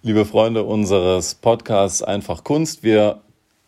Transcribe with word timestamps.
Liebe 0.00 0.24
Freunde 0.24 0.62
unseres 0.62 1.34
Podcasts 1.34 2.04
Einfach 2.04 2.44
Kunst, 2.44 2.84
wir 2.84 3.18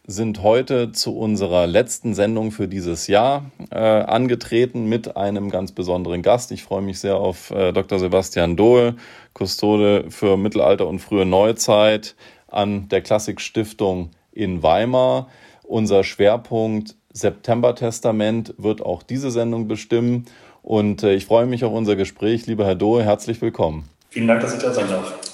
sind 0.06 0.44
heute 0.44 0.92
zu 0.92 1.18
unserer 1.18 1.66
letzten 1.66 2.14
Sendung 2.14 2.52
für 2.52 2.68
dieses 2.68 3.08
Jahr 3.08 3.50
äh, 3.72 3.78
angetreten 3.78 4.84
mit 4.84 5.16
einem 5.16 5.50
ganz 5.50 5.72
besonderen 5.72 6.22
Gast. 6.22 6.52
Ich 6.52 6.62
freue 6.62 6.82
mich 6.82 7.00
sehr 7.00 7.16
auf 7.16 7.50
äh, 7.50 7.72
Dr. 7.72 7.98
Sebastian 7.98 8.56
Dohl, 8.56 8.94
Kustode 9.32 10.04
für 10.10 10.36
Mittelalter 10.36 10.86
und 10.86 11.00
frühe 11.00 11.26
Neuzeit 11.26 12.14
an 12.46 12.88
der 12.88 13.00
Klassikstiftung 13.00 14.10
in 14.30 14.62
Weimar. 14.62 15.26
Unser 15.64 16.04
Schwerpunkt 16.04 16.94
September-Testament 17.12 18.54
wird 18.56 18.82
auch 18.82 19.02
diese 19.02 19.32
Sendung 19.32 19.66
bestimmen. 19.66 20.26
Und 20.62 21.02
äh, 21.02 21.12
ich 21.12 21.26
freue 21.26 21.46
mich 21.46 21.64
auf 21.64 21.72
unser 21.72 21.96
Gespräch. 21.96 22.46
Lieber 22.46 22.66
Herr 22.66 22.76
Dohl, 22.76 23.02
herzlich 23.02 23.42
willkommen. 23.42 23.88
Vielen 24.10 24.28
Dank, 24.28 24.42
dass 24.42 24.54
ich 24.54 24.62
da 24.62 24.72
sein 24.72 24.88
darf. 24.88 25.29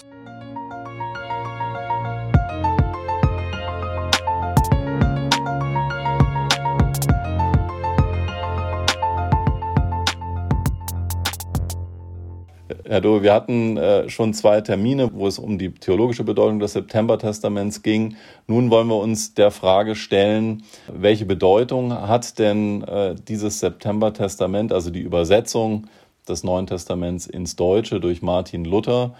Herr 12.96 13.03
Dohe, 13.03 13.23
wir 13.23 13.35
hatten 13.35 13.77
äh, 13.77 14.09
schon 14.09 14.32
zwei 14.32 14.63
Termine, 14.63 15.11
wo 15.13 15.27
es 15.27 15.39
um 15.39 15.59
die 15.59 15.71
theologische 15.71 16.25
Bedeutung 16.25 16.61
des 16.61 16.73
September-Testaments 16.73 17.82
ging. 17.82 18.17
Nun 18.46 18.71
wollen 18.71 18.89
wir 18.89 18.96
uns 18.96 19.35
der 19.35 19.50
Frage 19.50 19.95
stellen, 19.95 20.63
welche 20.91 21.27
Bedeutung 21.27 21.93
hat 21.93 22.39
denn 22.39 22.82
äh, 22.85 23.14
dieses 23.14 23.61
September-Testament, 23.61 24.72
also 24.72 24.89
die 24.89 25.03
Übersetzung 25.03 25.89
des 26.27 26.43
Neuen 26.43 26.67
Testaments 26.67 27.27
ins 27.27 27.55
Deutsche 27.55 28.00
durch 28.00 28.22
Martin 28.22 28.64
Luther, 28.64 29.13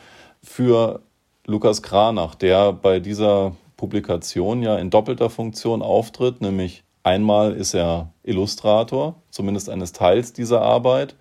für 0.43 1.03
Lukas 1.45 1.83
Kranach, 1.83 2.35
der 2.35 2.73
bei 2.73 2.99
dieser 2.99 3.57
Publikation 3.77 4.63
ja 4.63 4.79
in 4.79 4.89
doppelter 4.89 5.29
Funktion 5.29 5.83
auftritt, 5.83 6.41
nämlich 6.41 6.83
einmal 7.03 7.53
ist 7.53 7.75
er 7.75 8.09
Illustrator, 8.23 9.17
zumindest 9.29 9.69
eines 9.69 9.93
Teils 9.93 10.33
dieser 10.33 10.63
Arbeit, 10.63 11.15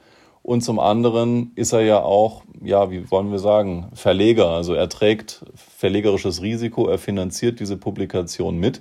und 0.45 0.61
zum 0.61 0.79
anderen 0.79 1.53
ist 1.55 1.73
er 1.73 1.81
ja 1.81 2.03
auch, 2.03 2.43
ja, 2.63 2.91
wie 2.91 3.09
wollen 3.09 3.31
wir 3.31 3.39
sagen, 3.39 3.88
Verleger. 3.95 4.49
Also 4.49 4.75
er 4.75 4.88
trägt 4.89 5.43
verlegerisches 5.55 6.43
Risiko, 6.43 6.88
er 6.88 6.99
finanziert 6.99 7.59
diese 7.59 7.77
Publikation 7.77 8.59
mit. 8.59 8.79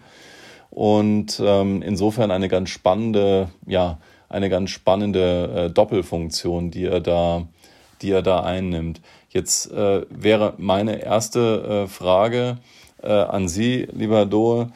Und 0.69 1.41
ähm, 1.43 1.81
insofern 1.81 2.31
eine 2.31 2.49
ganz 2.49 2.69
spannende, 2.69 3.49
ja, 3.67 3.97
eine 4.29 4.51
ganz 4.51 4.73
spannende 4.73 5.69
äh, 5.69 5.71
Doppelfunktion, 5.71 6.71
die 6.71 6.85
er 6.85 7.01
da, 7.01 7.49
die 8.03 8.11
er 8.11 8.21
da 8.21 8.41
einnimmt. 8.41 9.01
Jetzt 9.31 9.73
äh, 9.73 10.03
wäre 10.11 10.53
meine 10.59 11.01
erste 11.01 11.85
äh, 11.85 11.89
Frage 11.89 12.59
äh, 13.03 13.11
an 13.11 13.49
Sie, 13.49 13.89
lieber 13.91 14.27
Dohe, 14.27 14.71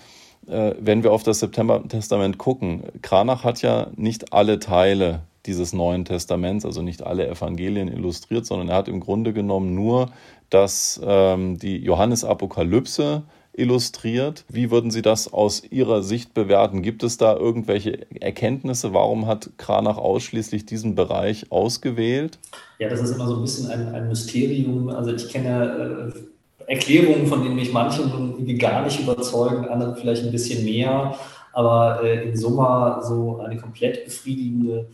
äh, 0.46 0.72
wenn 0.80 1.02
wir 1.02 1.12
auf 1.12 1.22
das 1.22 1.40
September-Testament 1.40 2.38
gucken. 2.38 2.84
Kranach 3.02 3.44
hat 3.44 3.60
ja 3.60 3.88
nicht 3.94 4.32
alle 4.32 4.58
Teile 4.58 5.27
dieses 5.48 5.72
Neuen 5.72 6.04
Testaments, 6.04 6.64
also 6.64 6.82
nicht 6.82 7.02
alle 7.02 7.26
Evangelien 7.26 7.88
illustriert, 7.88 8.46
sondern 8.46 8.68
er 8.68 8.76
hat 8.76 8.88
im 8.88 9.00
Grunde 9.00 9.32
genommen 9.32 9.74
nur 9.74 10.10
das, 10.50 11.00
ähm, 11.04 11.58
die 11.58 11.78
Johannesapokalypse 11.78 13.24
illustriert. 13.58 14.44
Wie 14.48 14.70
würden 14.70 14.90
Sie 14.90 15.02
das 15.02 15.32
aus 15.32 15.64
Ihrer 15.68 16.02
Sicht 16.02 16.32
bewerten? 16.32 16.82
Gibt 16.82 17.02
es 17.02 17.18
da 17.18 17.36
irgendwelche 17.36 18.06
Erkenntnisse? 18.20 18.94
Warum 18.94 19.26
hat 19.26 19.50
Kranach 19.58 19.98
ausschließlich 19.98 20.64
diesen 20.64 20.94
Bereich 20.94 21.50
ausgewählt? 21.50 22.38
Ja, 22.78 22.88
das 22.88 23.00
ist 23.02 23.16
immer 23.16 23.26
so 23.26 23.36
ein 23.36 23.42
bisschen 23.42 23.70
ein, 23.70 23.94
ein 23.94 24.08
Mysterium. 24.08 24.88
Also 24.90 25.12
ich 25.12 25.28
kenne 25.28 26.12
äh, 26.14 26.72
Erklärungen, 26.72 27.26
von 27.26 27.42
denen 27.42 27.56
mich 27.56 27.72
manche 27.72 28.02
gar 28.58 28.84
nicht 28.84 29.00
überzeugen, 29.00 29.66
andere 29.66 29.96
vielleicht 29.96 30.24
ein 30.24 30.30
bisschen 30.30 30.64
mehr. 30.64 31.16
Aber 31.52 32.00
äh, 32.04 32.28
in 32.28 32.36
Summe 32.36 33.00
so 33.02 33.40
eine 33.40 33.56
komplett 33.56 34.04
befriedigende 34.04 34.86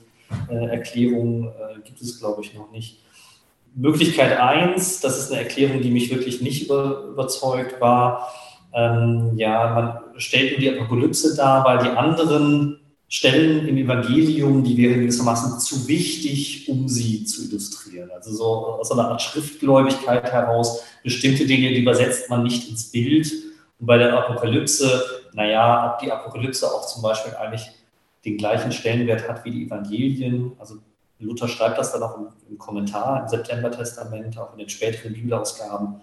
äh, 0.51 0.67
Erklärung 0.67 1.49
äh, 1.49 1.81
gibt 1.85 2.01
es, 2.01 2.19
glaube 2.19 2.43
ich, 2.43 2.55
noch 2.55 2.71
nicht. 2.71 3.01
Möglichkeit 3.75 4.39
1, 4.39 5.01
das 5.01 5.19
ist 5.19 5.33
eine 5.33 5.43
Erklärung, 5.43 5.83
die 5.83 5.91
mich 5.91 6.11
wirklich 6.11 6.41
nicht 6.41 6.67
über, 6.67 7.09
überzeugt 7.11 7.81
war. 7.81 8.33
Ähm, 8.73 9.33
ja, 9.37 9.75
man 9.75 10.21
stellt 10.21 10.53
nur 10.53 10.61
die 10.61 10.71
Apokalypse 10.71 11.37
dar, 11.37 11.65
weil 11.65 11.79
die 11.79 11.91
anderen 11.91 12.81
Stellen 13.09 13.69
im 13.69 13.77
Evangelium, 13.77 14.65
die 14.65 14.77
wären 14.77 15.01
gewissermaßen 15.01 15.61
zu 15.61 15.87
wichtig, 15.87 16.69
um 16.69 16.89
sie 16.89 17.25
zu 17.25 17.45
illustrieren. 17.45 18.11
Also 18.13 18.33
so 18.33 18.45
aus 18.45 18.91
einer 18.91 19.09
Art 19.09 19.23
Schriftgläubigkeit 19.23 20.33
heraus, 20.33 20.83
bestimmte 21.03 21.47
Dinge, 21.47 21.69
die 21.69 21.83
übersetzt 21.83 22.31
man 22.31 22.43
nicht 22.43 22.69
ins 22.69 22.91
Bild. 22.91 23.31
Und 23.79 23.87
bei 23.87 23.99
der 23.99 24.19
Apokalypse, 24.19 25.05
naja, 25.33 25.93
ob 25.93 26.01
die 26.01 26.11
Apokalypse 26.11 26.67
auch 26.67 26.87
zum 26.87 27.03
Beispiel 27.03 27.34
eigentlich 27.34 27.71
den 28.25 28.37
gleichen 28.37 28.73
Stellenwert 28.73 29.29
hat 29.29 29.45
wie 29.45 29.51
die 29.51 29.67
Evangelien. 29.67 30.53
Also 30.59 30.77
Luther 31.19 31.49
schreibt 31.49 31.79
das 31.79 31.93
dann 31.93 32.03
auch 32.03 32.19
im, 32.49 32.59
Kommentar 32.59 33.23
im 33.23 33.29
September-Testament, 33.29 34.39
auch 34.39 34.53
in 34.53 34.59
den 34.59 34.69
späteren 34.69 35.12
Bibelausgaben. 35.12 35.97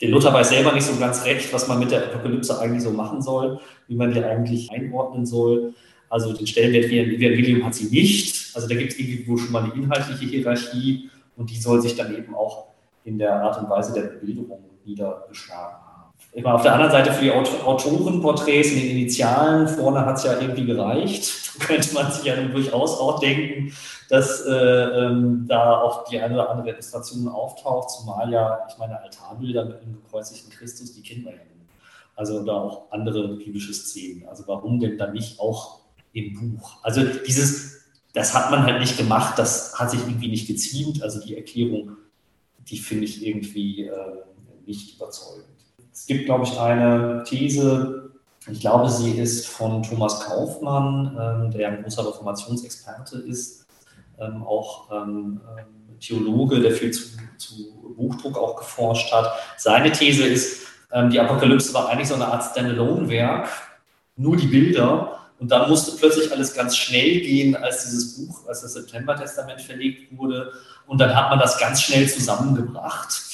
Der 0.00 0.08
Luther 0.10 0.32
weiß 0.32 0.50
selber 0.50 0.72
nicht 0.72 0.84
so 0.84 0.96
ganz 0.96 1.24
recht, 1.24 1.52
was 1.52 1.66
man 1.66 1.80
mit 1.80 1.90
der 1.90 2.04
Apokalypse 2.04 2.58
eigentlich 2.58 2.82
so 2.82 2.90
machen 2.90 3.20
soll, 3.20 3.60
wie 3.88 3.96
man 3.96 4.12
die 4.12 4.22
eigentlich 4.22 4.70
einordnen 4.70 5.26
soll. 5.26 5.74
Also 6.08 6.32
den 6.32 6.46
Stellenwert 6.46 6.90
wie 6.90 6.98
im 6.98 7.10
Evangelium 7.10 7.64
hat 7.64 7.74
sie 7.74 7.86
nicht. 7.86 8.54
Also 8.54 8.68
da 8.68 8.74
gibt 8.74 8.92
es 8.92 8.98
irgendwo 8.98 9.36
schon 9.36 9.52
mal 9.52 9.64
eine 9.64 9.74
inhaltliche 9.74 10.24
Hierarchie 10.24 11.10
und 11.36 11.50
die 11.50 11.56
soll 11.56 11.82
sich 11.82 11.96
dann 11.96 12.14
eben 12.16 12.34
auch 12.34 12.68
in 13.04 13.18
der 13.18 13.42
Art 13.42 13.60
und 13.60 13.68
Weise 13.68 13.92
der 13.92 14.02
Bebilderung 14.02 14.64
niedergeschlagen 14.84 15.76
haben 15.76 15.87
immer 16.32 16.54
auf 16.54 16.62
der 16.62 16.74
anderen 16.74 16.92
Seite 16.92 17.12
für 17.12 17.24
die 17.24 17.32
Autorenporträts 17.32 18.70
in 18.70 18.80
den 18.80 18.90
Initialen 18.90 19.66
vorne 19.66 20.04
hat 20.04 20.16
es 20.16 20.24
ja 20.24 20.40
irgendwie 20.40 20.66
gereicht. 20.66 21.32
Da 21.58 21.64
könnte 21.64 21.92
man 21.92 22.12
sich 22.12 22.22
ja 22.22 22.36
durchaus 22.36 23.00
auch 23.00 23.18
denken, 23.18 23.72
dass 24.08 24.46
äh, 24.46 24.52
ähm, 24.52 25.44
da 25.48 25.80
auch 25.80 26.04
die 26.04 26.20
eine 26.20 26.34
oder 26.34 26.50
andere 26.50 26.70
Illustration 26.70 27.26
auftaucht, 27.26 27.90
zumal 27.90 28.30
ja, 28.32 28.64
ich 28.70 28.78
meine, 28.78 29.00
Altarbilder 29.02 29.64
mit 29.64 29.82
einem 29.82 30.00
gekreuzigten 30.00 30.52
Christus, 30.52 30.94
die 30.94 31.02
kennen 31.02 31.24
wir 31.24 31.32
ja 31.32 31.38
nicht. 31.38 31.58
Also 32.14 32.44
da 32.44 32.52
auch 32.52 32.92
andere 32.92 33.36
biblische 33.36 33.74
Szenen. 33.74 34.28
Also 34.28 34.44
warum 34.46 34.78
denn 34.78 34.98
dann 34.98 35.12
nicht 35.12 35.40
auch 35.40 35.80
im 36.12 36.34
Buch? 36.34 36.76
Also 36.82 37.02
dieses, 37.26 37.82
das 38.12 38.34
hat 38.34 38.50
man 38.52 38.64
halt 38.64 38.80
nicht 38.80 38.96
gemacht, 38.96 39.38
das 39.38 39.78
hat 39.78 39.90
sich 39.90 40.00
irgendwie 40.00 40.28
nicht 40.28 40.46
geziemt. 40.46 41.02
Also 41.02 41.20
die 41.20 41.36
Erklärung, 41.36 41.96
die 42.58 42.78
finde 42.78 43.04
ich 43.04 43.26
irgendwie 43.26 43.84
äh, 43.86 43.94
nicht 44.64 44.96
überzeugend. 44.96 45.57
Es 45.98 46.06
gibt, 46.06 46.26
glaube 46.26 46.44
ich, 46.44 46.56
eine 46.56 47.24
These, 47.24 48.12
ich 48.48 48.60
glaube, 48.60 48.88
sie 48.88 49.18
ist 49.18 49.48
von 49.48 49.82
Thomas 49.82 50.20
Kaufmann, 50.20 51.18
ähm, 51.20 51.50
der 51.50 51.68
ein 51.70 51.82
großer 51.82 52.06
Reformationsexperte 52.06 53.18
ist, 53.18 53.66
ähm, 54.20 54.44
auch 54.44 54.92
ähm, 54.92 55.40
Theologe, 55.98 56.60
der 56.60 56.70
viel 56.70 56.92
zu, 56.92 57.02
zu, 57.36 57.54
Buchdruck 57.96 58.38
auch 58.38 58.54
geforscht 58.54 59.12
hat. 59.12 59.32
Seine 59.56 59.90
These 59.90 60.24
ist, 60.24 60.68
die 61.10 61.18
Apokalypse 61.18 61.74
war 61.74 61.88
eigentlich 61.88 62.06
so 62.06 62.14
eine 62.14 62.28
Art 62.28 62.44
Standalone-Werk, 62.44 63.48
nur 64.14 64.36
die 64.36 64.46
Bilder. 64.46 65.18
Und 65.40 65.50
dann 65.50 65.68
musste 65.68 65.96
plötzlich 65.98 66.30
alles 66.30 66.54
ganz 66.54 66.76
schnell 66.76 67.20
gehen, 67.20 67.56
als 67.56 67.86
dieses 67.86 68.14
Buch, 68.14 68.46
als 68.46 68.60
das 68.60 68.74
September-Testament 68.74 69.60
verlegt 69.60 70.16
wurde. 70.16 70.52
Und 70.86 71.00
dann 71.00 71.12
hat 71.12 71.30
man 71.30 71.40
das 71.40 71.58
ganz 71.58 71.82
schnell 71.82 72.08
zusammengebracht 72.08 73.27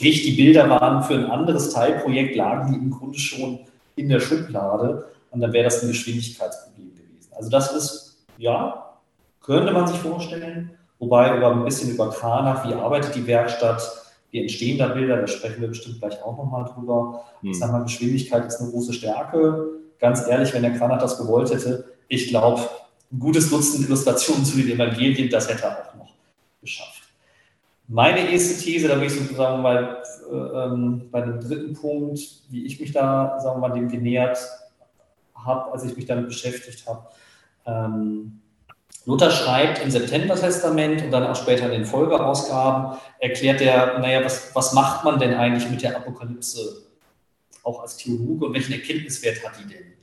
Sprich, 0.00 0.22
die 0.22 0.32
Bilder 0.32 0.66
waren 0.70 1.02
für 1.02 1.12
ein 1.12 1.26
anderes 1.26 1.74
Teilprojekt, 1.74 2.34
lagen 2.34 2.72
die 2.72 2.78
im 2.78 2.90
Grunde 2.90 3.18
schon 3.18 3.58
in 3.96 4.08
der 4.08 4.18
Schublade 4.18 5.04
und 5.30 5.42
dann 5.42 5.52
wäre 5.52 5.64
das 5.64 5.82
ein 5.82 5.88
Geschwindigkeitsproblem 5.88 6.94
gewesen. 6.94 7.30
Also 7.36 7.50
das 7.50 7.76
ist, 7.76 8.24
ja, 8.38 8.94
könnte 9.42 9.72
man 9.72 9.86
sich 9.86 9.98
vorstellen, 9.98 10.70
wobei 10.98 11.36
über 11.36 11.50
ein 11.50 11.66
bisschen 11.66 11.90
über 11.90 12.08
Kranach, 12.08 12.66
wie 12.66 12.72
arbeitet 12.72 13.14
die 13.14 13.26
Werkstatt, 13.26 13.82
wie 14.30 14.40
entstehen 14.40 14.78
da 14.78 14.88
Bilder, 14.88 15.18
da 15.18 15.26
sprechen 15.26 15.60
wir 15.60 15.68
bestimmt 15.68 15.98
gleich 15.98 16.22
auch 16.22 16.38
nochmal 16.38 16.64
drüber. 16.64 17.22
Hm. 17.42 17.50
Ich 17.50 17.58
sage 17.58 17.72
mal, 17.72 17.82
Geschwindigkeit 17.82 18.46
ist 18.46 18.58
eine 18.58 18.70
große 18.70 18.94
Stärke. 18.94 19.66
Ganz 19.98 20.26
ehrlich, 20.26 20.54
wenn 20.54 20.62
der 20.62 20.78
Kranach 20.78 21.00
das 21.00 21.18
gewollt 21.18 21.50
hätte, 21.50 21.84
ich 22.08 22.28
glaube, 22.28 22.62
ein 23.12 23.18
gutes 23.18 23.50
Dutzend 23.50 23.86
Illustrationen 23.86 24.46
zu 24.46 24.56
den 24.56 24.70
Evangelien, 24.70 25.28
das 25.28 25.46
hätte 25.50 25.64
er 25.64 25.72
auch 25.72 25.94
noch 25.94 26.14
geschafft. 26.62 26.99
Meine 27.92 28.30
erste 28.30 28.56
These, 28.56 28.86
da 28.86 28.94
bin 28.94 29.06
ich 29.06 29.14
sozusagen 29.14 29.64
bei, 29.64 29.80
äh, 29.80 30.34
ähm, 30.34 31.08
bei 31.10 31.22
dem 31.22 31.40
dritten 31.40 31.74
Punkt, 31.74 32.20
wie 32.48 32.64
ich 32.64 32.78
mich 32.78 32.92
da, 32.92 33.40
sagen 33.40 33.60
wir 33.60 33.68
mal, 33.68 33.74
dem 33.74 33.88
genähert 33.88 34.38
habe, 35.34 35.72
als 35.72 35.82
ich 35.82 35.96
mich 35.96 36.06
damit 36.06 36.28
beschäftigt 36.28 36.86
habe. 36.86 37.08
Ähm, 37.66 38.42
Luther 39.06 39.32
schreibt 39.32 39.82
im 39.82 39.90
September-Testament 39.90 41.02
und 41.02 41.10
dann 41.10 41.26
auch 41.26 41.34
später 41.34 41.64
in 41.64 41.72
den 41.72 41.84
Folgeausgaben, 41.84 42.96
erklärt 43.18 43.60
er, 43.60 43.98
naja, 43.98 44.24
was, 44.24 44.54
was 44.54 44.72
macht 44.72 45.04
man 45.04 45.18
denn 45.18 45.34
eigentlich 45.34 45.68
mit 45.68 45.82
der 45.82 45.96
Apokalypse 45.96 46.86
auch 47.64 47.82
als 47.82 47.96
Theologe 47.96 48.46
und 48.46 48.54
welchen 48.54 48.72
Erkenntniswert 48.72 49.44
hat 49.44 49.58
die 49.58 49.66
denn? 49.66 49.99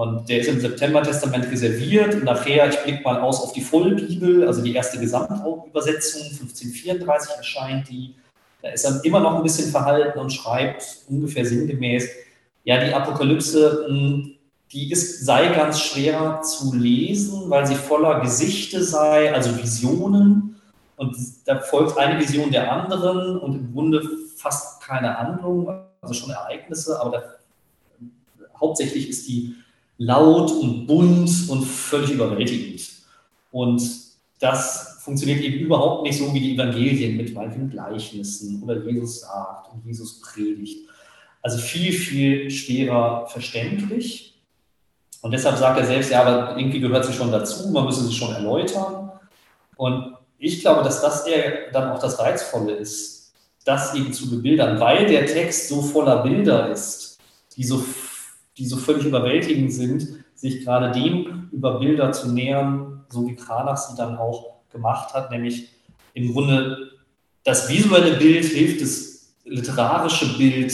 Und 0.00 0.30
der 0.30 0.40
ist 0.40 0.48
im 0.48 0.58
September-Testament 0.58 1.50
reserviert. 1.52 2.14
Und 2.14 2.24
nachher, 2.24 2.70
ich 2.70 2.78
blicke 2.84 3.02
mal 3.02 3.20
aus 3.20 3.42
auf 3.42 3.52
die 3.52 3.60
Vollbibel, 3.60 4.46
also 4.46 4.62
die 4.62 4.74
erste 4.74 4.98
Gesamtübersetzung, 4.98 6.22
1534 6.22 7.36
erscheint 7.36 7.90
die. 7.90 8.14
Da 8.62 8.70
ist 8.70 8.84
er 8.84 9.04
immer 9.04 9.20
noch 9.20 9.36
ein 9.36 9.42
bisschen 9.42 9.70
verhalten 9.70 10.18
und 10.18 10.32
schreibt 10.32 11.00
ungefähr 11.06 11.44
sinngemäß, 11.44 12.08
ja, 12.64 12.82
die 12.82 12.94
Apokalypse, 12.94 13.84
hm, 13.88 14.36
die 14.72 14.90
ist, 14.90 15.26
sei 15.26 15.48
ganz 15.48 15.82
schwer 15.82 16.40
zu 16.40 16.74
lesen, 16.74 17.50
weil 17.50 17.66
sie 17.66 17.74
voller 17.74 18.20
Gesichte 18.20 18.82
sei, 18.82 19.34
also 19.34 19.54
Visionen. 19.58 20.62
Und 20.96 21.14
da 21.44 21.58
folgt 21.60 21.98
eine 21.98 22.18
Vision 22.18 22.50
der 22.50 22.72
anderen 22.72 23.38
und 23.38 23.54
im 23.54 23.74
Grunde 23.74 24.00
fast 24.38 24.82
keine 24.82 25.18
Handlung, 25.18 25.70
also 26.00 26.14
schon 26.14 26.30
Ereignisse, 26.30 26.98
aber 26.98 27.10
da, 27.10 27.22
hauptsächlich 28.58 29.10
ist 29.10 29.28
die 29.28 29.56
laut 30.00 30.50
und 30.50 30.86
bunt 30.86 31.30
und 31.50 31.62
völlig 31.62 32.12
überwältigend. 32.12 32.88
Und 33.52 33.82
das 34.38 34.98
funktioniert 35.04 35.42
eben 35.42 35.58
überhaupt 35.58 36.04
nicht 36.04 36.18
so 36.18 36.32
wie 36.32 36.40
die 36.40 36.54
Evangelien 36.54 37.18
mit 37.18 37.34
manchen 37.34 37.68
Gleichnissen 37.68 38.62
oder 38.62 38.82
Jesus 38.82 39.20
sagt 39.20 39.70
und 39.72 39.84
Jesus 39.84 40.22
predigt. 40.22 40.88
Also 41.42 41.58
viel, 41.58 41.92
viel 41.92 42.50
schwerer 42.50 43.26
verständlich. 43.26 44.40
Und 45.20 45.32
deshalb 45.32 45.58
sagt 45.58 45.78
er 45.78 45.84
selbst, 45.84 46.10
ja, 46.10 46.22
aber 46.22 46.56
irgendwie 46.58 46.80
gehört 46.80 47.04
sie 47.04 47.12
schon 47.12 47.30
dazu, 47.30 47.68
man 47.68 47.84
müsse 47.84 48.02
sie 48.02 48.14
schon 48.14 48.32
erläutern. 48.32 49.10
Und 49.76 50.14
ich 50.38 50.60
glaube, 50.60 50.82
dass 50.82 51.02
das 51.02 51.26
eher 51.26 51.70
dann 51.72 51.90
auch 51.90 51.98
das 51.98 52.18
Reizvolle 52.18 52.72
ist, 52.72 53.34
das 53.66 53.94
eben 53.94 54.14
zu 54.14 54.30
bebildern, 54.30 54.80
weil 54.80 55.04
der 55.04 55.26
Text 55.26 55.68
so 55.68 55.82
voller 55.82 56.22
Bilder 56.22 56.70
ist, 56.70 57.18
die 57.54 57.64
so, 57.64 57.84
die 58.60 58.66
so 58.66 58.76
völlig 58.76 59.06
überwältigend 59.06 59.72
sind, 59.72 60.06
sich 60.34 60.64
gerade 60.64 60.92
dem 60.92 61.48
über 61.50 61.80
Bilder 61.80 62.12
zu 62.12 62.30
nähern, 62.30 63.04
so 63.08 63.26
wie 63.26 63.34
Kranach 63.34 63.78
sie 63.78 63.96
dann 63.96 64.16
auch 64.16 64.60
gemacht 64.70 65.14
hat, 65.14 65.30
nämlich 65.30 65.68
im 66.14 66.32
Grunde 66.32 66.90
das 67.42 67.68
visuelle 67.68 68.18
Bild 68.18 68.44
hilft, 68.44 68.82
das 68.82 69.32
literarische 69.44 70.36
Bild 70.36 70.72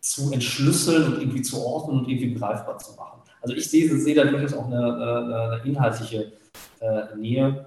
zu 0.00 0.30
entschlüsseln 0.30 1.12
und 1.14 1.20
irgendwie 1.20 1.42
zu 1.42 1.64
ordnen 1.64 2.00
und 2.00 2.08
irgendwie 2.08 2.28
begreifbar 2.28 2.78
zu 2.78 2.94
machen. 2.94 3.20
Also 3.40 3.56
ich 3.56 3.68
sehe, 3.68 3.96
sehe 3.96 4.14
da 4.14 4.24
durchaus 4.24 4.54
auch 4.54 4.66
eine, 4.66 4.78
eine, 4.78 5.40
eine 5.40 5.62
inhaltliche 5.64 6.32
äh, 6.80 7.16
Nähe. 7.16 7.66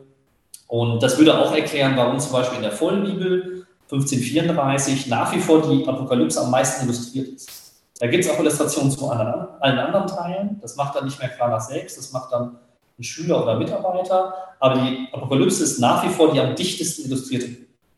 Und 0.68 1.02
das 1.02 1.18
würde 1.18 1.38
auch 1.38 1.54
erklären, 1.54 1.94
warum 1.98 2.20
zum 2.20 2.32
Beispiel 2.32 2.58
in 2.58 2.64
der 2.64 2.72
Vollbibel 2.72 3.66
1534 3.92 5.08
nach 5.08 5.34
wie 5.34 5.40
vor 5.40 5.68
die 5.68 5.88
Apokalypse 5.88 6.40
am 6.42 6.52
meisten 6.52 6.86
illustriert 6.86 7.30
ist. 7.30 7.69
Da 8.00 8.08
gibt 8.08 8.24
es 8.24 8.32
auch 8.32 8.40
Illustrationen 8.40 8.90
zu 8.92 9.10
allen, 9.10 9.48
allen 9.60 9.80
anderen 9.80 10.08
Teilen. 10.08 10.60
Das 10.62 10.76
macht 10.76 10.96
dann 10.96 11.06
nicht 11.06 11.20
mehr 11.20 11.30
Kranach 11.30 11.62
selbst, 11.62 11.98
das 11.98 12.12
macht 12.12 12.32
dann 12.32 12.58
ein 12.98 13.04
Schüler 13.04 13.44
oder 13.44 13.58
Mitarbeiter. 13.58 14.34
Aber 14.60 14.76
die 14.76 15.08
Apokalypse 15.12 15.64
ist 15.64 15.80
nach 15.80 16.04
wie 16.04 16.10
vor 16.10 16.34
die 16.34 16.40
am 16.40 16.56
dichtesten 16.56 17.06
illustrierte 17.06 17.50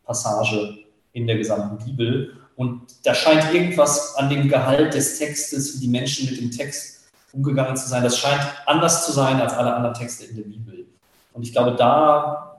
Passage 0.03 0.79
in 1.13 1.27
der 1.27 1.37
gesamten 1.37 1.83
Bibel. 1.83 2.33
Und 2.55 2.81
da 3.03 3.13
scheint 3.13 3.53
irgendwas 3.53 4.15
an 4.15 4.29
dem 4.29 4.49
Gehalt 4.49 4.93
des 4.93 5.19
Textes, 5.19 5.75
wie 5.75 5.81
die 5.81 5.87
Menschen 5.87 6.29
mit 6.29 6.39
dem 6.39 6.51
Text 6.51 7.01
umgegangen 7.33 7.77
zu 7.77 7.87
sein, 7.87 8.03
das 8.03 8.17
scheint 8.17 8.41
anders 8.65 9.05
zu 9.05 9.11
sein 9.13 9.39
als 9.39 9.53
alle 9.53 9.73
anderen 9.73 9.93
Texte 9.93 10.25
in 10.25 10.35
der 10.35 10.43
Bibel. 10.43 10.85
Und 11.33 11.43
ich 11.43 11.53
glaube, 11.53 11.75
da 11.75 12.50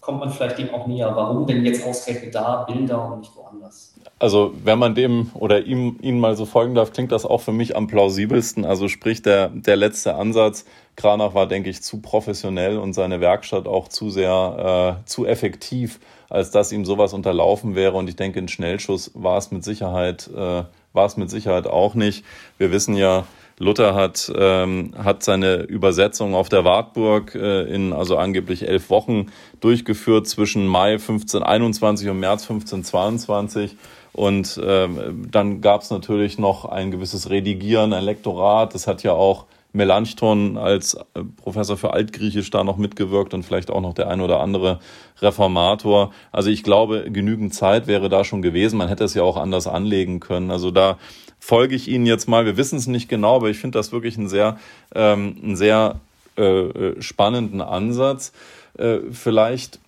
kommt 0.00 0.20
man 0.20 0.30
vielleicht 0.30 0.58
dem 0.58 0.70
auch 0.70 0.86
näher. 0.86 1.12
Warum 1.14 1.46
denn 1.46 1.64
jetzt 1.64 1.86
ausgerechnet 1.86 2.34
da 2.34 2.64
Bilder 2.64 3.12
und 3.12 3.20
nicht 3.20 3.36
woanders? 3.36 3.94
Also 4.18 4.52
wenn 4.64 4.78
man 4.78 4.94
dem 4.94 5.30
oder 5.34 5.64
ihm 5.64 5.98
Ihnen 6.00 6.20
mal 6.20 6.36
so 6.36 6.46
folgen 6.46 6.74
darf, 6.74 6.92
klingt 6.92 7.12
das 7.12 7.24
auch 7.24 7.40
für 7.40 7.52
mich 7.52 7.76
am 7.76 7.86
plausibelsten. 7.86 8.64
Also 8.64 8.88
sprich 8.88 9.22
der, 9.22 9.48
der 9.48 9.76
letzte 9.76 10.14
Ansatz. 10.14 10.64
Kranach 10.96 11.34
war, 11.34 11.46
denke 11.46 11.70
ich, 11.70 11.82
zu 11.82 12.00
professionell 12.00 12.76
und 12.76 12.92
seine 12.92 13.20
Werkstatt 13.20 13.66
auch 13.66 13.88
zu 13.88 14.10
sehr, 14.10 14.98
äh, 15.00 15.06
zu 15.06 15.24
effektiv, 15.26 16.00
als 16.28 16.50
dass 16.50 16.72
ihm 16.72 16.84
sowas 16.84 17.14
unterlaufen 17.14 17.74
wäre. 17.74 17.96
Und 17.96 18.08
ich 18.08 18.16
denke, 18.16 18.38
ein 18.38 18.48
Schnellschuss 18.48 19.10
war 19.14 19.38
es 19.38 19.50
mit 19.50 19.64
Sicherheit, 19.64 20.28
äh, 20.34 20.64
war 20.92 21.06
es 21.06 21.16
mit 21.16 21.30
Sicherheit 21.30 21.66
auch 21.66 21.94
nicht. 21.94 22.24
Wir 22.58 22.72
wissen 22.72 22.96
ja, 22.96 23.24
Luther 23.60 23.94
hat, 23.94 24.32
ähm, 24.34 24.94
hat 24.96 25.22
seine 25.22 25.56
Übersetzung 25.64 26.34
auf 26.34 26.48
der 26.48 26.64
Wartburg 26.64 27.34
äh, 27.34 27.64
in 27.64 27.92
also 27.92 28.16
angeblich 28.16 28.66
elf 28.66 28.88
Wochen 28.88 29.26
durchgeführt 29.60 30.26
zwischen 30.26 30.66
Mai 30.66 30.92
1521 30.92 32.08
und 32.08 32.18
März 32.18 32.44
1522. 32.44 33.76
Und 34.12 34.58
ähm, 34.64 35.28
dann 35.30 35.60
gab 35.60 35.82
es 35.82 35.90
natürlich 35.90 36.38
noch 36.38 36.64
ein 36.64 36.90
gewisses 36.90 37.28
Redigieren, 37.28 37.92
ein 37.92 38.02
Lektorat. 38.02 38.74
Das 38.74 38.86
hat 38.86 39.02
ja 39.02 39.12
auch 39.12 39.44
Melanchthon 39.72 40.56
als 40.56 40.94
äh, 40.94 41.22
Professor 41.36 41.76
für 41.76 41.92
Altgriechisch 41.92 42.48
da 42.48 42.64
noch 42.64 42.78
mitgewirkt 42.78 43.34
und 43.34 43.42
vielleicht 43.42 43.70
auch 43.70 43.82
noch 43.82 43.92
der 43.92 44.08
ein 44.08 44.22
oder 44.22 44.40
andere 44.40 44.80
Reformator. 45.20 46.12
Also 46.32 46.48
ich 46.48 46.62
glaube, 46.62 47.10
genügend 47.10 47.52
Zeit 47.52 47.86
wäre 47.86 48.08
da 48.08 48.24
schon 48.24 48.40
gewesen. 48.40 48.78
Man 48.78 48.88
hätte 48.88 49.04
es 49.04 49.12
ja 49.12 49.22
auch 49.22 49.36
anders 49.36 49.66
anlegen 49.66 50.18
können. 50.18 50.50
Also 50.50 50.70
da 50.70 50.96
folge 51.40 51.74
ich 51.74 51.88
Ihnen 51.88 52.06
jetzt 52.06 52.28
mal. 52.28 52.44
Wir 52.44 52.56
wissen 52.56 52.78
es 52.78 52.86
nicht 52.86 53.08
genau, 53.08 53.36
aber 53.36 53.48
ich 53.48 53.58
finde 53.58 53.78
das 53.78 53.90
wirklich 53.90 54.16
einen 54.16 54.28
sehr, 54.28 54.58
ähm, 54.94 55.36
einen 55.42 55.56
sehr 55.56 56.00
äh, 56.36 56.42
äh, 56.42 57.02
spannenden 57.02 57.60
Ansatz. 57.60 58.32
Äh, 58.78 58.98
vielleicht, 59.10 59.80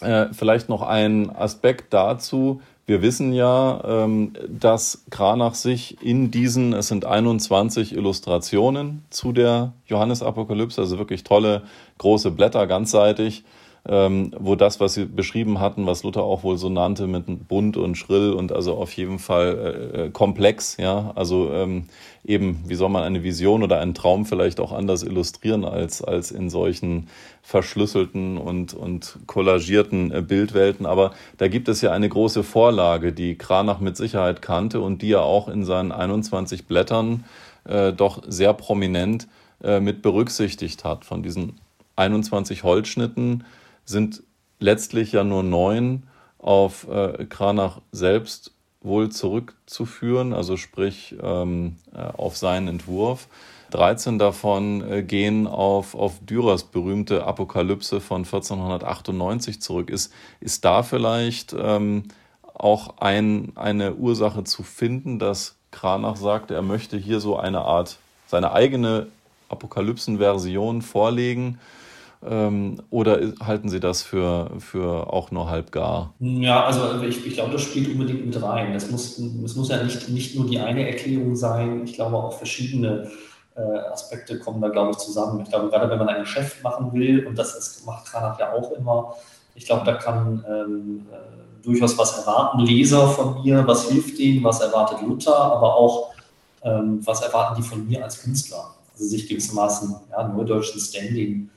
äh, 0.00 0.26
vielleicht 0.32 0.68
noch 0.68 0.82
ein 0.82 1.34
Aspekt 1.34 1.94
dazu. 1.94 2.60
Wir 2.86 3.00
wissen 3.00 3.32
ja, 3.32 3.82
ähm, 3.86 4.34
dass 4.46 5.04
Kranach 5.08 5.54
sich 5.54 6.02
in 6.02 6.30
diesen, 6.30 6.74
es 6.74 6.88
sind 6.88 7.06
21 7.06 7.96
Illustrationen 7.96 9.04
zu 9.08 9.32
der 9.32 9.72
Johannesapokalypse, 9.86 10.82
also 10.82 10.98
wirklich 10.98 11.24
tolle 11.24 11.62
große 11.96 12.30
Blätter, 12.30 12.66
ganzseitig, 12.66 13.44
ähm, 13.86 14.30
wo 14.38 14.54
das, 14.54 14.80
was 14.80 14.94
Sie 14.94 15.04
beschrieben 15.04 15.60
hatten, 15.60 15.86
was 15.86 16.04
Luther 16.04 16.22
auch 16.22 16.42
wohl 16.42 16.56
so 16.56 16.70
nannte, 16.70 17.06
mit 17.06 17.48
bunt 17.48 17.76
und 17.76 17.96
schrill 17.96 18.32
und 18.32 18.50
also 18.50 18.74
auf 18.74 18.92
jeden 18.94 19.18
Fall 19.18 19.92
äh, 19.94 20.04
äh, 20.04 20.10
komplex, 20.10 20.78
ja, 20.78 21.12
also 21.14 21.52
ähm, 21.52 21.84
eben, 22.24 22.64
wie 22.66 22.76
soll 22.76 22.88
man 22.88 23.02
eine 23.02 23.22
Vision 23.22 23.62
oder 23.62 23.80
einen 23.80 23.92
Traum 23.92 24.24
vielleicht 24.24 24.58
auch 24.58 24.72
anders 24.72 25.02
illustrieren 25.02 25.66
als, 25.66 26.02
als 26.02 26.30
in 26.30 26.48
solchen 26.48 27.08
verschlüsselten 27.42 28.38
und, 28.38 28.72
und 28.72 29.18
kollagierten 29.26 30.10
äh, 30.10 30.22
Bildwelten. 30.22 30.86
Aber 30.86 31.12
da 31.36 31.48
gibt 31.48 31.68
es 31.68 31.82
ja 31.82 31.92
eine 31.92 32.08
große 32.08 32.42
Vorlage, 32.42 33.12
die 33.12 33.36
Kranach 33.36 33.80
mit 33.80 33.98
Sicherheit 33.98 34.40
kannte 34.40 34.80
und 34.80 35.02
die 35.02 35.12
er 35.12 35.24
auch 35.24 35.48
in 35.48 35.64
seinen 35.66 35.92
21 35.92 36.66
Blättern 36.66 37.24
äh, 37.64 37.92
doch 37.92 38.22
sehr 38.26 38.54
prominent 38.54 39.28
äh, 39.62 39.78
mit 39.80 40.00
berücksichtigt 40.00 40.84
hat. 40.84 41.04
Von 41.04 41.22
diesen 41.22 41.60
21 41.96 42.62
Holzschnitten 42.62 43.44
sind 43.84 44.22
letztlich 44.60 45.12
ja 45.12 45.24
nur 45.24 45.42
neun 45.42 46.04
auf 46.38 46.86
äh, 46.88 47.26
Kranach 47.26 47.80
selbst 47.92 48.52
wohl 48.80 49.10
zurückzuführen, 49.10 50.32
also 50.32 50.56
sprich 50.56 51.16
ähm, 51.22 51.76
äh, 51.94 51.98
auf 51.98 52.36
seinen 52.36 52.68
Entwurf. 52.68 53.28
13 53.70 54.18
davon 54.18 54.88
äh, 54.88 55.02
gehen 55.02 55.46
auf, 55.46 55.94
auf 55.94 56.20
Dürers 56.20 56.64
berühmte 56.64 57.24
Apokalypse 57.24 58.00
von 58.00 58.24
1498 58.24 59.60
zurück. 59.60 59.90
Ist, 59.90 60.12
ist 60.40 60.64
da 60.64 60.82
vielleicht 60.82 61.56
ähm, 61.58 62.04
auch 62.42 62.98
ein, 62.98 63.52
eine 63.56 63.94
Ursache 63.94 64.44
zu 64.44 64.62
finden, 64.62 65.18
dass 65.18 65.56
Kranach 65.70 66.16
sagt, 66.16 66.50
er 66.50 66.62
möchte 66.62 66.96
hier 66.96 67.18
so 67.18 67.36
eine 67.36 67.62
Art, 67.62 67.98
seine 68.28 68.52
eigene 68.52 69.08
Apokalypsenversion 69.48 70.82
vorlegen? 70.82 71.58
Ähm, 72.26 72.80
oder 72.90 73.20
halten 73.44 73.68
Sie 73.68 73.80
das 73.80 74.02
für, 74.02 74.50
für 74.58 75.12
auch 75.12 75.30
nur 75.30 75.50
halb 75.50 75.72
gar? 75.72 76.14
Ja, 76.20 76.64
also 76.64 77.02
ich, 77.02 77.26
ich 77.26 77.34
glaube, 77.34 77.52
das 77.52 77.62
spielt 77.62 77.88
unbedingt 77.88 78.26
mit 78.26 78.42
rein. 78.42 78.74
Es 78.74 78.90
muss, 78.90 79.18
es 79.18 79.56
muss 79.56 79.68
ja 79.68 79.82
nicht, 79.82 80.08
nicht 80.08 80.36
nur 80.36 80.46
die 80.46 80.58
eine 80.58 80.88
Erklärung 80.88 81.36
sein. 81.36 81.82
Ich 81.84 81.94
glaube, 81.94 82.16
auch 82.16 82.32
verschiedene 82.32 83.10
äh, 83.56 83.60
Aspekte 83.60 84.38
kommen 84.38 84.60
da, 84.60 84.68
glaube 84.68 84.92
ich, 84.92 84.98
zusammen. 84.98 85.40
Ich 85.42 85.50
glaube, 85.50 85.68
gerade 85.68 85.90
wenn 85.90 85.98
man 85.98 86.08
ein 86.08 86.22
Geschäft 86.22 86.62
machen 86.62 86.92
will, 86.92 87.26
und 87.26 87.38
das 87.38 87.54
ist, 87.54 87.86
macht 87.86 88.06
Kranach 88.06 88.38
ja 88.38 88.52
auch 88.52 88.72
immer, 88.72 89.14
ich 89.54 89.66
glaube, 89.66 89.84
da 89.84 89.94
kann 89.94 90.44
ähm, 90.48 91.06
äh, 91.12 91.62
durchaus 91.64 91.96
was 91.96 92.18
erwarten 92.18 92.60
Leser 92.60 93.08
von 93.08 93.42
mir, 93.42 93.66
was 93.66 93.88
hilft 93.88 94.18
denen, 94.18 94.42
was 94.42 94.60
erwartet 94.60 95.00
Luther, 95.02 95.36
aber 95.36 95.76
auch 95.76 96.14
ähm, 96.62 97.00
was 97.04 97.22
erwarten 97.22 97.60
die 97.60 97.68
von 97.68 97.86
mir 97.86 98.02
als 98.02 98.22
Künstler. 98.22 98.74
Also 98.92 99.04
sich 99.06 99.28
gewissermaßen 99.28 99.94
ja, 100.10 100.28
neudeutschen 100.28 100.80
Standing 100.80 101.48
äh, 101.48 101.53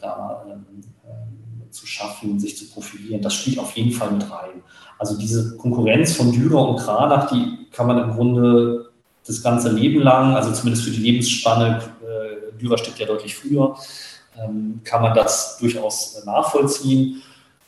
da 0.00 0.44
ähm, 0.48 0.64
äh, 1.04 1.70
zu 1.70 1.86
schaffen, 1.86 2.38
sich 2.38 2.56
zu 2.56 2.68
profilieren. 2.70 3.22
Das 3.22 3.34
spielt 3.34 3.58
auf 3.58 3.76
jeden 3.76 3.92
Fall 3.92 4.10
mit 4.10 4.30
rein. 4.30 4.62
Also 4.98 5.16
diese 5.16 5.56
Konkurrenz 5.56 6.16
von 6.16 6.32
Dürer 6.32 6.68
und 6.68 6.76
Kranach, 6.76 7.30
die 7.30 7.68
kann 7.72 7.86
man 7.86 7.98
im 7.98 8.10
Grunde 8.12 8.90
das 9.26 9.42
ganze 9.42 9.70
Leben 9.70 10.00
lang, 10.00 10.34
also 10.34 10.52
zumindest 10.52 10.84
für 10.84 10.90
die 10.90 11.00
Lebensspanne, 11.00 11.82
äh, 12.02 12.58
Dürer 12.58 12.78
stirbt 12.78 12.98
ja 12.98 13.06
deutlich 13.06 13.34
früher, 13.34 13.76
ähm, 14.38 14.80
kann 14.84 15.02
man 15.02 15.14
das 15.14 15.58
durchaus 15.58 16.22
nachvollziehen. 16.24 17.22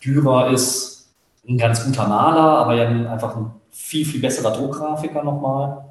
Dürer 0.05 0.51
ist 0.51 1.09
ein 1.49 1.59
ganz 1.59 1.85
guter 1.85 2.07
Maler, 2.07 2.59
aber 2.59 2.75
ja 2.75 2.87
einfach 3.11 3.37
ein 3.37 3.53
viel, 3.71 4.05
viel 4.05 4.21
besserer 4.21 4.53
Druckgrafiker 4.53 5.23
nochmal. 5.23 5.85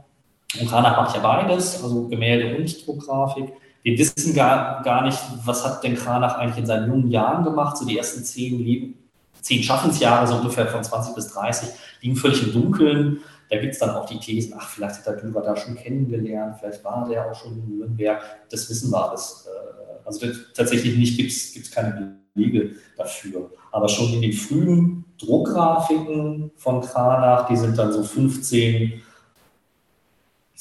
Und 0.59 0.69
Kranach 0.69 0.97
macht 0.97 1.15
ja 1.15 1.21
beides, 1.21 1.81
also 1.81 2.07
Gemälde 2.07 2.57
und 2.57 2.87
Druckgrafik 2.87 3.53
wir 3.83 3.97
wissen 3.97 4.33
gar, 4.33 4.81
gar 4.83 5.03
nicht, 5.05 5.17
was 5.43 5.65
hat 5.65 5.83
denn 5.83 5.95
Kranach 5.95 6.37
eigentlich 6.37 6.59
in 6.59 6.65
seinen 6.65 6.87
jungen 6.87 7.09
Jahren 7.09 7.43
gemacht, 7.43 7.77
so 7.77 7.85
die 7.85 7.97
ersten 7.97 8.23
zehn 8.23 8.95
zehn 9.41 9.63
Schaffensjahre, 9.63 10.27
so 10.27 10.35
ungefähr 10.35 10.67
von 10.67 10.83
20 10.83 11.15
bis 11.15 11.33
30, 11.33 11.69
liegen 12.01 12.15
völlig 12.15 12.43
im 12.43 12.53
Dunkeln. 12.53 13.21
Da 13.49 13.57
gibt 13.57 13.73
es 13.73 13.79
dann 13.79 13.89
auch 13.89 14.05
die 14.05 14.19
Thesen, 14.19 14.53
ach, 14.57 14.69
vielleicht 14.69 14.99
hat 14.99 15.07
der 15.07 15.17
Dürer 15.17 15.41
da 15.41 15.57
schon 15.57 15.75
kennengelernt, 15.75 16.57
vielleicht 16.59 16.83
war 16.83 17.07
der 17.09 17.29
auch 17.29 17.35
schon 17.35 17.53
in 17.53 17.77
Nürnberg. 17.77 18.21
Das 18.49 18.69
wissen 18.69 18.91
wir 18.91 19.09
alles. 19.09 19.47
Äh, 19.47 20.07
also 20.07 20.27
tatsächlich 20.53 20.95
nicht, 20.95 21.17
gibt 21.17 21.31
es 21.31 21.71
keine 21.71 22.19
Belege 22.33 22.75
dafür. 22.97 23.51
Aber 23.71 23.89
schon 23.89 24.13
in 24.13 24.21
den 24.21 24.33
frühen 24.33 25.05
Druckgrafiken 25.19 26.51
von 26.55 26.81
Kranach, 26.81 27.47
die 27.47 27.57
sind 27.57 27.77
dann 27.77 27.91
so 27.91 28.03
15, 28.03 29.01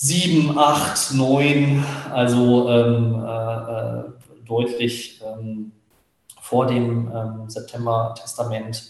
7, 0.03 0.57
8, 0.57 1.13
9, 1.13 1.85
also 2.11 2.71
ähm, 2.71 3.23
äh, 3.23 4.01
äh, 4.01 4.05
deutlich 4.47 5.21
ähm, 5.23 5.73
vor 6.41 6.67
dem 6.67 7.13
ähm, 7.15 7.51
September-Testament. 7.51 8.83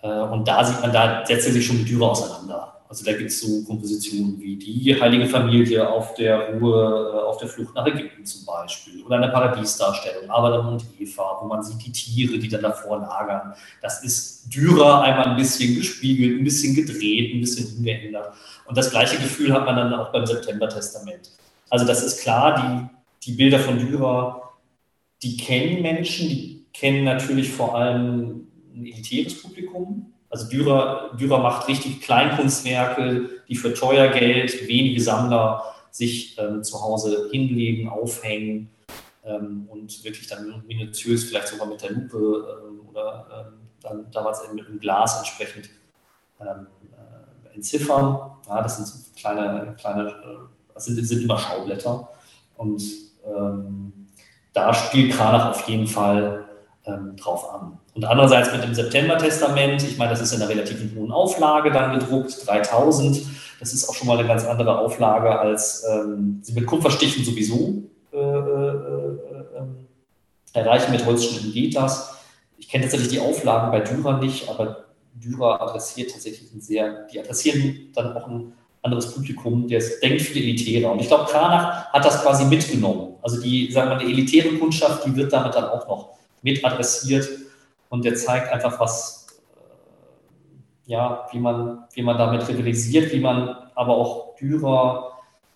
Äh, 0.00 0.08
und 0.08 0.46
da 0.46 0.64
sieht 0.64 0.80
man, 0.80 0.92
da 0.92 1.26
setzt 1.26 1.48
er 1.48 1.52
sich 1.52 1.66
schon 1.66 1.78
mit 1.78 1.88
Dürer 1.88 2.12
auseinander. 2.12 2.78
Also 2.88 3.04
da 3.04 3.12
gibt 3.12 3.30
es 3.30 3.40
so 3.40 3.64
Kompositionen 3.64 4.40
wie 4.40 4.56
die 4.56 4.98
Heilige 4.98 5.26
Familie 5.26 5.90
auf 5.90 6.14
der 6.14 6.54
Ruhe, 6.54 7.12
äh, 7.14 7.26
auf 7.26 7.38
der 7.38 7.48
Flucht 7.48 7.74
nach 7.74 7.86
Ägypten 7.86 8.24
zum 8.24 8.46
Beispiel 8.46 9.04
oder 9.04 9.16
eine 9.16 9.28
Paradiesdarstellung, 9.28 10.30
Adam 10.30 10.68
und 10.68 10.84
Eva, 11.00 11.38
wo 11.42 11.48
man 11.48 11.64
sieht 11.64 11.84
die 11.84 11.92
Tiere, 11.92 12.38
die 12.38 12.48
dann 12.48 12.62
davor 12.62 13.00
lagern. 13.00 13.54
Das 13.82 14.04
ist 14.04 14.54
Dürer 14.54 15.02
einmal 15.02 15.30
ein 15.30 15.36
bisschen 15.36 15.74
gespiegelt, 15.74 16.40
ein 16.40 16.44
bisschen 16.44 16.76
gedreht, 16.76 17.34
ein 17.34 17.40
bisschen 17.40 17.76
umgeändert. 17.76 18.32
Und 18.68 18.76
das 18.76 18.90
gleiche 18.90 19.16
Gefühl 19.16 19.52
hat 19.52 19.64
man 19.64 19.76
dann 19.76 19.94
auch 19.94 20.12
beim 20.12 20.26
September-Testament. 20.26 21.30
Also 21.70 21.86
das 21.86 22.04
ist 22.04 22.20
klar, 22.20 22.90
die, 23.22 23.26
die 23.26 23.36
Bilder 23.36 23.58
von 23.58 23.78
Dürer, 23.78 24.52
die 25.22 25.36
kennen 25.36 25.82
Menschen, 25.82 26.28
die 26.28 26.66
kennen 26.72 27.04
natürlich 27.04 27.50
vor 27.50 27.74
allem 27.74 28.46
ein 28.74 28.86
elitäres 28.86 29.42
Publikum, 29.42 30.12
also 30.30 30.48
Dürer, 30.48 31.16
Dürer 31.18 31.38
macht 31.38 31.68
richtig 31.68 32.02
Kleinkunstwerke, 32.02 33.30
die 33.48 33.56
für 33.56 33.72
teuer 33.72 34.08
Geld 34.08 34.68
wenige 34.68 35.00
Sammler 35.00 35.74
sich 35.90 36.36
ähm, 36.38 36.62
zu 36.62 36.82
Hause 36.82 37.28
hinlegen, 37.32 37.88
aufhängen 37.88 38.68
ähm, 39.24 39.66
und 39.70 40.04
wirklich 40.04 40.26
dann 40.26 40.62
minutiös, 40.66 41.24
vielleicht 41.24 41.48
sogar 41.48 41.66
mit 41.66 41.82
der 41.82 41.92
Lupe 41.92 42.62
ähm, 42.68 42.88
oder 42.88 43.48
ähm, 43.48 43.54
dann 43.80 44.10
damals 44.10 44.42
mit 44.52 44.66
einem 44.66 44.78
Glas 44.78 45.18
entsprechend 45.18 45.70
ähm, 46.40 46.66
äh, 46.82 46.87
entziffern. 47.58 48.18
Ja, 48.48 48.62
das 48.62 48.76
sind 48.76 48.86
so 48.86 48.98
kleine, 49.16 49.76
kleine 49.78 50.08
äh, 50.08 50.14
das 50.74 50.86
sind, 50.86 51.04
sind 51.04 51.22
immer 51.22 51.38
Schaublätter. 51.38 52.08
Und 52.56 52.82
ähm, 53.26 53.92
da 54.52 54.72
spielt 54.72 55.12
Kranach 55.12 55.50
auf 55.50 55.68
jeden 55.68 55.86
Fall 55.86 56.44
drauf 57.16 57.52
an. 57.52 57.78
Und 57.94 58.04
andererseits 58.04 58.52
mit 58.52 58.62
dem 58.62 58.74
September-Testament, 58.74 59.82
ich 59.82 59.98
meine, 59.98 60.12
das 60.12 60.20
ist 60.20 60.32
in 60.32 60.40
einer 60.40 60.48
relativ 60.48 60.78
hohen 60.96 61.10
Auflage 61.10 61.70
dann 61.70 61.98
gedruckt, 61.98 62.46
3000. 62.46 63.22
Das 63.58 63.72
ist 63.72 63.88
auch 63.88 63.94
schon 63.94 64.06
mal 64.06 64.16
eine 64.16 64.28
ganz 64.28 64.44
andere 64.46 64.78
Auflage 64.78 65.36
als 65.36 65.84
ähm, 65.90 66.40
mit 66.54 66.66
Kupferstichen 66.66 67.24
sowieso 67.24 67.82
äh, 68.12 68.16
äh, 68.16 68.70
äh, 69.56 69.62
erreichen. 70.52 70.92
Mit 70.92 71.04
Holzschnitten 71.04 71.52
geht 71.52 71.76
das. 71.76 72.16
Ich 72.56 72.68
kenne 72.68 72.84
tatsächlich 72.84 73.10
die 73.10 73.20
Auflagen 73.20 73.72
bei 73.72 73.80
Dürer 73.80 74.18
nicht, 74.18 74.48
aber 74.48 74.84
Dürer 75.20 75.60
adressiert 75.60 76.12
tatsächlich 76.12 76.52
ein 76.52 76.60
sehr, 76.60 77.06
die 77.12 77.20
adressieren 77.20 77.90
dann 77.94 78.16
auch 78.16 78.26
ein 78.26 78.52
anderes 78.82 79.12
Publikum, 79.12 79.68
der 79.68 79.82
denkt 80.02 80.22
viel 80.22 80.42
elitärer. 80.42 80.92
Und 80.92 81.00
ich 81.00 81.08
glaube, 81.08 81.30
Kranach 81.30 81.92
hat 81.92 82.04
das 82.04 82.22
quasi 82.22 82.44
mitgenommen. 82.44 83.14
Also 83.22 83.40
die, 83.40 83.70
sagen 83.72 83.90
wir 83.90 83.96
mal, 83.96 84.04
die 84.04 84.12
elitäre 84.12 84.56
Kundschaft, 84.56 85.04
die 85.04 85.14
wird 85.14 85.32
damit 85.32 85.54
dann 85.54 85.64
auch 85.64 85.86
noch 85.88 86.10
mit 86.42 86.64
adressiert 86.64 87.28
und 87.88 88.04
der 88.04 88.14
zeigt 88.14 88.52
einfach, 88.52 88.78
was, 88.78 89.26
äh, 89.56 90.92
ja, 90.92 91.26
wie 91.32 91.38
man, 91.38 91.84
wie 91.92 92.02
man 92.02 92.16
damit 92.16 92.46
rivalisiert, 92.48 93.12
wie 93.12 93.20
man 93.20 93.56
aber 93.74 93.96
auch 93.96 94.36
Dürer 94.36 95.12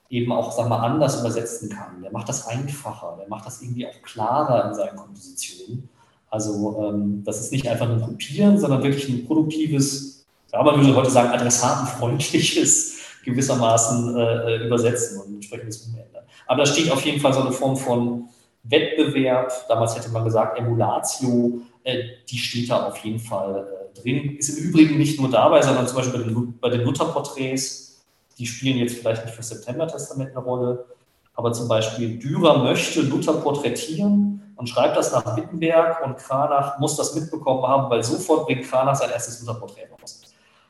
eben 0.08 0.30
auch, 0.32 0.52
sag 0.52 0.68
mal, 0.68 0.80
anders 0.80 1.20
übersetzen 1.20 1.70
kann. 1.70 2.02
Der 2.02 2.12
macht 2.12 2.28
das 2.28 2.46
einfacher, 2.46 3.16
der 3.18 3.28
macht 3.28 3.46
das 3.46 3.62
irgendwie 3.62 3.86
auch 3.86 4.02
klarer 4.02 4.68
in 4.68 4.74
seinen 4.74 4.96
Kompositionen. 4.96 5.88
Also 6.32 6.82
ähm, 6.82 7.22
das 7.26 7.40
ist 7.40 7.52
nicht 7.52 7.68
einfach 7.68 7.86
nur 7.86 8.00
Kopieren, 8.00 8.58
sondern 8.58 8.82
wirklich 8.82 9.06
ein 9.06 9.26
produktives, 9.26 10.24
ja, 10.50 10.62
man 10.62 10.80
würde 10.80 10.96
heute 10.96 11.10
sagen, 11.10 11.28
adressatenfreundliches 11.28 13.00
gewissermaßen 13.24 14.16
äh, 14.16 14.54
äh 14.54 14.66
Übersetzen 14.66 15.20
und 15.20 15.34
entsprechendes 15.34 15.82
Umändern. 15.82 16.24
Aber 16.46 16.64
da 16.64 16.66
steht 16.66 16.90
auf 16.90 17.04
jeden 17.04 17.20
Fall 17.20 17.34
so 17.34 17.42
eine 17.42 17.52
Form 17.52 17.76
von 17.76 18.30
Wettbewerb, 18.62 19.52
damals 19.68 19.94
hätte 19.94 20.08
man 20.08 20.24
gesagt 20.24 20.58
Emulatio, 20.58 21.60
äh, 21.84 21.98
die 22.30 22.38
steht 22.38 22.70
da 22.70 22.86
auf 22.86 22.96
jeden 23.04 23.18
Fall 23.20 23.66
äh, 23.94 24.00
drin. 24.00 24.36
Ist 24.38 24.56
im 24.56 24.70
Übrigen 24.70 24.96
nicht 24.96 25.20
nur 25.20 25.30
dabei, 25.30 25.60
sondern 25.60 25.86
zum 25.86 25.98
Beispiel 25.98 26.18
bei 26.18 26.26
den, 26.26 26.58
bei 26.58 26.70
den 26.70 26.80
Luther-Porträts, 26.80 28.02
die 28.38 28.46
spielen 28.46 28.78
jetzt 28.78 28.96
vielleicht 28.96 29.26
nicht 29.26 29.34
für 29.34 29.42
September-Testament 29.42 30.30
eine 30.30 30.42
Rolle, 30.42 30.86
aber 31.34 31.52
zum 31.52 31.68
Beispiel 31.68 32.16
Dürer 32.18 32.62
möchte 32.62 33.02
Luther 33.02 33.34
porträtieren 33.34 34.41
und 34.62 34.68
schreibt 34.68 34.96
das 34.96 35.10
nach 35.10 35.36
Wittenberg 35.36 36.06
und 36.06 36.18
Kranach 36.18 36.78
muss 36.78 36.96
das 36.96 37.16
mitbekommen 37.16 37.66
haben, 37.66 37.90
weil 37.90 38.04
sofort 38.04 38.46
bringt 38.46 38.62
Kranach 38.62 38.94
sein 38.94 39.10
erstes 39.10 39.40
Luther-Porträt 39.40 39.88
raus. 40.00 40.22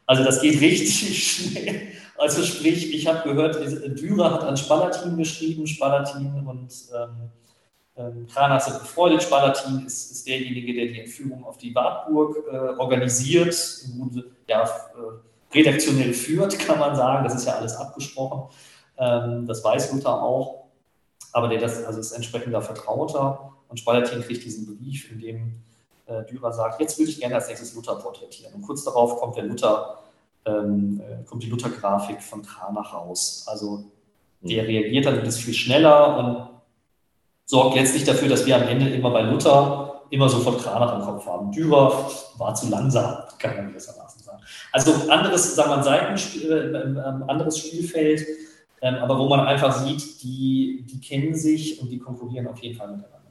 Also 0.06 0.24
das 0.24 0.40
geht 0.40 0.58
richtig 0.62 1.22
schnell. 1.22 1.88
Also 2.16 2.42
sprich, 2.42 2.94
ich 2.94 3.06
habe 3.06 3.28
gehört, 3.28 3.56
Dürer 4.00 4.32
hat 4.32 4.44
an 4.44 4.56
Spalatin 4.56 5.18
geschrieben, 5.18 5.66
Spalatin 5.66 6.42
und 6.46 6.72
ähm, 6.94 7.30
ähm, 7.98 8.26
Kranas 8.32 8.64
sind 8.64 8.78
befreundet. 8.78 9.22
Spalatin 9.22 9.84
ist, 9.84 10.10
ist, 10.10 10.26
derjenige, 10.26 10.72
der 10.72 10.86
die 10.86 11.00
Entführung 11.00 11.44
auf 11.44 11.58
die 11.58 11.74
Wartburg 11.74 12.38
äh, 12.50 12.56
organisiert, 12.80 13.54
im 13.84 14.24
ja, 14.48 14.62
äh, 14.62 15.54
redaktionell 15.54 16.14
führt, 16.14 16.58
kann 16.66 16.78
man 16.78 16.96
sagen. 16.96 17.24
Das 17.24 17.34
ist 17.34 17.46
ja 17.46 17.56
alles 17.56 17.76
abgesprochen. 17.76 18.48
Ähm, 18.96 19.46
das 19.46 19.62
weiß 19.62 19.92
Luther 19.92 20.22
auch. 20.22 20.62
Aber 21.34 21.48
der 21.48 21.60
das, 21.60 21.84
also 21.84 22.00
ist 22.00 22.12
entsprechender 22.12 22.62
Vertrauter. 22.62 23.52
Und 23.72 23.78
Spalatin 23.78 24.20
kriegt 24.20 24.44
diesen 24.44 24.66
Brief, 24.66 25.10
in 25.10 25.18
dem 25.18 25.54
äh, 26.04 26.24
Dürer 26.24 26.52
sagt, 26.52 26.78
jetzt 26.78 26.98
würde 26.98 27.10
ich 27.10 27.18
gerne 27.18 27.36
als 27.36 27.48
nächstes 27.48 27.74
Luther 27.74 27.94
porträtieren. 27.94 28.52
Und 28.52 28.62
kurz 28.66 28.84
darauf 28.84 29.18
kommt 29.18 29.34
der 29.34 29.44
Luther, 29.44 29.98
ähm, 30.44 31.00
äh, 31.00 31.24
kommt 31.24 31.42
die 31.42 31.48
Luther-Grafik 31.48 32.22
von 32.22 32.42
Kranach 32.42 32.92
raus. 32.92 33.46
Also 33.48 33.84
der 34.42 34.68
reagiert 34.68 35.06
dann 35.06 35.24
das 35.24 35.38
viel 35.38 35.54
schneller 35.54 36.18
und 36.18 36.48
sorgt 37.46 37.76
letztlich 37.76 38.04
dafür, 38.04 38.28
dass 38.28 38.44
wir 38.44 38.56
am 38.56 38.68
Ende 38.68 38.90
immer 38.90 39.10
bei 39.10 39.22
Luther 39.22 40.02
immer 40.10 40.28
sofort 40.28 40.60
Kranach 40.60 40.98
im 40.98 41.06
Kopf 41.06 41.24
haben. 41.24 41.50
Dürer 41.50 42.10
war 42.36 42.54
zu 42.54 42.68
langsam, 42.68 43.22
kann 43.38 43.56
man 43.56 43.68
gewissermaßen 43.68 44.22
sagen. 44.22 44.42
Also 44.70 44.92
anderes, 45.08 45.54
sagen 45.54 45.70
wir, 45.70 45.82
Seitenspiel, 45.82 46.74
äh, 46.74 47.30
anderes 47.30 47.56
Spielfeld, 47.56 48.26
ähm, 48.82 48.96
aber 48.96 49.18
wo 49.18 49.30
man 49.30 49.40
einfach 49.40 49.72
sieht, 49.82 50.22
die, 50.22 50.84
die 50.90 51.00
kennen 51.00 51.34
sich 51.34 51.80
und 51.80 51.88
die 51.88 51.98
konkurrieren 51.98 52.46
auf 52.48 52.58
jeden 52.58 52.76
Fall 52.76 52.88
miteinander. 52.88 53.21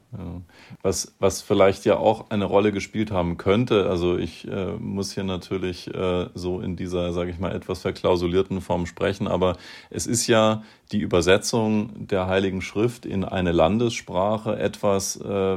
Was, 0.82 1.14
was 1.20 1.40
vielleicht 1.40 1.86
ja 1.86 1.96
auch 1.96 2.28
eine 2.28 2.44
Rolle 2.44 2.70
gespielt 2.70 3.10
haben 3.10 3.38
könnte, 3.38 3.88
also 3.88 4.18
ich 4.18 4.46
äh, 4.46 4.72
muss 4.78 5.14
hier 5.14 5.24
natürlich 5.24 5.92
äh, 5.94 6.26
so 6.34 6.60
in 6.60 6.76
dieser, 6.76 7.14
sage 7.14 7.30
ich 7.30 7.38
mal, 7.38 7.54
etwas 7.54 7.80
verklausulierten 7.80 8.60
Form 8.60 8.84
sprechen, 8.84 9.26
aber 9.26 9.56
es 9.88 10.06
ist 10.06 10.26
ja 10.26 10.64
die 10.92 11.00
Übersetzung 11.00 12.06
der 12.06 12.26
Heiligen 12.26 12.60
Schrift 12.60 13.06
in 13.06 13.24
eine 13.24 13.52
Landessprache 13.52 14.58
etwas 14.58 15.16
äh, 15.16 15.56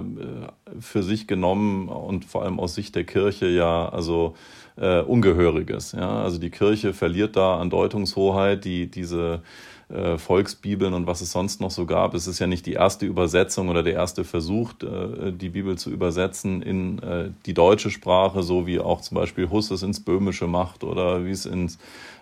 für 0.80 1.04
sich 1.04 1.28
genommen 1.28 1.90
und 1.90 2.24
vor 2.24 2.44
allem 2.44 2.60
aus 2.60 2.76
Sicht 2.76 2.96
der 2.96 3.04
Kirche 3.04 3.48
ja, 3.48 3.90
also 3.90 4.36
äh, 4.78 5.02
Ungehöriges. 5.02 5.92
Ja? 5.92 6.22
Also 6.24 6.38
die 6.38 6.50
Kirche 6.50 6.94
verliert 6.94 7.36
da 7.36 7.60
an 7.60 7.70
Deutungshoheit, 7.70 8.64
die 8.66 8.90
diese 8.90 9.42
äh, 9.90 10.18
Volksbibeln 10.18 10.94
und 10.94 11.08
was 11.08 11.22
es 11.22 11.32
sonst 11.32 11.62
noch 11.62 11.72
so 11.72 11.86
gab. 11.86 12.14
Es 12.14 12.28
ist 12.28 12.40
ja 12.40 12.48
nicht 12.48 12.66
die 12.66 12.74
erste 12.74 13.06
Übersetzung 13.06 13.70
oder 13.70 13.84
der 13.84 13.94
erste 13.94 14.24
Versuch, 14.24 14.74
äh, 14.82 15.32
die 15.32 15.50
Bibel 15.50 15.78
zu 15.78 15.92
übersetzen 15.92 16.62
in 16.62 17.00
äh, 17.00 17.30
die 17.46 17.54
deutsche 17.54 17.92
Sprache, 17.92 18.44
so 18.44 18.66
wie 18.68 18.80
auch 18.80 19.02
zum 19.02 19.16
Beispiel 19.16 19.50
Huss 19.50 19.72
es 19.72 19.84
ins 19.84 20.00
Böhmische 20.00 20.48
macht 20.48 20.84
oder 20.84 21.26
wie 21.26 21.32
es 21.32 21.46
ins 21.46 21.78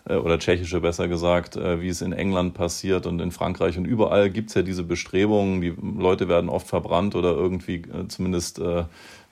äh, 0.06 0.16
oder 0.16 0.40
Tschechische 0.40 0.82
besser 0.82 1.08
gesagt, 1.08 1.56
äh, 1.56 1.82
wie 1.82 1.88
es 1.88 2.02
in 2.02 2.14
England 2.14 2.54
passiert 2.54 3.06
und 3.06 3.20
in 3.22 3.32
Frankreich. 3.32 3.78
Und 3.78 3.86
überall 3.86 4.30
gibt 4.30 4.50
es 4.50 4.56
ja 4.56 4.62
diese 4.62 4.84
Bestrebungen, 4.84 5.62
die 5.62 5.74
Leute 5.98 6.28
werden 6.28 6.50
oft 6.50 6.68
verbrannt 6.68 7.16
oder 7.16 7.32
irgendwie 7.32 7.76
äh, 7.76 8.08
zumindest, 8.08 8.62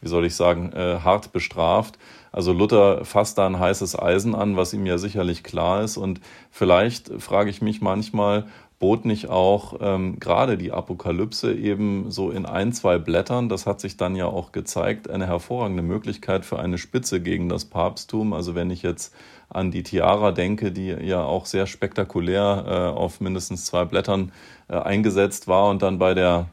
wie 0.02 0.08
soll 0.08 0.26
ich 0.26 0.36
sagen, 0.36 0.72
hart 0.74 1.32
bestraft. 1.32 1.98
Also 2.32 2.54
Luther 2.54 3.06
fasst 3.06 3.38
da 3.38 3.46
ein 3.46 3.60
heißes 3.60 4.00
Eisen 4.00 4.36
an, 4.36 4.58
was 4.58 4.74
ihm 4.74 4.86
ja 4.86 4.98
sicherlich 4.98 5.44
klar 5.44 5.84
ist. 5.84 5.98
Und 5.98 6.22
vielleicht 6.50 7.12
frage 7.22 7.50
ich 7.50 7.62
mich 7.62 7.82
manchmal, 7.82 8.46
bot 8.82 9.06
nicht 9.06 9.30
auch 9.30 9.76
ähm, 9.80 10.20
gerade 10.20 10.58
die 10.58 10.72
Apokalypse 10.72 11.54
eben 11.54 12.10
so 12.10 12.32
in 12.32 12.46
ein, 12.46 12.74
zwei 12.74 12.98
Blättern, 12.98 13.48
das 13.48 13.68
hat 13.68 13.80
sich 13.80 13.96
dann 13.96 14.16
ja 14.16 14.26
auch 14.26 14.52
gezeigt, 14.52 15.10
eine 15.10 15.28
hervorragende 15.28 15.84
Möglichkeit 15.84 16.46
für 16.46 16.58
eine 16.60 16.80
Spitze 16.80 17.22
gegen 17.22 17.48
das 17.48 17.64
Papsttum. 17.66 18.34
Also 18.34 18.56
wenn 18.56 18.72
ich 18.72 18.82
jetzt 18.82 19.14
an 19.50 19.70
die 19.70 19.84
Tiara 19.84 20.32
denke, 20.32 20.72
die 20.72 20.88
ja 20.88 21.24
auch 21.24 21.46
sehr 21.46 21.68
spektakulär 21.68 22.66
äh, 22.68 22.98
auf 22.98 23.22
mindestens 23.22 23.66
zwei 23.66 23.86
Blättern 23.86 24.32
äh, 24.68 24.78
eingesetzt 24.78 25.48
war 25.48 25.70
und 25.70 25.84
dann 25.84 26.00
bei 26.00 26.16
der 26.16 26.48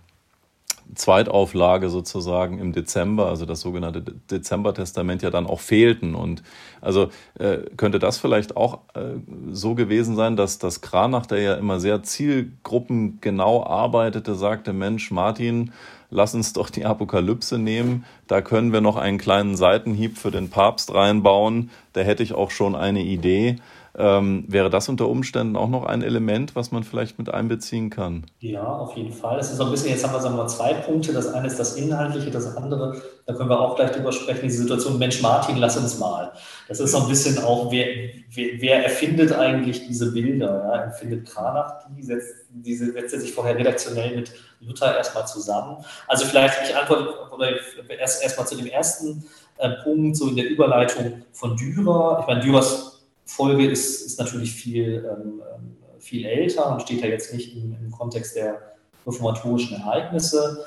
Zweitauflage 0.94 1.88
sozusagen 1.90 2.58
im 2.58 2.72
Dezember, 2.72 3.26
also 3.26 3.46
das 3.46 3.60
sogenannte 3.60 4.02
Dezember-Testament 4.30 5.22
ja 5.22 5.30
dann 5.30 5.46
auch 5.46 5.60
fehlten. 5.60 6.14
Und 6.14 6.42
also 6.80 7.08
äh, 7.38 7.58
könnte 7.76 7.98
das 7.98 8.18
vielleicht 8.18 8.56
auch 8.56 8.80
äh, 8.94 9.14
so 9.50 9.74
gewesen 9.74 10.16
sein, 10.16 10.36
dass 10.36 10.58
das 10.58 10.80
Kranach, 10.80 11.26
der 11.26 11.40
ja 11.40 11.54
immer 11.54 11.80
sehr 11.80 12.02
zielgruppengenau 12.02 13.66
arbeitete, 13.66 14.34
sagte, 14.34 14.72
Mensch, 14.72 15.10
Martin, 15.10 15.72
lass 16.10 16.34
uns 16.34 16.52
doch 16.52 16.70
die 16.70 16.84
Apokalypse 16.84 17.58
nehmen, 17.58 18.04
da 18.26 18.40
können 18.40 18.72
wir 18.72 18.80
noch 18.80 18.96
einen 18.96 19.18
kleinen 19.18 19.56
Seitenhieb 19.56 20.16
für 20.18 20.30
den 20.30 20.50
Papst 20.50 20.94
reinbauen, 20.94 21.70
da 21.92 22.00
hätte 22.00 22.22
ich 22.22 22.32
auch 22.32 22.50
schon 22.50 22.74
eine 22.74 23.02
Idee. 23.02 23.56
Ähm, 24.00 24.44
wäre 24.46 24.70
das 24.70 24.88
unter 24.88 25.08
Umständen 25.08 25.56
auch 25.56 25.68
noch 25.68 25.84
ein 25.84 26.02
Element, 26.02 26.54
was 26.54 26.70
man 26.70 26.84
vielleicht 26.84 27.18
mit 27.18 27.34
einbeziehen 27.34 27.90
kann? 27.90 28.26
Ja, 28.38 28.62
auf 28.62 28.96
jeden 28.96 29.12
Fall. 29.12 29.38
Das 29.38 29.52
ist 29.52 29.60
ein 29.60 29.72
bisschen, 29.72 29.90
jetzt 29.90 30.06
haben 30.06 30.12
wir, 30.12 30.20
sagen 30.20 30.36
wir 30.36 30.46
zwei 30.46 30.72
Punkte. 30.72 31.12
Das 31.12 31.26
eine 31.26 31.48
ist 31.48 31.58
das 31.58 31.74
Inhaltliche, 31.74 32.30
das 32.30 32.56
andere, 32.56 33.02
da 33.26 33.34
können 33.34 33.50
wir 33.50 33.58
auch 33.58 33.74
gleich 33.74 33.90
drüber 33.90 34.12
sprechen, 34.12 34.42
diese 34.42 34.62
Situation, 34.62 35.00
Mensch 35.00 35.20
Martin, 35.20 35.56
lass 35.56 35.76
uns 35.76 35.98
mal. 35.98 36.30
Das 36.68 36.78
ist 36.78 36.92
so 36.92 36.98
ein 36.98 37.08
bisschen 37.08 37.42
auch, 37.42 37.72
wer, 37.72 37.86
wer, 38.30 38.60
wer 38.60 38.84
erfindet 38.84 39.32
eigentlich 39.32 39.88
diese 39.88 40.12
Bilder? 40.12 40.62
Ja? 40.64 40.76
Erfindet 40.84 41.26
Kranach 41.26 41.84
die? 41.88 42.04
Setzt, 42.04 42.46
diese 42.50 42.92
setzt 42.92 43.20
sich 43.20 43.32
vorher 43.32 43.56
redaktionell 43.56 44.14
mit 44.14 44.32
Luther 44.60 44.96
erstmal 44.96 45.26
zusammen. 45.26 45.84
Also 46.06 46.24
vielleicht, 46.24 46.54
ich 46.70 46.76
antworte 46.76 47.14
oder 47.34 47.48
erst 47.98 48.22
erstmal 48.22 48.46
zu 48.46 48.56
dem 48.56 48.66
ersten 48.66 49.24
äh, 49.56 49.70
Punkt, 49.82 50.16
so 50.16 50.28
in 50.28 50.36
der 50.36 50.48
Überleitung 50.48 51.22
von 51.32 51.56
Dürer. 51.56 52.18
Ich 52.20 52.26
meine, 52.28 52.40
Dürers 52.42 52.97
Folge 53.28 53.70
ist, 53.70 54.06
ist 54.06 54.18
natürlich 54.18 54.52
viel, 54.52 55.06
ähm, 55.06 55.42
ähm, 55.54 55.76
viel 56.00 56.24
älter 56.24 56.72
und 56.72 56.82
steht 56.82 57.02
ja 57.02 57.08
jetzt 57.08 57.32
nicht 57.34 57.54
im, 57.54 57.76
im 57.78 57.90
Kontext 57.90 58.34
der 58.34 58.76
reformatorischen 59.06 59.76
Ereignisse. 59.80 60.64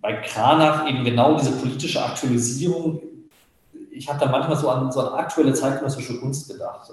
Bei 0.00 0.12
Kranach 0.20 0.88
eben 0.88 1.02
genau 1.04 1.38
diese 1.38 1.52
politische 1.52 2.04
Aktualisierung. 2.04 3.00
Ich 3.90 4.08
habe 4.08 4.20
da 4.20 4.30
manchmal 4.30 4.56
so 4.56 4.68
an 4.68 4.92
so 4.92 5.00
eine 5.00 5.12
aktuelle 5.12 5.54
zeitgenössische 5.54 6.20
Kunst 6.20 6.48
gedacht. 6.48 6.90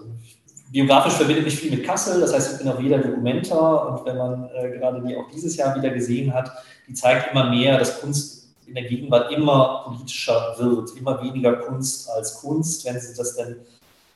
Biografisch 0.71 1.13
verbindet 1.13 1.43
mich 1.43 1.55
viel 1.55 1.71
mit 1.71 1.85
Kassel, 1.85 2.21
das 2.21 2.33
heißt, 2.33 2.53
ich 2.53 2.57
bin 2.59 2.69
auch 2.69 2.79
jeder 2.79 2.99
Dokumenta 2.99 3.75
und 3.75 4.05
wenn 4.05 4.17
man 4.17 4.49
äh, 4.55 4.69
gerade 4.77 5.01
die 5.05 5.17
auch 5.17 5.29
dieses 5.29 5.57
Jahr 5.57 5.75
wieder 5.75 5.89
gesehen 5.89 6.33
hat, 6.33 6.51
die 6.87 6.93
zeigt 6.93 7.31
immer 7.31 7.49
mehr, 7.49 7.77
dass 7.77 7.99
Kunst 7.99 8.55
in 8.65 8.75
der 8.75 8.85
Gegenwart 8.85 9.33
immer 9.33 9.83
politischer 9.85 10.55
wird, 10.57 10.95
immer 10.95 11.21
weniger 11.21 11.57
Kunst 11.57 12.09
als 12.09 12.35
Kunst, 12.35 12.85
wenn 12.85 12.97
sie 12.97 13.13
das 13.13 13.35
denn 13.35 13.57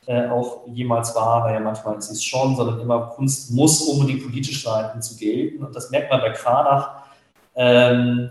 äh, 0.06 0.28
auch 0.28 0.66
jemals 0.68 1.14
war, 1.14 1.46
naja, 1.46 1.60
manchmal 1.60 1.98
ist 1.98 2.10
es 2.10 2.22
schon, 2.22 2.56
sondern 2.56 2.80
immer 2.80 3.08
Kunst 3.08 3.50
muss 3.50 3.82
unbedingt 3.82 4.22
politisch 4.22 4.62
sein, 4.62 4.90
um 4.94 5.02
zu 5.02 5.16
gelten. 5.16 5.64
Und 5.64 5.74
das 5.74 5.90
merkt 5.90 6.10
man 6.10 6.20
bei 6.20 6.30
Kranach. 6.30 7.02
Ähm, 7.54 8.30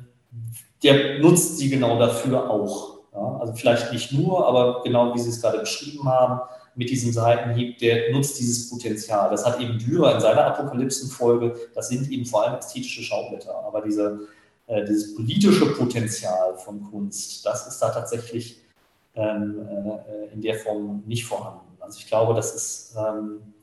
der 0.84 1.20
nutzt 1.20 1.58
sie 1.58 1.70
genau 1.70 2.00
dafür 2.00 2.50
auch. 2.50 3.00
Ja? 3.14 3.38
Also 3.40 3.54
vielleicht 3.54 3.92
nicht 3.92 4.12
nur, 4.12 4.48
aber 4.48 4.84
genau 4.84 5.14
wie 5.14 5.20
Sie 5.20 5.30
es 5.30 5.42
gerade 5.42 5.60
beschrieben 5.60 6.08
haben, 6.08 6.42
mit 6.76 6.90
diesem 6.90 7.12
Seitenhieb, 7.12 7.78
der 7.80 8.12
nutzt 8.12 8.40
dieses 8.40 8.70
Potenzial. 8.70 9.30
Das 9.30 9.46
hat 9.46 9.60
eben 9.60 9.80
Dürer 9.80 10.16
in 10.16 10.22
seiner 10.22 10.46
Apokalypsenfolge, 10.46 11.56
das 11.74 11.90
sind 11.90 12.12
eben 12.12 12.26
vor 12.26 12.44
allem 12.44 12.60
ästhetische 12.60 13.02
Schaublätter, 13.02 13.56
aber 13.66 13.82
diese, 13.82 14.28
äh, 14.68 14.84
dieses 14.84 15.16
politische 15.16 15.68
Potenzial 15.74 16.56
von 16.58 16.84
Kunst, 16.92 17.46
das 17.46 17.68
ist 17.68 17.80
da 17.80 17.90
tatsächlich 17.90 18.62
ähm, 19.16 19.66
äh, 19.66 20.34
in 20.34 20.42
der 20.42 20.56
Form 20.56 21.04
nicht 21.06 21.26
vorhanden. 21.26 21.65
Also 21.86 22.00
ich 22.00 22.08
glaube, 22.08 22.34
das 22.34 22.54
ist, 22.56 22.96
ähm, 22.98 23.54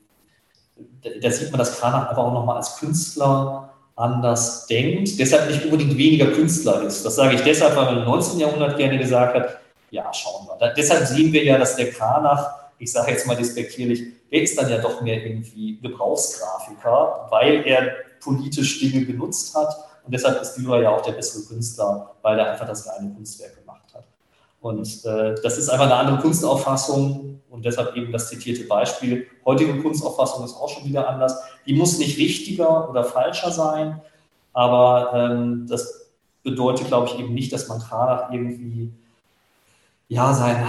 da 1.21 1.29
sieht 1.29 1.51
man, 1.51 1.59
dass 1.59 1.79
Kranach 1.79 2.09
einfach 2.09 2.23
auch 2.23 2.33
nochmal 2.33 2.57
als 2.57 2.77
Künstler 2.77 3.69
anders 3.95 4.65
denkt, 4.65 5.19
deshalb 5.19 5.49
nicht 5.49 5.65
unbedingt 5.65 5.97
weniger 5.97 6.27
Künstler 6.27 6.81
ist. 6.83 7.05
Das 7.05 7.15
sage 7.15 7.35
ich 7.35 7.41
deshalb, 7.41 7.75
weil 7.75 7.85
man 7.85 7.97
im 7.99 8.05
19. 8.05 8.39
Jahrhundert 8.39 8.77
gerne 8.77 8.97
gesagt 8.97 9.35
hat, 9.35 9.59
ja, 9.91 10.11
schauen 10.13 10.47
wir. 10.47 10.57
Da, 10.57 10.73
deshalb 10.73 11.05
sehen 11.05 11.31
wir 11.31 11.43
ja, 11.43 11.57
dass 11.57 11.75
der 11.75 11.91
Kranach, 11.91 12.71
ich 12.79 12.91
sage 12.91 13.11
jetzt 13.11 13.27
mal 13.27 13.35
despektierlich, 13.35 14.03
der 14.31 14.41
ist 14.41 14.57
dann 14.57 14.69
ja 14.69 14.79
doch 14.79 15.01
mehr 15.01 15.23
irgendwie 15.23 15.79
Gebrauchsgrafiker, 15.79 17.27
weil 17.29 17.67
er 17.67 17.93
politisch 18.19 18.79
Dinge 18.79 19.05
genutzt 19.05 19.53
hat. 19.55 19.75
Und 20.05 20.13
deshalb 20.13 20.41
ist 20.41 20.55
Dürer 20.55 20.81
ja 20.81 20.89
auch 20.89 21.01
der 21.01 21.11
bessere 21.11 21.43
Künstler, 21.43 22.15
weil 22.23 22.39
er 22.39 22.51
einfach 22.51 22.67
das 22.67 22.87
reine 22.87 23.13
Kunstwerk. 23.13 23.62
Und 24.63 25.03
äh, 25.03 25.35
das 25.43 25.57
ist 25.57 25.67
einfach 25.67 25.87
eine 25.87 25.95
andere 25.95 26.19
Kunstauffassung 26.19 27.41
und 27.49 27.65
deshalb 27.65 27.97
eben 27.97 28.13
das 28.13 28.29
zitierte 28.29 28.63
Beispiel. 28.63 29.27
Heutige 29.45 29.77
Kunstauffassung 29.81 30.45
ist 30.45 30.55
auch 30.55 30.69
schon 30.69 30.85
wieder 30.85 31.09
anders. 31.09 31.37
Die 31.65 31.73
muss 31.73 31.99
nicht 31.99 32.17
richtiger 32.17 32.89
oder 32.89 33.03
falscher 33.03 33.51
sein, 33.51 34.01
aber 34.53 35.11
ähm, 35.13 35.67
das 35.67 36.11
bedeutet, 36.43 36.87
glaube 36.87 37.07
ich, 37.07 37.19
eben 37.19 37.33
nicht, 37.33 37.51
dass 37.51 37.67
man 37.67 37.79
Kranach 37.79 38.31
irgendwie 38.31 38.93
ja, 40.07 40.33
sein, 40.33 40.65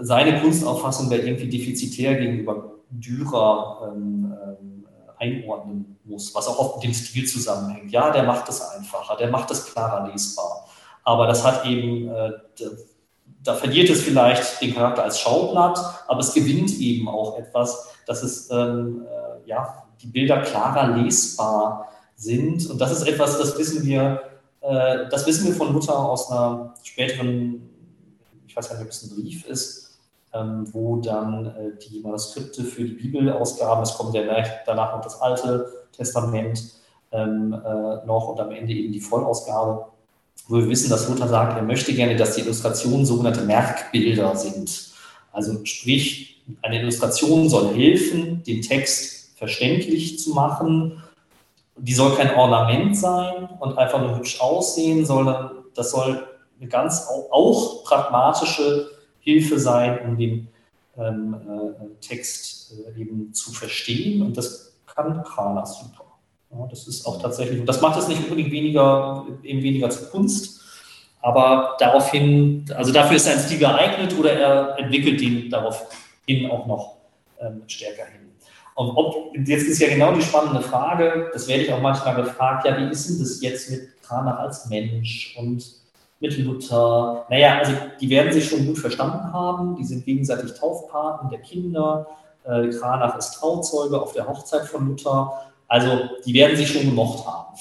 seine 0.00 0.40
Kunstauffassung 0.40 1.08
da 1.08 1.14
irgendwie 1.14 1.48
defizitär 1.48 2.16
gegenüber 2.16 2.72
Dürer 2.90 3.92
ähm, 3.92 4.34
ähm, 4.44 4.86
einordnen 5.20 5.98
muss, 6.02 6.34
was 6.34 6.48
auch 6.48 6.58
oft 6.58 6.76
mit 6.78 6.86
dem 6.86 6.94
Stil 6.94 7.28
zusammenhängt. 7.28 7.92
Ja, 7.92 8.10
der 8.10 8.24
macht 8.24 8.48
es 8.48 8.60
einfacher, 8.60 9.14
der 9.14 9.30
macht 9.30 9.52
es 9.52 9.66
klarer 9.66 10.10
lesbar. 10.10 10.64
Aber 11.08 11.26
das 11.26 11.42
hat 11.42 11.64
eben, 11.64 12.06
äh, 12.08 12.32
da 13.48 13.54
verliert 13.54 13.88
es 13.88 14.02
vielleicht 14.02 14.60
den 14.60 14.74
Charakter 14.74 15.04
als 15.04 15.18
Schaublatt, 15.20 15.78
aber 16.06 16.20
es 16.20 16.34
gewinnt 16.34 16.70
eben 16.80 17.08
auch 17.08 17.38
etwas, 17.38 17.88
dass 18.06 18.22
es 18.22 18.50
ähm, 18.50 19.06
äh, 19.06 19.48
ja, 19.48 19.84
die 20.02 20.06
Bilder 20.06 20.42
klarer 20.42 20.94
lesbar 20.94 21.88
sind. 22.14 22.68
Und 22.68 22.78
das 22.78 22.92
ist 22.92 23.08
etwas, 23.08 23.38
das 23.38 23.56
wissen 23.56 23.86
wir, 23.86 24.20
äh, 24.60 25.08
das 25.10 25.26
wissen 25.26 25.46
wir 25.46 25.54
von 25.54 25.72
Luther 25.72 25.98
aus 25.98 26.30
einer 26.30 26.74
späteren, 26.82 27.70
ich 28.46 28.54
weiß 28.54 28.68
gar 28.68 28.76
nicht, 28.76 28.84
ob 28.84 28.90
es 28.90 29.02
ein 29.04 29.16
Brief 29.16 29.46
ist, 29.46 29.98
ähm, 30.34 30.68
wo 30.72 30.98
dann 30.98 31.46
äh, 31.46 31.78
die 31.88 32.00
Manuskripte 32.00 32.64
für 32.64 32.84
die 32.84 32.96
Bibelausgaben, 32.96 33.82
es 33.82 33.94
kommt 33.94 34.14
ja 34.14 34.24
danach 34.66 34.94
noch 34.94 35.00
das 35.00 35.18
Alte 35.22 35.86
Testament 35.96 36.62
ähm, 37.12 37.54
äh, 37.54 38.04
noch 38.04 38.28
und 38.28 38.40
am 38.40 38.50
Ende 38.50 38.74
eben 38.74 38.92
die 38.92 39.00
Vollausgabe 39.00 39.86
wo 40.46 40.56
wir 40.56 40.68
wissen, 40.68 40.90
dass 40.90 41.08
Luther 41.08 41.28
sagt, 41.28 41.56
er 41.56 41.62
möchte 41.62 41.92
gerne, 41.92 42.16
dass 42.16 42.36
die 42.36 42.42
Illustrationen 42.42 43.04
sogenannte 43.04 43.42
Merkbilder 43.42 44.36
sind. 44.36 44.92
Also 45.32 45.64
sprich, 45.64 46.42
eine 46.62 46.80
Illustration 46.80 47.48
soll 47.48 47.74
helfen, 47.74 48.42
den 48.44 48.62
Text 48.62 49.36
verständlich 49.36 50.18
zu 50.18 50.30
machen. 50.30 51.02
Die 51.76 51.94
soll 51.94 52.16
kein 52.16 52.34
Ornament 52.34 52.96
sein 52.96 53.48
und 53.60 53.78
einfach 53.78 54.00
nur 54.00 54.16
hübsch 54.16 54.40
aussehen, 54.40 55.04
sondern 55.04 55.50
das 55.74 55.90
soll 55.90 56.26
eine 56.58 56.68
ganz 56.68 57.06
auch 57.30 57.84
pragmatische 57.84 58.90
Hilfe 59.20 59.58
sein, 59.58 60.00
um 60.00 60.16
den 60.16 60.48
ähm, 60.96 61.34
äh, 61.34 62.06
Text 62.06 62.72
äh, 62.72 63.00
eben 63.00 63.32
zu 63.32 63.52
verstehen. 63.52 64.22
Und 64.22 64.36
das 64.36 64.74
kann 64.86 65.22
Krana 65.22 65.64
super. 65.64 66.07
Ja, 66.50 66.66
das 66.70 66.88
ist 66.88 67.06
auch 67.06 67.20
tatsächlich, 67.20 67.60
und 67.60 67.66
das 67.66 67.80
macht 67.80 67.98
es 67.98 68.08
nicht 68.08 68.22
unbedingt 68.22 68.50
weniger, 68.50 69.26
eben 69.42 69.62
weniger 69.62 69.90
zur 69.90 70.08
Kunst, 70.08 70.62
aber 71.20 71.76
daraufhin, 71.78 72.64
also 72.74 72.92
dafür 72.92 73.16
ist 73.16 73.26
sein 73.26 73.38
Stil 73.38 73.58
geeignet 73.58 74.14
oder 74.18 74.32
er 74.32 74.78
entwickelt 74.78 75.20
ihn 75.20 75.50
daraufhin 75.50 76.50
auch 76.50 76.66
noch 76.66 76.96
ähm, 77.40 77.62
stärker 77.66 78.06
hin. 78.06 78.28
Und 78.76 78.90
ob, 78.96 79.34
jetzt 79.34 79.66
ist 79.66 79.80
ja 79.80 79.88
genau 79.88 80.12
die 80.12 80.22
spannende 80.22 80.60
Frage, 80.60 81.30
das 81.32 81.48
werde 81.48 81.64
ich 81.64 81.72
auch 81.72 81.80
manchmal 81.80 82.14
gefragt, 82.14 82.64
ja, 82.64 82.78
wie 82.78 82.90
ist 82.90 83.08
denn 83.08 83.18
das 83.18 83.42
jetzt 83.42 83.70
mit 83.70 84.02
Kranach 84.02 84.38
als 84.38 84.66
Mensch 84.66 85.36
und 85.36 85.66
mit 86.20 86.38
Luther? 86.38 87.26
Naja, 87.28 87.58
also 87.58 87.72
die 88.00 88.08
werden 88.08 88.32
sich 88.32 88.48
schon 88.48 88.64
gut 88.64 88.78
verstanden 88.78 89.32
haben, 89.32 89.76
die 89.76 89.84
sind 89.84 90.04
gegenseitig 90.04 90.54
Taufpaten 90.54 91.28
der 91.28 91.40
Kinder, 91.40 92.06
äh, 92.44 92.68
Kranach 92.68 93.18
ist 93.18 93.32
Trauzeuge 93.32 94.00
auf 94.00 94.12
der 94.12 94.28
Hochzeit 94.28 94.66
von 94.66 94.86
Luther 94.86 95.47
also 95.68 96.08
die 96.24 96.34
werden 96.34 96.56
sich 96.56 96.68
schon 96.68 96.82
gemocht 96.82 97.26
haben. 97.26 97.56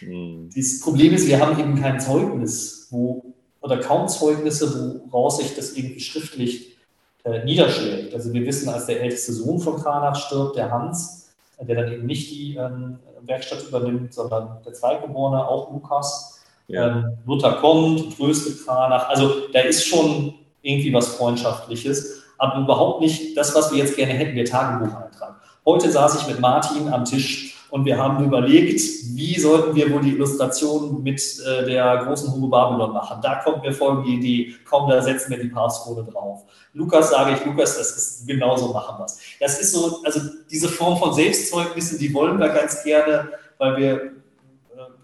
Mhm. 0.00 0.50
Das 0.54 0.80
Problem 0.80 1.12
ist, 1.12 1.26
wir 1.26 1.40
haben 1.40 1.58
eben 1.58 1.80
kein 1.80 2.00
Zeugnis, 2.00 2.86
wo, 2.90 3.24
oder 3.60 3.78
kaum 3.78 4.08
Zeugnisse, 4.08 5.02
woraus 5.10 5.38
sich 5.38 5.54
das 5.54 5.76
irgendwie 5.76 6.00
schriftlich 6.00 6.76
äh, 7.24 7.44
niederschlägt. 7.44 8.14
Also 8.14 8.32
wir 8.32 8.46
wissen, 8.46 8.68
als 8.68 8.86
der 8.86 9.02
älteste 9.02 9.32
Sohn 9.32 9.58
von 9.58 9.76
Kranach 9.76 10.16
stirbt, 10.16 10.56
der 10.56 10.70
Hans, 10.70 11.30
der 11.60 11.74
dann 11.74 11.92
eben 11.92 12.06
nicht 12.06 12.30
die 12.30 12.56
ähm, 12.56 13.00
Werkstatt 13.22 13.64
übernimmt, 13.66 14.14
sondern 14.14 14.62
der 14.64 14.72
Zweitgeborene, 14.72 15.46
auch 15.46 15.72
Lukas. 15.72 16.40
Ja. 16.68 16.88
Ähm, 16.88 17.18
Luther 17.26 17.54
kommt, 17.54 18.16
tröstet 18.16 18.64
Kranach. 18.64 19.08
Also 19.08 19.48
da 19.52 19.60
ist 19.60 19.84
schon 19.84 20.34
irgendwie 20.62 20.92
was 20.92 21.16
Freundschaftliches, 21.16 22.22
aber 22.38 22.62
überhaupt 22.62 23.00
nicht 23.00 23.36
das, 23.36 23.54
was 23.54 23.72
wir 23.72 23.78
jetzt 23.78 23.96
gerne 23.96 24.12
hätten, 24.12 24.36
der 24.36 24.44
Tagebucheintrag. 24.44 25.37
Heute 25.68 25.90
saß 25.90 26.22
ich 26.22 26.26
mit 26.26 26.40
Martin 26.40 26.90
am 26.90 27.04
Tisch 27.04 27.54
und 27.68 27.84
wir 27.84 27.98
haben 27.98 28.24
überlegt, 28.24 28.80
wie 29.14 29.38
sollten 29.38 29.76
wir 29.76 29.92
wohl 29.92 30.00
die 30.00 30.14
Illustration 30.14 31.02
mit 31.02 31.20
äh, 31.40 31.66
der 31.66 32.06
großen 32.06 32.32
Hure 32.32 32.48
Babylon 32.48 32.94
machen. 32.94 33.20
Da 33.20 33.42
kommt 33.44 33.62
mir 33.62 33.74
folgende 33.74 34.08
Idee, 34.08 34.54
komm, 34.64 34.88
da 34.88 35.02
setzen 35.02 35.30
wir 35.30 35.38
die 35.38 35.50
Passcode 35.50 36.10
drauf. 36.10 36.44
Lukas 36.72 37.10
sage 37.10 37.34
ich, 37.34 37.44
Lukas, 37.44 37.76
das 37.76 37.94
ist 37.94 38.26
genauso 38.26 38.72
machen 38.72 38.98
wir 38.98 39.04
es. 39.04 39.18
Das 39.40 39.60
ist 39.60 39.74
so, 39.74 40.00
also 40.04 40.20
diese 40.50 40.70
Form 40.70 40.96
von 40.96 41.12
Selbstzeugnissen, 41.12 41.98
die 41.98 42.14
wollen 42.14 42.38
wir 42.38 42.48
ganz 42.48 42.82
gerne, 42.82 43.28
weil 43.58 43.76
wir, 43.76 43.92
äh, 43.92 44.10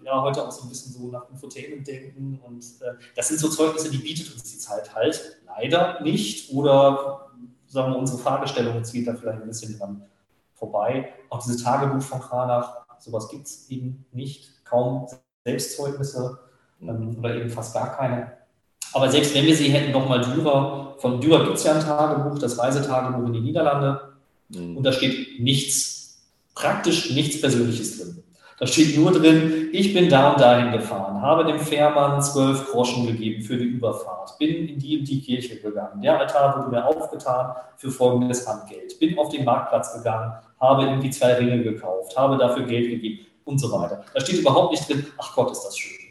ja 0.03 0.19
heute 0.19 0.47
auch 0.47 0.51
so 0.51 0.63
ein 0.63 0.69
bisschen 0.69 0.93
so 0.93 1.11
nach 1.11 1.29
Infotainment 1.29 1.87
denken. 1.87 2.39
Und 2.43 2.63
äh, 2.81 2.93
das 3.15 3.27
sind 3.27 3.39
so 3.39 3.49
Zeugnisse, 3.49 3.91
die 3.91 3.99
bietet 3.99 4.33
uns 4.33 4.41
die 4.41 4.57
Zeit 4.57 4.95
halt 4.95 5.37
leider 5.45 6.01
nicht. 6.01 6.51
Oder 6.51 7.29
sagen 7.67 7.93
wir, 7.93 7.99
unsere 7.99 8.17
Fragestellung 8.17 8.83
zieht 8.83 9.07
da 9.07 9.13
vielleicht 9.13 9.43
ein 9.43 9.47
bisschen 9.47 9.77
dran 9.77 10.01
vorbei. 10.65 11.09
Auch 11.29 11.43
diese 11.43 11.63
Tagebuch 11.63 12.01
von 12.01 12.19
Kranach, 12.19 12.85
sowas 12.99 13.29
gibt 13.29 13.47
es 13.47 13.69
eben 13.69 14.05
nicht. 14.11 14.65
Kaum 14.65 15.07
Selbstzeugnisse 15.43 16.39
ähm, 16.81 17.17
oder 17.19 17.35
eben 17.35 17.49
fast 17.49 17.73
gar 17.73 17.95
keine. 17.95 18.31
Aber 18.93 19.09
selbst 19.09 19.35
wenn 19.35 19.45
wir 19.45 19.55
sie 19.55 19.69
hätten, 19.69 19.91
nochmal 19.91 20.21
Dürer, 20.21 20.95
von 20.97 21.19
Dürer 21.19 21.43
gibt 21.43 21.57
es 21.57 21.63
ja 21.63 21.73
ein 21.73 21.81
Tagebuch, 21.81 22.39
das 22.39 22.57
Reisetagebuch 22.57 23.27
in 23.27 23.33
die 23.33 23.41
Niederlande. 23.41 24.13
Mhm. 24.49 24.77
Und 24.77 24.83
da 24.83 24.91
steht 24.91 25.39
nichts, 25.39 26.25
praktisch 26.55 27.11
nichts 27.11 27.41
Persönliches 27.41 27.99
drin. 27.99 28.23
Da 28.57 28.65
steht 28.65 28.97
nur 28.97 29.11
drin, 29.11 29.67
ich 29.73 29.93
bin 29.93 30.07
da 30.07 30.31
und 30.31 30.39
dahin 30.39 30.71
gefahren, 30.71 31.21
habe 31.21 31.43
dem 31.43 31.59
Fährmann 31.59 32.21
zwölf 32.21 32.71
Groschen 32.71 33.05
gegeben 33.05 33.43
für 33.43 33.57
die 33.57 33.65
Überfahrt, 33.65 34.37
bin 34.39 34.69
in 34.69 34.79
die 34.79 34.99
und 34.99 35.05
die 35.05 35.21
Kirche 35.21 35.59
gegangen, 35.59 36.01
der 36.01 36.17
Altar 36.17 36.57
wurde 36.57 36.69
mir 36.69 36.85
aufgetan 36.85 37.53
für 37.75 37.91
folgendes 37.91 38.47
Handgeld, 38.47 38.97
bin 38.97 39.19
auf 39.19 39.27
den 39.27 39.43
Marktplatz 39.43 39.93
gegangen, 39.93 40.31
habe 40.59 40.83
irgendwie 40.83 41.09
zwei 41.09 41.33
Ringe 41.33 41.61
gekauft, 41.63 42.17
habe 42.17 42.37
dafür 42.37 42.65
Geld 42.65 42.89
gegeben 42.89 43.25
und 43.43 43.59
so 43.59 43.71
weiter. 43.71 44.03
Da 44.13 44.21
steht 44.21 44.39
überhaupt 44.39 44.71
nicht 44.71 44.87
drin, 44.87 45.05
ach 45.17 45.35
Gott, 45.35 45.51
ist 45.51 45.63
das 45.63 45.77
schön. 45.77 46.05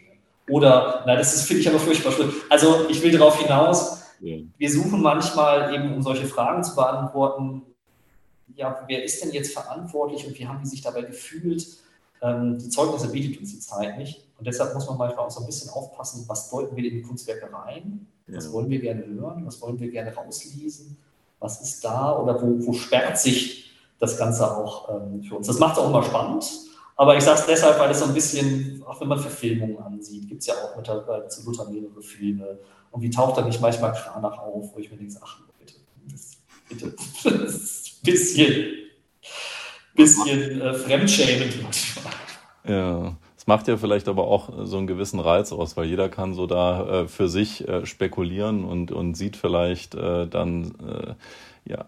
Oder, 0.49 1.03
na, 1.07 1.17
das 1.17 1.43
finde 1.43 1.63
ich 1.63 1.69
aber 1.69 1.79
furchtbar 1.79 2.13
schlimm. 2.13 2.33
Also 2.51 2.87
ich 2.89 3.03
will 3.03 3.13
darauf 3.13 3.41
hinaus, 3.41 4.03
ja. 4.21 4.37
wir 4.59 4.71
suchen 4.71 5.01
manchmal 5.01 5.75
eben, 5.75 5.95
um 5.95 6.03
solche 6.03 6.27
Fragen 6.27 6.63
zu 6.63 6.75
beantworten, 6.75 7.63
ja, 8.55 8.85
wer 8.87 9.03
ist 9.03 9.25
denn 9.25 9.33
jetzt 9.33 9.53
verantwortlich 9.53 10.27
und 10.27 10.39
wie 10.39 10.47
haben 10.47 10.61
die 10.63 10.69
sich 10.69 10.83
dabei 10.83 11.03
gefühlt? 11.03 11.67
Ähm, 12.23 12.59
die 12.59 12.69
Zeugnisse 12.69 13.11
bietet 13.11 13.41
uns 13.41 13.53
die 13.53 13.59
Zeit 13.59 13.99
nicht. 13.99 14.25
Und 14.39 14.47
deshalb 14.47 14.75
muss 14.75 14.87
man 14.87 14.99
manchmal 14.99 15.27
auch 15.27 15.31
so 15.31 15.41
ein 15.41 15.47
bisschen 15.47 15.71
aufpassen, 15.71 16.25
was 16.29 16.51
deuten 16.51 16.77
wir 16.77 16.85
in 16.85 16.97
die 16.97 17.03
Kunstwerke 17.03 17.53
rein? 17.53 18.07
Was 18.27 18.47
ja. 18.47 18.53
wollen 18.53 18.71
wir 18.71 18.81
gerne 18.81 19.05
hören? 19.07 19.45
Was 19.47 19.61
wollen 19.61 19.79
wir 19.81 19.91
gerne 19.91 20.15
rauslesen? 20.15 20.97
Was 21.41 21.61
ist 21.61 21.85
da? 21.85 22.19
Oder 22.19 22.41
wo, 22.41 22.67
wo 22.67 22.73
sperrt 22.73 23.19
sich 23.19 23.74
das 23.99 24.19
Ganze 24.19 24.57
auch 24.57 24.89
ähm, 24.91 25.23
für 25.23 25.37
uns? 25.37 25.47
Das 25.47 25.59
macht 25.59 25.75
es 25.75 25.79
auch 25.79 25.89
immer 25.89 26.03
spannend. 26.03 26.45
Aber 26.97 27.17
ich 27.17 27.25
sage 27.25 27.41
es 27.41 27.47
deshalb, 27.47 27.79
weil 27.81 27.91
es 27.91 27.99
so 27.99 28.05
ein 28.05 28.15
bisschen, 28.15 28.83
auch 28.87 29.01
wenn 29.01 29.09
man 29.09 29.19
Verfilmungen 29.19 29.79
ansieht, 29.79 30.29
gibt 30.29 30.43
es 30.43 30.47
ja 30.47 30.55
auch 30.55 30.77
mittlerweile 30.77 31.27
zu 31.29 31.45
Luther 31.45 31.69
mehrere 31.69 32.03
Filme. 32.03 32.59
Und 32.93 33.03
wie 33.03 33.11
taucht 33.11 33.37
da 33.37 33.43
nicht 33.43 33.61
manchmal 33.61 33.93
Kranach 33.93 34.39
auf, 34.39 34.73
wo 34.73 34.79
ich 34.79 34.91
mir 34.91 34.97
denke, 34.97 35.17
ach, 35.21 35.41
bitte, 35.59 35.75
bitte, 36.69 36.95
das 37.25 37.55
ist 37.55 37.99
ein 37.99 38.05
bisschen 38.05 38.85
bisschen 39.95 40.61
äh, 40.61 40.75
fremdschämend 40.75 41.63
manchmal. 41.63 42.15
Ja. 42.67 43.17
Es 43.37 43.47
macht 43.47 43.69
ja 43.69 43.77
vielleicht 43.77 44.09
aber 44.09 44.27
auch 44.27 44.65
so 44.65 44.79
einen 44.79 44.87
gewissen 44.87 45.21
Reiz 45.21 45.53
aus, 45.53 45.77
weil 45.77 45.85
jeder 45.85 46.09
kann 46.09 46.33
so 46.33 46.47
da 46.47 47.03
äh, 47.03 47.09
für 47.09 47.29
sich 47.29 47.69
äh, 47.69 47.85
spekulieren 47.85 48.65
und, 48.65 48.91
und 48.91 49.17
sieht 49.19 49.37
vielleicht 49.37 49.95
äh, 49.95 50.27
dann 50.27 50.73
äh, 50.81 51.15
ja, 51.71 51.85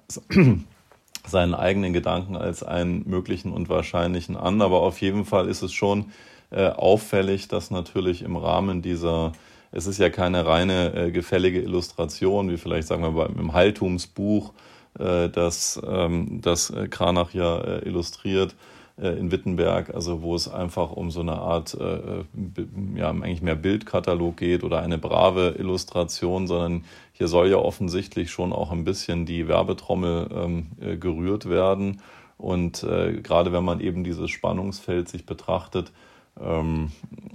seinen 1.27 1.55
eigenen 1.55 1.93
Gedanken 1.93 2.37
als 2.37 2.63
einen 2.63 3.09
möglichen 3.09 3.53
und 3.53 3.69
wahrscheinlichen 3.69 4.37
an. 4.37 4.63
Aber 4.63 4.83
auf 4.83 5.01
jeden 5.01 5.25
Fall 5.25 5.49
ist 5.49 5.63
es 5.63 5.73
schon 5.73 6.07
äh, 6.51 6.69
auffällig, 6.69 7.49
dass 7.49 7.71
natürlich 7.71 8.23
im 8.23 8.37
Rahmen 8.37 8.83
dieser 8.83 9.33
es 9.73 9.87
ist 9.87 9.99
ja 9.99 10.09
keine 10.09 10.47
reine 10.47 10.95
äh, 10.95 11.11
gefällige 11.11 11.61
Illustration, 11.61 12.51
wie 12.51 12.57
vielleicht 12.57 12.89
sagen 12.89 13.03
wir 13.03 13.11
beim 13.11 13.39
im 13.39 13.53
Haltumsbuch, 13.53 14.53
äh, 14.99 15.29
das, 15.29 15.81
ähm, 15.87 16.41
äh, 16.45 16.89
Kranach 16.89 17.35
ja 17.35 17.59
äh, 17.59 17.87
illustriert 17.87 18.55
in 18.99 19.31
Wittenberg, 19.31 19.95
also 19.95 20.23
wo 20.23 20.35
es 20.35 20.49
einfach 20.49 20.91
um 20.91 21.11
so 21.11 21.21
eine 21.21 21.35
Art, 21.35 21.77
ja, 21.79 23.11
eigentlich 23.11 23.43
mehr 23.43 23.55
Bildkatalog 23.55 24.39
geht 24.39 24.65
oder 24.65 24.81
eine 24.81 24.97
brave 24.97 25.57
Illustration, 25.59 26.47
sondern 26.47 26.85
hier 27.13 27.29
soll 27.29 27.51
ja 27.51 27.59
offensichtlich 27.59 28.31
schon 28.31 28.55
auch 28.55 28.73
ein 28.73 28.85
bisschen 28.85 29.27
die 29.27 29.49
Werbetrommel 29.49 30.29
ähm, 30.33 30.99
gerührt 30.99 31.49
werden. 31.51 32.01
Und 32.39 32.83
äh, 32.85 33.21
gerade 33.21 33.53
wenn 33.53 33.65
man 33.65 33.81
eben 33.81 34.03
dieses 34.03 34.31
Spannungsfeld 34.31 35.09
sich 35.09 35.27
betrachtet, 35.27 35.93
ähm, 36.41 36.91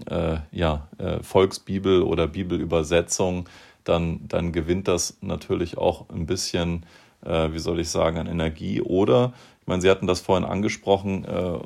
äh, 0.10 0.38
ja, 0.52 0.88
äh, 0.98 1.22
Volksbibel 1.22 2.02
oder 2.02 2.28
Bibelübersetzung, 2.28 3.48
dann, 3.84 4.28
dann 4.28 4.52
gewinnt 4.52 4.88
das 4.88 5.18
natürlich 5.22 5.78
auch 5.78 6.10
ein 6.10 6.26
bisschen 6.26 6.86
äh, 7.26 7.52
wie 7.52 7.60
soll 7.60 7.80
ich 7.80 7.90
sagen, 7.90 8.18
an 8.18 8.28
Energie. 8.28 8.82
Oder, 8.82 9.34
meine, 9.72 9.82
Sie 9.82 9.90
hatten 9.90 10.06
das 10.06 10.20
vorhin 10.20 10.46
angesprochen, 10.46 11.24
äh, 11.24 11.58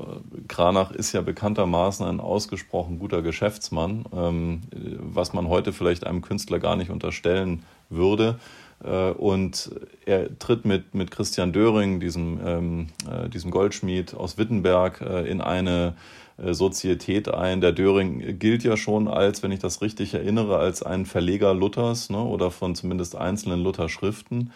Kranach 0.48 0.92
ist 0.92 1.12
ja 1.12 1.22
bekanntermaßen 1.22 2.06
ein 2.06 2.20
ausgesprochen 2.20 3.00
guter 3.00 3.24
Geschäftsmann, 3.24 4.06
ähm, 4.16 4.62
was 5.00 5.34
man 5.34 5.50
heute 5.50 5.74
vielleicht 5.74 6.06
einem 6.06 6.22
Künstler 6.22 6.60
gar 6.60 6.76
nicht 6.76 6.92
unterstellen 6.92 7.64
würde. 7.90 8.40
Äh, 8.84 9.10
und 9.10 9.72
er 10.06 10.38
tritt 10.38 10.66
mit, 10.66 10.94
mit 10.94 11.10
Christian 11.10 11.52
Döring, 11.52 12.00
diesem, 12.00 12.40
ähm, 12.46 12.88
äh, 13.10 13.28
diesem 13.28 13.50
Goldschmied 13.50 14.14
aus 14.14 14.38
Wittenberg, 14.38 15.02
äh, 15.02 15.28
in 15.28 15.42
eine 15.42 15.96
äh, 16.38 16.54
Sozietät 16.54 17.34
ein. 17.34 17.60
Der 17.60 17.72
Döring 17.72 18.38
gilt 18.38 18.64
ja 18.64 18.78
schon 18.78 19.08
als, 19.08 19.42
wenn 19.42 19.52
ich 19.52 19.60
das 19.60 19.82
richtig 19.82 20.14
erinnere, 20.14 20.60
als 20.60 20.84
ein 20.84 21.08
Verleger 21.08 21.56
Luthers 21.56 22.12
ne, 22.12 22.22
oder 22.22 22.52
von 22.52 22.76
zumindest 22.76 23.16
einzelnen 23.16 23.64
Luther-Schriften. 23.64 24.52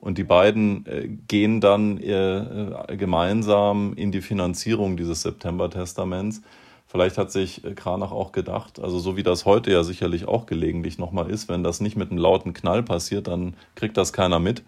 Und 0.00 0.16
die 0.16 0.24
beiden 0.24 0.86
äh, 0.86 1.08
gehen 1.28 1.60
dann 1.60 1.98
äh, 1.98 2.96
gemeinsam 2.96 3.92
in 3.94 4.12
die 4.12 4.22
Finanzierung 4.22 4.96
dieses 4.96 5.22
September-Testaments. 5.22 6.40
Vielleicht 6.86 7.18
hat 7.18 7.30
sich 7.30 7.64
äh, 7.64 7.74
Kranach 7.74 8.10
auch 8.10 8.32
gedacht, 8.32 8.80
also 8.80 8.98
so 8.98 9.16
wie 9.16 9.22
das 9.22 9.44
heute 9.44 9.70
ja 9.70 9.84
sicherlich 9.84 10.26
auch 10.26 10.46
gelegentlich 10.46 10.98
nochmal 10.98 11.30
ist, 11.30 11.48
wenn 11.48 11.62
das 11.62 11.80
nicht 11.80 11.96
mit 11.96 12.10
einem 12.10 12.18
lauten 12.18 12.54
Knall 12.54 12.82
passiert, 12.82 13.28
dann 13.28 13.54
kriegt 13.74 13.96
das 13.96 14.12
keiner 14.12 14.40
mit. 14.40 14.62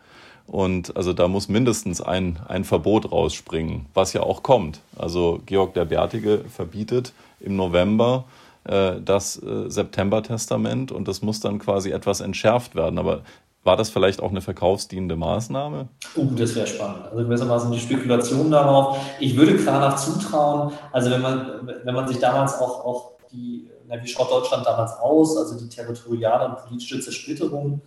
Und 0.46 0.96
also 0.96 1.12
da 1.12 1.28
muss 1.28 1.48
mindestens 1.48 2.00
ein, 2.00 2.38
ein 2.46 2.64
Verbot 2.64 3.10
rausspringen, 3.10 3.86
was 3.94 4.12
ja 4.12 4.22
auch 4.22 4.42
kommt. 4.42 4.80
Also 4.96 5.40
Georg 5.46 5.72
der 5.74 5.86
Bärtige 5.86 6.44
verbietet 6.48 7.14
im 7.40 7.56
November 7.56 8.24
äh, 8.64 9.00
das 9.04 9.42
äh, 9.42 9.68
September-Testament 9.68 10.92
und 10.92 11.08
das 11.08 11.22
muss 11.22 11.40
dann 11.40 11.58
quasi 11.58 11.90
etwas 11.90 12.20
entschärft 12.20 12.74
werden. 12.74 12.98
Aber 12.98 13.22
war 13.64 13.76
das 13.76 13.90
vielleicht 13.90 14.20
auch 14.20 14.30
eine 14.30 14.40
verkaufsdienende 14.40 15.16
Maßnahme? 15.16 15.88
Uh, 16.16 16.30
das 16.36 16.54
wäre 16.54 16.66
spannend. 16.66 17.06
Also 17.10 17.24
gewissermaßen 17.24 17.70
die 17.70 17.78
Spekulation 17.78 18.50
darauf. 18.50 18.98
Ich 19.20 19.36
würde 19.36 19.56
Kranach 19.56 19.96
zutrauen, 19.96 20.72
also 20.90 21.10
wenn 21.10 21.22
man, 21.22 21.70
wenn 21.84 21.94
man 21.94 22.08
sich 22.08 22.18
damals 22.18 22.54
auch, 22.54 22.84
auch 22.84 23.12
die, 23.30 23.68
na, 23.86 24.02
wie 24.02 24.08
schaut 24.08 24.30
Deutschland 24.30 24.66
damals 24.66 24.92
aus, 24.94 25.36
also 25.36 25.58
die 25.58 25.68
territoriale 25.68 26.48
und 26.48 26.56
politische 26.66 27.00
Zersplitterung 27.00 27.80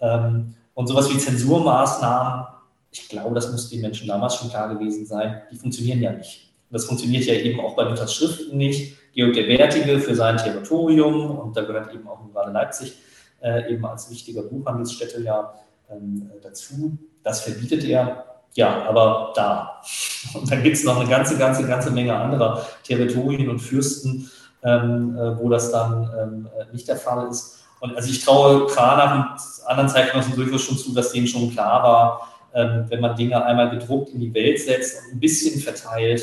ähm, 0.00 0.54
und 0.74 0.86
sowas 0.88 1.12
wie 1.12 1.18
Zensurmaßnahmen, 1.18 2.46
ich 2.90 3.08
glaube, 3.08 3.34
das 3.34 3.50
muss 3.50 3.70
den 3.70 3.80
Menschen 3.80 4.08
damals 4.08 4.36
schon 4.36 4.50
klar 4.50 4.74
gewesen 4.74 5.06
sein, 5.06 5.42
die 5.50 5.56
funktionieren 5.56 6.00
ja 6.00 6.12
nicht. 6.12 6.52
Das 6.70 6.84
funktioniert 6.86 7.24
ja 7.24 7.34
eben 7.34 7.60
auch 7.60 7.76
bei 7.76 7.84
Luthers 7.84 8.14
Schriften 8.14 8.56
nicht. 8.56 8.96
Georg 9.14 9.34
der 9.34 9.42
Bärtige 9.42 10.00
für 10.00 10.14
sein 10.14 10.38
Territorium 10.38 11.38
und 11.38 11.54
da 11.54 11.62
gehört 11.62 11.92
eben 11.92 12.08
auch 12.08 12.20
gerade 12.32 12.50
Leipzig 12.50 12.94
äh, 13.42 13.72
eben 13.72 13.84
als 13.84 14.10
wichtiger 14.10 14.42
Buchhandelsstätte 14.42 15.20
ja 15.22 15.54
ähm, 15.90 16.30
dazu. 16.42 16.98
Das 17.22 17.40
verbietet 17.40 17.84
er. 17.84 18.24
Ja, 18.54 18.86
aber 18.88 19.32
da. 19.34 19.82
Und 20.34 20.50
dann 20.50 20.62
gibt 20.62 20.76
es 20.76 20.84
noch 20.84 21.00
eine 21.00 21.08
ganze, 21.08 21.36
ganze, 21.38 21.66
ganze 21.66 21.90
Menge 21.90 22.14
anderer 22.14 22.66
Territorien 22.84 23.48
und 23.48 23.58
Fürsten, 23.58 24.30
ähm, 24.62 25.16
äh, 25.16 25.38
wo 25.38 25.48
das 25.48 25.72
dann 25.72 26.10
ähm, 26.20 26.48
äh, 26.58 26.72
nicht 26.72 26.86
der 26.86 26.96
Fall 26.96 27.28
ist. 27.28 27.64
Und 27.80 27.96
also 27.96 28.08
ich 28.08 28.24
traue 28.24 28.66
Kranach 28.66 29.32
und 29.32 29.68
anderen 29.68 29.88
Zeitgenossen 29.88 30.36
durchaus 30.36 30.62
schon 30.62 30.78
zu, 30.78 30.94
dass 30.94 31.12
denen 31.12 31.26
schon 31.26 31.50
klar 31.50 31.82
war, 31.82 32.28
ähm, 32.54 32.84
wenn 32.88 33.00
man 33.00 33.16
Dinge 33.16 33.44
einmal 33.44 33.70
gedruckt 33.70 34.10
in 34.10 34.20
die 34.20 34.32
Welt 34.32 34.60
setzt 34.60 35.02
und 35.02 35.16
ein 35.16 35.20
bisschen 35.20 35.60
verteilt, 35.60 36.22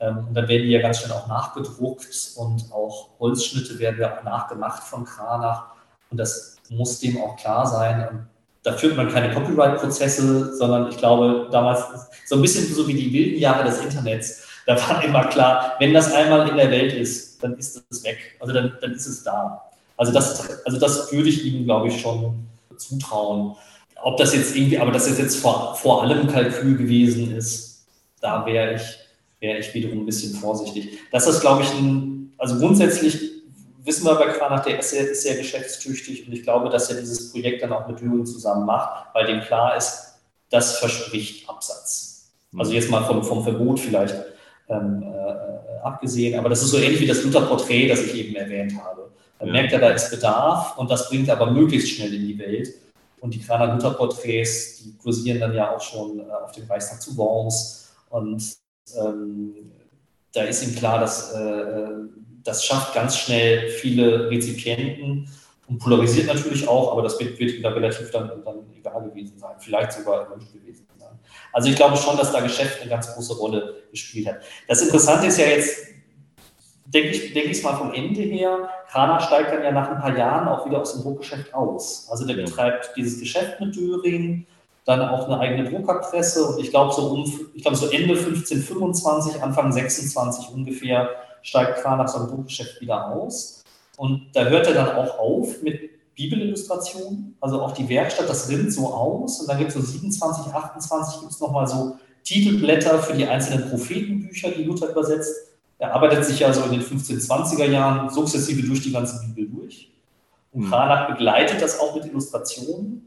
ähm, 0.00 0.26
und 0.28 0.34
dann 0.34 0.48
werden 0.48 0.62
die 0.62 0.72
ja 0.72 0.80
ganz 0.80 1.00
schnell 1.00 1.12
auch 1.12 1.26
nachgedruckt 1.26 2.32
und 2.36 2.72
auch 2.72 3.08
Holzschnitte 3.18 3.78
werden 3.78 4.00
ja 4.00 4.20
nachgemacht 4.24 4.82
von 4.82 5.04
Kranach. 5.04 5.75
Und 6.10 6.18
das 6.18 6.56
muss 6.70 7.00
dem 7.00 7.20
auch 7.20 7.36
klar 7.36 7.66
sein. 7.66 8.08
Und 8.08 8.26
da 8.62 8.72
führt 8.72 8.96
man 8.96 9.08
keine 9.08 9.32
Copyright-Prozesse, 9.32 10.56
sondern 10.56 10.90
ich 10.90 10.96
glaube, 10.96 11.48
damals 11.52 11.84
so 12.26 12.36
ein 12.36 12.42
bisschen 12.42 12.72
so 12.74 12.86
wie 12.88 12.94
die 12.94 13.12
wilden 13.12 13.38
Jahre 13.38 13.64
des 13.64 13.80
Internets, 13.80 14.42
da 14.66 14.76
war 14.88 15.02
immer 15.04 15.24
klar, 15.26 15.74
wenn 15.78 15.94
das 15.94 16.12
einmal 16.12 16.48
in 16.48 16.56
der 16.56 16.70
Welt 16.70 16.92
ist, 16.92 17.42
dann 17.42 17.56
ist 17.56 17.80
es 17.88 18.02
weg. 18.02 18.18
Also 18.40 18.52
dann, 18.52 18.76
dann 18.80 18.92
ist 18.92 19.06
es 19.06 19.22
da. 19.22 19.62
Also 19.96 20.12
das, 20.12 20.64
also 20.64 20.78
das 20.78 21.12
würde 21.12 21.28
ich 21.28 21.44
ihm, 21.44 21.64
glaube 21.64 21.88
ich, 21.88 22.00
schon 22.00 22.44
zutrauen. 22.76 23.54
Ob 24.02 24.16
das 24.16 24.34
jetzt 24.34 24.54
irgendwie, 24.56 24.78
aber 24.78 24.90
dass 24.90 25.06
das 25.06 25.18
jetzt 25.18 25.36
vor, 25.36 25.76
vor 25.76 26.02
allem 26.02 26.26
Kalkül 26.26 26.76
gewesen 26.76 27.36
ist, 27.36 27.86
da 28.20 28.44
wäre 28.44 28.74
ich, 28.74 28.82
wäre 29.40 29.58
ich 29.58 29.72
wiederum 29.72 30.00
ein 30.00 30.06
bisschen 30.06 30.34
vorsichtig. 30.34 30.98
Das 31.12 31.26
ist, 31.28 31.40
glaube 31.40 31.62
ich, 31.62 31.70
ein, 31.70 32.32
also 32.36 32.58
grundsätzlich 32.58 33.35
wissen 33.86 34.04
wir 34.04 34.16
bei 34.16 34.26
Kranach, 34.26 34.64
der 34.64 34.80
ist 34.80 34.90
sehr, 34.90 35.08
ist 35.08 35.22
sehr 35.22 35.36
geschäftstüchtig 35.36 36.26
und 36.26 36.32
ich 36.32 36.42
glaube, 36.42 36.68
dass 36.68 36.90
er 36.90 37.00
dieses 37.00 37.30
Projekt 37.30 37.62
dann 37.62 37.72
auch 37.72 37.86
mit 37.86 37.98
Thüringen 37.98 38.26
zusammen 38.26 38.66
macht, 38.66 39.14
weil 39.14 39.26
dem 39.26 39.40
klar 39.40 39.76
ist, 39.76 40.18
das 40.50 40.78
verspricht 40.78 41.48
Absatz. 41.48 42.32
Also 42.56 42.72
jetzt 42.72 42.90
mal 42.90 43.04
vom, 43.04 43.22
vom 43.22 43.42
Verbot 43.42 43.80
vielleicht 43.80 44.14
ähm, 44.68 45.02
äh, 45.02 45.82
abgesehen. 45.82 46.38
Aber 46.38 46.48
das 46.48 46.62
ist 46.62 46.70
so 46.70 46.78
ähnlich 46.78 47.00
wie 47.00 47.06
das 47.06 47.22
Luther-Porträt, 47.22 47.88
das 47.88 48.02
ich 48.02 48.14
eben 48.14 48.36
erwähnt 48.36 48.72
habe. 48.82 49.10
Man 49.38 49.48
ja. 49.48 49.52
merkt 49.52 49.72
ja, 49.72 49.78
da 49.78 49.90
ist 49.90 50.10
Bedarf 50.10 50.76
und 50.78 50.90
das 50.90 51.08
bringt 51.08 51.28
aber 51.28 51.50
möglichst 51.50 51.90
schnell 51.90 52.14
in 52.14 52.26
die 52.26 52.38
Welt. 52.38 52.68
Und 53.20 53.34
die 53.34 53.40
Kraner 53.40 53.74
Luther-Porträts, 53.74 54.78
die 54.78 54.96
kursieren 54.96 55.40
dann 55.40 55.54
ja 55.54 55.74
auch 55.74 55.80
schon 55.80 56.20
äh, 56.20 56.32
auf 56.32 56.52
dem 56.52 56.66
Reichstag 56.66 57.02
zu 57.02 57.16
Worms. 57.16 57.88
Und 58.10 58.42
ähm, 58.96 59.72
da 60.32 60.42
ist 60.42 60.62
ihm 60.62 60.74
klar, 60.74 61.00
dass 61.00 61.32
äh, 61.32 61.86
das 62.46 62.64
schafft 62.64 62.94
ganz 62.94 63.18
schnell 63.18 63.68
viele 63.68 64.30
Rezipienten 64.30 65.28
und 65.68 65.78
polarisiert 65.78 66.28
natürlich 66.28 66.66
auch, 66.68 66.92
aber 66.92 67.02
das 67.02 67.18
wird, 67.18 67.38
wird 67.38 67.64
da 67.64 67.70
relativ 67.70 68.10
dann, 68.10 68.30
dann 68.44 68.58
egal 68.76 69.02
gewesen 69.02 69.38
sein, 69.38 69.56
vielleicht 69.58 69.92
sogar 69.92 70.22
erwünscht 70.22 70.52
gewesen 70.52 70.86
sein. 70.98 71.18
Also 71.52 71.68
ich 71.68 71.76
glaube 71.76 71.96
schon, 71.96 72.16
dass 72.16 72.32
da 72.32 72.40
Geschäft 72.40 72.80
eine 72.80 72.90
ganz 72.90 73.12
große 73.12 73.34
Rolle 73.34 73.82
gespielt 73.90 74.28
hat. 74.28 74.36
Das 74.68 74.80
Interessante 74.82 75.26
ist 75.26 75.38
ja 75.38 75.46
jetzt, 75.46 75.86
denke 76.86 77.08
ich, 77.10 77.32
denke 77.32 77.50
ich 77.50 77.62
mal 77.62 77.76
vom 77.76 77.92
Ende 77.92 78.22
her, 78.22 78.70
Kraner 78.88 79.20
steigt 79.20 79.52
dann 79.52 79.64
ja 79.64 79.72
nach 79.72 79.90
ein 79.90 80.00
paar 80.00 80.16
Jahren 80.16 80.46
auch 80.46 80.64
wieder 80.66 80.80
aus 80.80 80.92
dem 80.92 81.02
Druckgeschäft 81.02 81.52
aus. 81.52 82.06
Also 82.10 82.24
der 82.26 82.34
betreibt 82.34 82.96
dieses 82.96 83.18
Geschäft 83.18 83.60
mit 83.60 83.74
Döring, 83.74 84.46
dann 84.84 85.02
auch 85.02 85.26
eine 85.26 85.40
eigene 85.40 85.68
Druckerpresse 85.68 86.44
und 86.44 86.60
ich 86.60 86.70
glaube 86.70 86.92
so 86.92 87.08
um, 87.08 87.48
ich 87.54 87.62
glaube 87.62 87.76
so 87.76 87.86
Ende 87.90 88.14
1525, 88.14 89.42
Anfang 89.42 89.72
26 89.72 90.50
ungefähr 90.54 91.10
steigt 91.42 91.82
Kraner 91.82 92.04
aus 92.04 92.14
dem 92.14 92.28
Druckgeschäft 92.28 92.80
wieder 92.80 93.12
aus. 93.12 93.64
Und 93.96 94.28
da 94.34 94.44
hört 94.44 94.66
er 94.66 94.74
dann 94.74 94.96
auch 94.96 95.18
auf 95.18 95.62
mit 95.62 96.14
Bibelillustrationen, 96.14 97.36
also 97.40 97.60
auch 97.60 97.72
die 97.72 97.88
Werkstatt, 97.88 98.28
das 98.28 98.48
rinnt 98.48 98.72
so 98.72 98.86
aus. 98.86 99.40
Und 99.40 99.48
dann 99.48 99.58
gibt 99.58 99.70
es 99.70 99.74
so 99.74 99.80
27, 99.80 100.52
28, 100.52 101.20
gibt 101.20 101.32
es 101.32 101.40
nochmal 101.40 101.66
so 101.66 101.98
Titelblätter 102.24 102.98
für 103.00 103.14
die 103.14 103.26
einzelnen 103.26 103.68
Prophetenbücher, 103.68 104.50
die 104.50 104.64
Luther 104.64 104.90
übersetzt. 104.90 105.34
Er 105.78 105.94
arbeitet 105.94 106.24
sich 106.24 106.40
ja 106.40 106.52
so 106.52 106.62
in 106.64 106.72
den 106.72 106.82
1520er 106.82 107.66
Jahren 107.66 108.08
sukzessive 108.10 108.66
durch 108.66 108.82
die 108.82 108.92
ganze 108.92 109.20
Bibel 109.26 109.46
durch. 109.48 109.90
Und. 110.52 110.70
Kranach 110.70 111.08
begleitet 111.08 111.60
das 111.60 111.78
auch 111.78 111.94
mit 111.94 112.06
Illustrationen. 112.06 113.06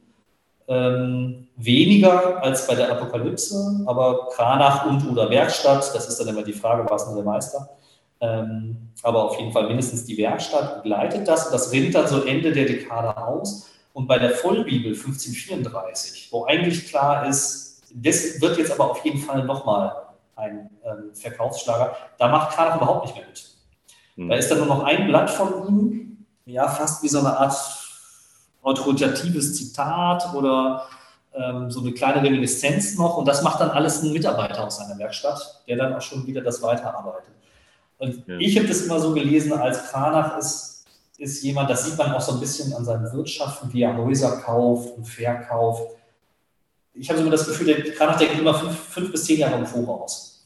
Ähm, 0.67 1.47
weniger 1.55 2.43
als 2.43 2.67
bei 2.67 2.75
der 2.75 2.91
Apokalypse, 2.91 3.81
aber 3.87 4.29
Kranach 4.35 4.85
und 4.85 5.09
oder 5.09 5.27
Werkstatt, 5.31 5.91
das 5.95 6.07
ist 6.07 6.19
dann 6.19 6.27
immer 6.27 6.43
die 6.43 6.53
Frage, 6.53 6.87
war 6.87 6.95
es 6.95 7.07
nur 7.07 7.15
der 7.15 7.23
Meister, 7.23 7.67
ähm, 8.21 8.91
aber 9.03 9.23
auf 9.25 9.39
jeden 9.39 9.51
Fall 9.51 9.67
mindestens 9.67 10.05
die 10.05 10.17
Werkstatt 10.17 10.83
begleitet 10.83 11.27
das. 11.27 11.45
Und 11.45 11.53
das 11.53 11.71
rinnt 11.71 11.95
dann 11.95 12.07
so 12.07 12.23
Ende 12.23 12.51
der 12.51 12.65
Dekade 12.65 13.17
aus. 13.17 13.69
Und 13.93 14.07
bei 14.07 14.19
der 14.19 14.31
Vollbibel 14.31 14.93
1534, 14.93 16.29
wo 16.31 16.45
eigentlich 16.45 16.87
klar 16.87 17.27
ist, 17.27 17.81
das 17.93 18.39
wird 18.39 18.57
jetzt 18.57 18.71
aber 18.71 18.91
auf 18.91 19.03
jeden 19.03 19.19
Fall 19.19 19.43
nochmal 19.45 19.93
ein 20.35 20.69
ähm, 20.85 21.13
Verkaufsschlager, 21.13 21.95
da 22.17 22.27
macht 22.27 22.55
Kranach 22.55 22.77
überhaupt 22.77 23.05
nicht 23.05 23.15
mehr 23.15 23.25
mit. 23.27 23.43
Mhm. 24.15 24.29
Da 24.29 24.35
ist 24.35 24.49
dann 24.49 24.59
nur 24.59 24.67
noch 24.67 24.83
ein 24.83 25.07
Blatt 25.07 25.29
von 25.29 25.67
ihm, 25.67 26.25
ja, 26.45 26.67
fast 26.67 27.03
wie 27.03 27.07
so 27.07 27.19
eine 27.19 27.37
Art 27.37 27.55
autoritatives 28.61 29.55
Zitat 29.55 30.33
oder 30.33 30.87
ähm, 31.33 31.71
so 31.71 31.81
eine 31.81 31.93
kleine 31.93 32.23
Reminiszenz 32.23 32.97
noch. 32.97 33.17
Und 33.17 33.27
das 33.27 33.41
macht 33.41 33.59
dann 33.59 33.71
alles 33.71 34.03
ein 34.03 34.13
Mitarbeiter 34.13 34.65
aus 34.65 34.77
seiner 34.77 34.97
Werkstatt, 34.97 35.63
der 35.67 35.77
dann 35.77 35.93
auch 35.93 36.01
schon 36.01 36.25
wieder 36.27 36.41
das 36.41 36.61
weiterarbeitet. 36.61 37.33
Und 37.99 38.27
ja. 38.27 38.37
ich 38.39 38.57
habe 38.57 38.67
das 38.67 38.81
immer 38.81 38.99
so 38.99 39.13
gelesen, 39.13 39.53
als 39.53 39.91
Kranach 39.91 40.37
ist, 40.37 40.85
ist 41.17 41.43
jemand, 41.43 41.69
das 41.69 41.85
sieht 41.85 41.97
man 41.97 42.13
auch 42.13 42.21
so 42.21 42.33
ein 42.33 42.39
bisschen 42.39 42.73
an 42.73 42.85
seinen 42.85 43.11
Wirtschaften, 43.11 43.71
wie 43.73 43.83
er 43.83 43.95
Häuser 43.95 44.37
kauft 44.37 44.97
und 44.97 45.05
verkauft. 45.05 45.95
Ich 46.93 47.09
habe 47.09 47.21
so 47.21 47.29
das 47.29 47.45
Gefühl, 47.45 47.67
der 47.67 47.83
Kranach 47.91 48.17
denkt 48.17 48.39
immer 48.39 48.53
fünf, 48.53 48.77
fünf 48.77 49.11
bis 49.11 49.25
zehn 49.25 49.39
Jahre 49.39 49.59
im 49.59 49.65
Voraus. 49.65 50.45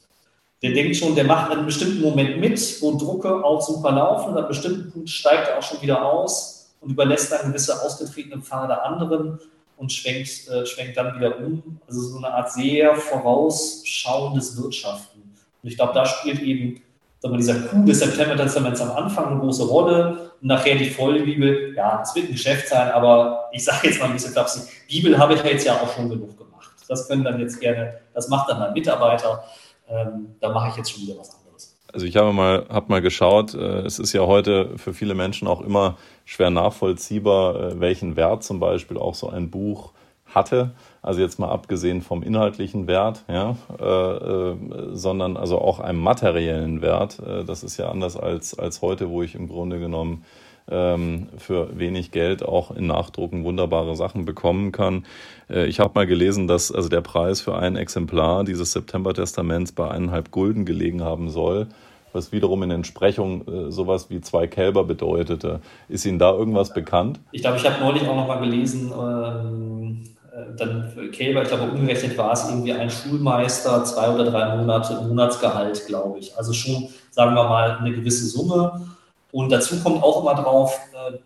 Der 0.62 0.72
denkt 0.72 0.96
schon, 0.96 1.14
der 1.14 1.24
macht 1.24 1.52
einen 1.52 1.66
bestimmten 1.66 2.00
Moment 2.00 2.40
mit, 2.40 2.82
wo 2.82 2.96
Drucke 2.96 3.44
auch 3.44 3.60
super 3.60 3.92
laufen 3.92 4.30
und 4.30 4.32
an 4.32 4.38
einem 4.38 4.48
bestimmten 4.48 4.90
Punkt 4.90 5.10
steigt 5.10 5.48
er 5.48 5.58
auch 5.58 5.62
schon 5.62 5.80
wieder 5.80 6.04
aus 6.04 6.74
und 6.80 6.90
überlässt 6.90 7.30
dann 7.30 7.48
gewisse 7.48 7.82
ausgetretene 7.82 8.42
Pfade 8.42 8.82
anderen 8.82 9.38
und 9.76 9.92
schwenkt, 9.92 10.48
äh, 10.48 10.66
schwenkt 10.66 10.96
dann 10.96 11.16
wieder 11.16 11.38
um. 11.38 11.80
Also 11.86 12.00
so 12.00 12.18
eine 12.18 12.32
Art 12.32 12.52
sehr 12.52 12.94
vorausschauendes 12.96 14.60
Wirtschaften. 14.60 15.22
Und 15.62 15.68
ich 15.68 15.76
glaube, 15.76 15.92
da 15.92 16.06
spielt 16.06 16.40
eben 16.40 16.80
sagen 17.24 17.34
wir, 17.34 17.38
dieser 17.38 17.54
Coup 17.54 17.86
des 17.86 17.98
September-Testaments 18.00 18.80
am 18.82 18.90
Anfang 18.92 19.26
eine 19.28 19.40
große 19.40 19.64
Rolle 19.64 20.30
und 20.40 20.48
nachher 20.48 20.76
die 20.76 20.90
Vollbibel. 20.90 21.74
Ja, 21.74 22.02
es 22.02 22.14
wird 22.14 22.28
ein 22.28 22.32
Geschäft 22.32 22.68
sein, 22.68 22.90
aber 22.90 23.48
ich 23.52 23.64
sage 23.64 23.88
jetzt 23.88 23.98
mal 23.98 24.06
ein 24.06 24.12
bisschen 24.12 24.32
flapsig, 24.32 24.64
Bibel 24.88 25.18
habe 25.18 25.34
ich 25.34 25.42
ja 25.42 25.46
jetzt 25.50 25.64
ja 25.64 25.74
auch 25.74 25.90
schon 25.94 26.10
genug 26.10 26.36
gemacht. 26.36 26.70
Das 26.86 27.08
können 27.08 27.24
dann 27.24 27.40
jetzt 27.40 27.60
gerne, 27.60 27.94
das 28.12 28.28
macht 28.28 28.50
dann 28.50 28.58
mein 28.58 28.74
Mitarbeiter, 28.74 29.42
ähm, 29.88 30.34
da 30.40 30.50
mache 30.50 30.68
ich 30.68 30.76
jetzt 30.76 30.92
schon 30.92 31.02
wieder 31.02 31.18
was 31.18 31.34
anderes. 31.34 31.78
Also 31.92 32.04
ich 32.04 32.16
habe 32.16 32.32
mal, 32.32 32.66
hab 32.68 32.90
mal 32.90 33.00
geschaut, 33.00 33.54
äh, 33.54 33.80
es 33.80 33.98
ist 33.98 34.12
ja 34.12 34.22
heute 34.22 34.76
für 34.76 34.92
viele 34.92 35.14
Menschen 35.14 35.48
auch 35.48 35.62
immer 35.62 35.96
schwer 36.26 36.50
nachvollziehbar, 36.50 37.56
äh, 37.56 37.80
welchen 37.80 38.16
Wert 38.16 38.44
zum 38.44 38.60
Beispiel 38.60 38.98
auch 38.98 39.14
so 39.14 39.30
ein 39.30 39.50
Buch 39.50 39.92
hatte. 40.26 40.72
Also 41.04 41.20
jetzt 41.20 41.38
mal 41.38 41.50
abgesehen 41.50 42.00
vom 42.00 42.22
inhaltlichen 42.22 42.86
Wert, 42.86 43.24
ja, 43.28 43.56
äh, 43.78 43.84
äh, 43.84 44.56
sondern 44.92 45.36
also 45.36 45.58
auch 45.58 45.78
einem 45.78 46.00
materiellen 46.00 46.80
Wert. 46.80 47.18
Äh, 47.18 47.44
das 47.44 47.62
ist 47.62 47.76
ja 47.76 47.90
anders 47.90 48.16
als, 48.16 48.58
als 48.58 48.80
heute, 48.80 49.10
wo 49.10 49.22
ich 49.22 49.34
im 49.34 49.46
Grunde 49.46 49.78
genommen 49.78 50.24
ähm, 50.66 51.28
für 51.36 51.78
wenig 51.78 52.10
Geld 52.10 52.42
auch 52.42 52.70
in 52.70 52.86
Nachdrucken 52.86 53.44
wunderbare 53.44 53.94
Sachen 53.96 54.24
bekommen 54.24 54.72
kann. 54.72 55.04
Äh, 55.50 55.66
ich 55.66 55.78
habe 55.78 55.92
mal 55.94 56.06
gelesen, 56.06 56.48
dass 56.48 56.72
also 56.72 56.88
der 56.88 57.02
Preis 57.02 57.42
für 57.42 57.54
ein 57.54 57.76
Exemplar 57.76 58.42
dieses 58.42 58.72
September-Testaments 58.72 59.72
bei 59.72 59.90
eineinhalb 59.90 60.30
Gulden 60.30 60.64
gelegen 60.64 61.04
haben 61.04 61.28
soll 61.28 61.68
was 62.14 62.30
wiederum 62.30 62.62
in 62.62 62.70
Entsprechung 62.70 63.46
äh, 63.48 63.72
sowas 63.72 64.08
wie 64.08 64.20
zwei 64.20 64.46
Kälber 64.46 64.84
bedeutete. 64.84 65.60
Ist 65.88 66.06
Ihnen 66.06 66.20
da 66.20 66.30
irgendwas 66.32 66.72
bekannt? 66.72 67.18
Ich 67.32 67.42
glaube, 67.42 67.56
ich 67.56 67.66
habe 67.66 67.80
neulich 67.80 68.06
auch 68.08 68.14
noch 68.14 68.28
mal 68.28 68.38
gelesen, 68.38 68.92
ähm, 68.96 70.00
äh, 70.04 70.13
dann 70.56 71.10
Kälber, 71.12 71.42
ich 71.42 71.48
glaube, 71.48 71.70
umgerechnet 71.70 72.18
war 72.18 72.32
es 72.32 72.48
irgendwie 72.48 72.72
ein 72.72 72.90
Schulmeister, 72.90 73.84
zwei 73.84 74.10
oder 74.10 74.30
drei 74.30 74.56
Monate 74.56 75.00
Monatsgehalt, 75.02 75.86
glaube 75.86 76.18
ich. 76.18 76.36
Also 76.36 76.52
schon, 76.52 76.88
sagen 77.10 77.34
wir 77.34 77.44
mal, 77.44 77.78
eine 77.78 77.92
gewisse 77.92 78.26
Summe. 78.26 78.86
Und 79.30 79.50
dazu 79.50 79.80
kommt 79.82 80.02
auch 80.02 80.22
immer 80.22 80.34
drauf, 80.34 80.78
äh, 80.92 81.18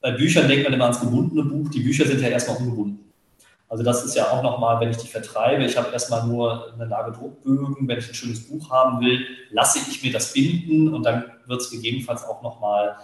bei 0.00 0.12
Büchern 0.12 0.48
denkt 0.48 0.64
man 0.64 0.72
immer 0.72 0.84
ans 0.84 1.00
gebundene 1.00 1.44
Buch. 1.44 1.70
Die 1.70 1.80
Bücher 1.80 2.06
sind 2.06 2.20
ja 2.20 2.28
erstmal 2.28 2.56
ungebunden. 2.56 3.12
Also 3.68 3.82
das 3.84 4.04
ist 4.04 4.14
ja 4.14 4.30
auch 4.30 4.42
nochmal, 4.42 4.78
wenn 4.80 4.90
ich 4.90 4.98
die 4.98 5.06
vertreibe, 5.06 5.64
ich 5.64 5.76
habe 5.78 5.90
erstmal 5.92 6.26
nur 6.26 6.72
eine 6.74 6.84
Lage 6.84 7.12
Druckbögen, 7.12 7.88
wenn 7.88 7.98
ich 7.98 8.08
ein 8.08 8.14
schönes 8.14 8.46
Buch 8.46 8.70
haben 8.70 9.00
will, 9.00 9.24
lasse 9.50 9.78
ich 9.78 10.02
mir 10.02 10.12
das 10.12 10.32
binden 10.34 10.92
und 10.92 11.04
dann 11.04 11.24
wird 11.46 11.62
es 11.62 11.70
gegebenenfalls 11.70 12.22
auch 12.24 12.42
nochmal 12.42 12.96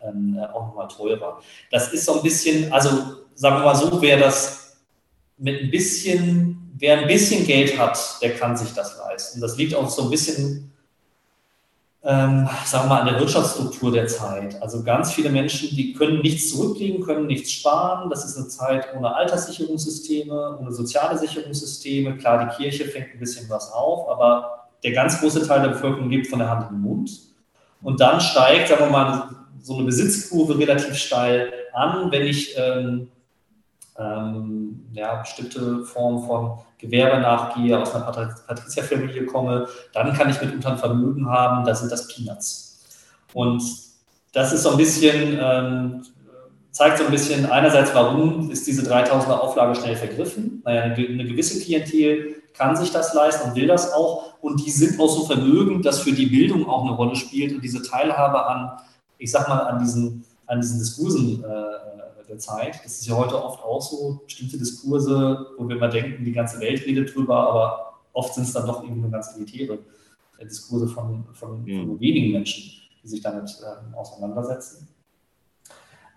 ähm, 0.00 0.38
äh, 0.38 0.46
noch 0.46 0.88
teurer. 0.88 1.40
Das 1.70 1.92
ist 1.92 2.06
so 2.06 2.16
ein 2.16 2.22
bisschen, 2.22 2.72
also 2.72 2.88
sagen 3.34 3.56
wir 3.56 3.64
mal 3.64 3.74
so, 3.74 4.00
wer 4.00 4.18
das 4.18 4.63
mit 5.44 5.60
ein 5.60 5.70
bisschen, 5.70 6.72
wer 6.78 7.00
ein 7.00 7.06
bisschen 7.06 7.46
Geld 7.46 7.78
hat, 7.78 7.98
der 8.22 8.34
kann 8.34 8.56
sich 8.56 8.72
das 8.72 8.96
leisten. 8.96 9.42
Das 9.42 9.58
liegt 9.58 9.74
auch 9.74 9.90
so 9.90 10.04
ein 10.04 10.10
bisschen, 10.10 10.72
ähm, 12.02 12.48
sagen 12.64 12.84
wir 12.84 12.88
mal, 12.88 13.00
an 13.02 13.08
der 13.08 13.20
Wirtschaftsstruktur 13.20 13.92
der 13.92 14.06
Zeit. 14.06 14.60
Also 14.62 14.82
ganz 14.82 15.12
viele 15.12 15.28
Menschen, 15.28 15.68
die 15.76 15.92
können 15.92 16.22
nichts 16.22 16.48
zurücklegen, 16.48 17.04
können 17.04 17.26
nichts 17.26 17.52
sparen. 17.52 18.08
Das 18.08 18.24
ist 18.24 18.38
eine 18.38 18.48
Zeit 18.48 18.88
ohne 18.96 19.14
Alterssicherungssysteme, 19.14 20.56
ohne 20.58 20.72
soziale 20.72 21.18
Sicherungssysteme. 21.18 22.16
Klar, 22.16 22.46
die 22.46 22.56
Kirche 22.56 22.86
fängt 22.86 23.12
ein 23.12 23.18
bisschen 23.18 23.46
was 23.50 23.70
auf, 23.70 24.08
aber 24.08 24.70
der 24.82 24.92
ganz 24.92 25.20
große 25.20 25.46
Teil 25.46 25.60
der 25.60 25.74
Bevölkerung 25.74 26.08
lebt 26.08 26.28
von 26.28 26.38
der 26.38 26.48
Hand 26.48 26.70
in 26.70 26.76
den 26.76 26.82
Mund. 26.82 27.10
Und 27.82 28.00
dann 28.00 28.18
steigt, 28.18 28.68
sagen 28.68 28.86
wir 28.86 28.90
mal, 28.90 29.28
so 29.60 29.74
eine 29.74 29.84
Besitzkurve 29.84 30.58
relativ 30.58 30.94
steil 30.94 31.52
an, 31.74 32.10
wenn 32.10 32.22
ich 32.22 32.54
ähm, 32.56 33.08
ähm, 33.98 34.86
ja, 34.92 35.16
bestimmte 35.16 35.84
Formen 35.84 36.26
von 36.26 36.58
Gewerbe 36.78 37.20
nachgehe, 37.20 37.80
aus 37.80 37.94
einer 37.94 38.04
Patrizierfamilie 38.04 39.26
komme, 39.26 39.66
dann 39.92 40.12
kann 40.12 40.30
ich 40.30 40.40
mitunter 40.40 40.72
ein 40.72 40.78
Vermögen 40.78 41.28
haben, 41.28 41.64
da 41.64 41.74
sind 41.74 41.90
das 41.92 42.08
Peanuts. 42.08 42.82
Und 43.32 43.62
das 44.32 44.52
ist 44.52 44.62
so 44.62 44.70
ein 44.70 44.76
bisschen, 44.76 45.38
ähm, 45.40 46.04
zeigt 46.70 46.98
so 46.98 47.04
ein 47.04 47.10
bisschen 47.10 47.46
einerseits, 47.46 47.94
warum 47.94 48.50
ist 48.50 48.66
diese 48.66 48.82
3000er 48.82 49.38
Auflage 49.38 49.76
schnell 49.76 49.96
vergriffen. 49.96 50.60
Naja, 50.64 50.82
eine, 50.82 50.94
eine 50.94 51.24
gewisse 51.24 51.60
Klientel 51.60 52.42
kann 52.52 52.76
sich 52.76 52.90
das 52.90 53.14
leisten 53.14 53.50
und 53.50 53.56
will 53.56 53.66
das 53.66 53.92
auch. 53.92 54.34
Und 54.40 54.64
die 54.64 54.70
sind 54.70 55.00
auch 55.00 55.08
so 55.08 55.24
vermögend, 55.24 55.86
dass 55.86 56.00
für 56.00 56.12
die 56.12 56.26
Bildung 56.26 56.68
auch 56.68 56.84
eine 56.84 56.94
Rolle 56.94 57.16
spielt 57.16 57.54
und 57.54 57.62
diese 57.62 57.82
Teilhabe 57.82 58.44
an, 58.46 58.72
ich 59.18 59.30
sag 59.30 59.48
mal, 59.48 59.60
an 59.60 59.78
diesen, 59.78 60.24
an 60.46 60.60
diesen 60.60 60.78
Diskursen 60.78 61.44
äh, 61.44 62.03
der 62.34 62.38
Zeit. 62.38 62.80
Das 62.84 62.98
ist 62.98 63.06
ja 63.06 63.16
heute 63.16 63.42
oft 63.42 63.62
auch 63.62 63.80
so, 63.80 64.20
bestimmte 64.24 64.58
Diskurse, 64.58 65.46
wo 65.56 65.68
wir 65.68 65.76
immer 65.76 65.88
denken, 65.88 66.24
die 66.24 66.32
ganze 66.32 66.60
Welt 66.60 66.84
redet 66.86 67.14
drüber, 67.14 67.48
aber 67.48 67.94
oft 68.12 68.34
sind 68.34 68.44
es 68.44 68.52
dann 68.52 68.66
doch 68.66 68.82
irgendwie 68.82 69.00
nur 69.00 69.10
ganz 69.10 69.34
elitäre 69.36 69.78
äh, 70.38 70.44
Diskurse 70.44 70.88
von, 70.88 71.24
von, 71.32 71.64
mhm. 71.64 71.86
von 71.86 72.00
wenigen 72.00 72.32
Menschen, 72.32 72.72
die 73.02 73.08
sich 73.08 73.22
damit 73.22 73.50
äh, 73.62 73.96
auseinandersetzen. 73.96 74.88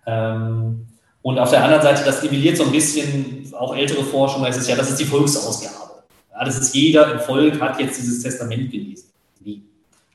Ähm, 0.06 0.88
und 1.22 1.40
auf 1.40 1.50
der 1.50 1.64
anderen 1.64 1.84
Seite, 1.84 2.04
das 2.06 2.24
nivelliert 2.24 2.58
so 2.58 2.64
ein 2.64 2.72
bisschen 2.72 3.54
auch 3.54 3.76
ältere 3.76 4.04
Forschung, 4.04 4.44
da 4.44 4.48
ist 4.48 4.58
es 4.58 4.68
ja, 4.68 4.76
das 4.76 4.90
ist 4.90 5.00
die 5.00 5.06
Volksausgabe. 5.06 6.04
Ja, 6.32 6.46
das 6.46 6.58
ist 6.60 6.74
jeder 6.74 7.12
im 7.12 7.20
Volk 7.20 7.60
hat 7.60 7.80
jetzt 7.80 7.98
dieses 7.98 8.22
Testament 8.22 8.72
gelesen. 8.72 9.08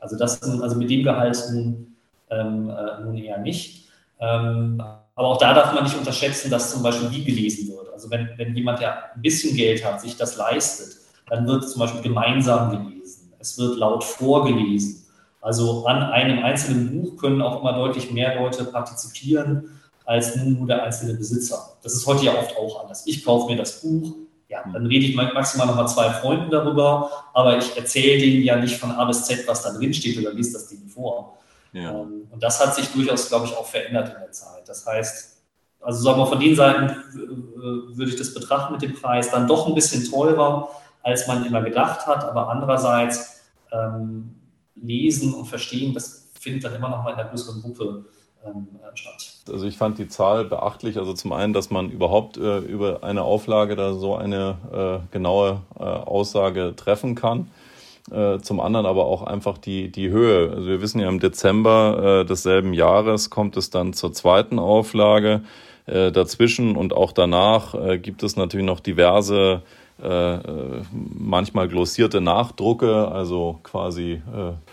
Also 0.03 0.17
das, 0.17 0.43
also 0.43 0.77
mit 0.77 0.91
dem 0.91 1.05
Gehalt 1.05 1.41
nun, 1.53 1.95
ähm, 2.29 2.71
äh, 2.71 3.05
nun 3.05 3.17
eher 3.17 3.39
nicht. 3.39 3.82
Ähm, 4.23 4.81
aber 5.15 5.29
auch 5.29 5.39
da 5.39 5.53
darf 5.53 5.75
man 5.75 5.85
nicht 5.85 5.99
unterschätzen, 5.99 6.51
dass 6.51 6.71
zum 6.71 6.83
Beispiel 6.83 7.11
wie 7.11 7.25
gelesen 7.25 7.69
wird. 7.69 7.93
Also 7.93 8.09
wenn, 8.11 8.31
wenn 8.37 8.55
jemand, 8.55 8.81
der 8.81 9.15
ein 9.15 9.21
bisschen 9.21 9.57
Geld 9.57 9.85
hat, 9.85 10.01
sich 10.01 10.17
das 10.17 10.37
leistet, 10.37 10.97
dann 11.29 11.47
wird 11.47 11.69
zum 11.69 11.81
Beispiel 11.81 12.03
gemeinsam 12.03 12.71
gelesen. 12.71 13.33
Es 13.39 13.59
wird 13.59 13.79
laut 13.79 14.05
vorgelesen. 14.05 15.05
Also 15.41 15.87
an 15.87 16.05
einem 16.05 16.45
einzelnen 16.45 16.91
Buch 16.91 17.17
können 17.17 17.43
auch 17.43 17.61
immer 17.61 17.73
deutlich 17.73 18.13
mehr 18.13 18.37
Leute 18.37 18.65
partizipieren 18.65 19.81
als 20.05 20.37
nur 20.37 20.67
der 20.67 20.85
einzelne 20.85 21.15
Besitzer. 21.15 21.77
Das 21.83 21.95
ist 21.95 22.07
heute 22.07 22.27
ja 22.27 22.39
oft 22.39 22.57
auch 22.57 22.83
anders. 22.83 23.07
Ich 23.07 23.25
kaufe 23.25 23.51
mir 23.51 23.57
das 23.57 23.81
Buch, 23.81 24.15
ja, 24.49 24.63
dann 24.73 24.87
rede 24.87 25.07
ich 25.07 25.17
maximal 25.17 25.67
noch 25.67 25.77
mal 25.77 25.87
zwei 25.87 26.11
Freunden 26.11 26.51
darüber, 26.51 27.11
aber 27.33 27.59
ich 27.59 27.77
erzähle 27.77 28.21
denen 28.21 28.43
ja 28.43 28.57
nicht 28.57 28.77
von 28.77 28.91
A 28.93 29.05
bis 29.05 29.25
Z, 29.25 29.49
was 29.49 29.63
da 29.63 29.73
drin 29.73 29.95
steht 29.95 30.19
oder 30.19 30.33
lese 30.33 30.53
das 30.53 30.69
Ding 30.69 30.87
vor. 30.87 31.39
Ja. 31.73 31.91
Ähm, 31.91 32.29
und 32.31 32.43
das 32.43 32.65
hat 32.65 32.75
sich 32.75 32.93
durchaus, 32.93 33.29
glaube 33.29 33.47
ich, 33.47 33.57
auch 33.57 33.67
verändert 33.67 34.09
in 34.15 34.21
der 34.21 34.33
Zeit. 34.33 34.69
Das 34.69 34.87
heißt, 34.87 35.43
also 35.81 36.03
sagen 36.03 36.19
wir 36.19 36.27
von 36.27 36.41
den 36.41 36.55
Seiten 36.55 36.97
würde 37.15 38.11
ich 38.11 38.17
das 38.17 38.33
betrachten 38.35 38.73
mit 38.73 38.83
dem 38.83 38.95
Preis, 38.95 39.31
dann 39.31 39.49
doch 39.49 39.67
ein 39.67 39.75
bisschen 39.75 40.09
teurer, 40.09 40.69
als 41.03 41.27
man 41.27 41.45
immer 41.45 41.61
gedacht 41.61 42.07
hat, 42.07 42.25
aber 42.25 42.49
andererseits 42.49 43.43
ähm, 43.73 44.37
lesen 44.77 45.35
und 45.35 45.47
verstehen, 45.47 45.93
das 45.93 46.31
findet 46.39 46.65
dann 46.65 46.75
immer 46.75 46.89
noch 46.89 47.03
mal 47.03 47.13
in 47.13 47.19
einer 47.19 47.29
größeren 47.29 47.61
Gruppe 47.63 48.05
ähm, 48.45 48.69
statt. 48.95 49.33
Also 49.49 49.67
ich 49.67 49.77
fand 49.77 49.99
die 49.99 50.09
Zahl 50.09 50.45
beachtlich. 50.45 50.99
Also 50.99 51.15
zum 51.15 51.33
einen, 51.33 51.53
dass 51.53 51.71
man 51.71 51.91
überhaupt 51.91 52.37
äh, 52.37 52.59
über 52.59 53.03
eine 53.03 53.23
Auflage 53.23 53.77
da 53.77 53.95
so 53.95 54.17
eine 54.17 55.03
äh, 55.11 55.13
genaue 55.13 55.63
äh, 55.79 55.83
Aussage 55.83 56.75
treffen 56.77 57.15
kann. 57.15 57.51
Äh, 58.11 58.41
zum 58.41 58.61
anderen 58.61 58.87
aber 58.87 59.07
auch 59.07 59.23
einfach 59.23 59.59
die, 59.59 59.91
die 59.91 60.11
Höhe. 60.11 60.51
Also 60.51 60.67
wir 60.67 60.83
wissen 60.83 61.01
ja, 61.01 61.09
im 61.09 61.21
Dezember 61.21 62.23
äh, 62.23 62.25
desselben 62.25 62.75
Jahres 62.75 63.31
kommt 63.31 63.57
es 63.57 63.71
dann 63.71 63.93
zur 63.93 64.13
zweiten 64.13 64.59
Auflage. 64.59 65.43
Äh, 65.87 66.11
dazwischen 66.11 66.77
und 66.77 66.93
auch 66.93 67.13
danach 67.13 67.75
gibt 68.01 68.23
es 68.23 68.37
natürlich 68.37 68.67
noch 68.67 68.81
diverse 68.81 69.63
manchmal 70.91 71.69
glossierte 71.69 72.21
Nachdrucke, 72.21 73.07
also 73.07 73.61
quasi 73.63 74.21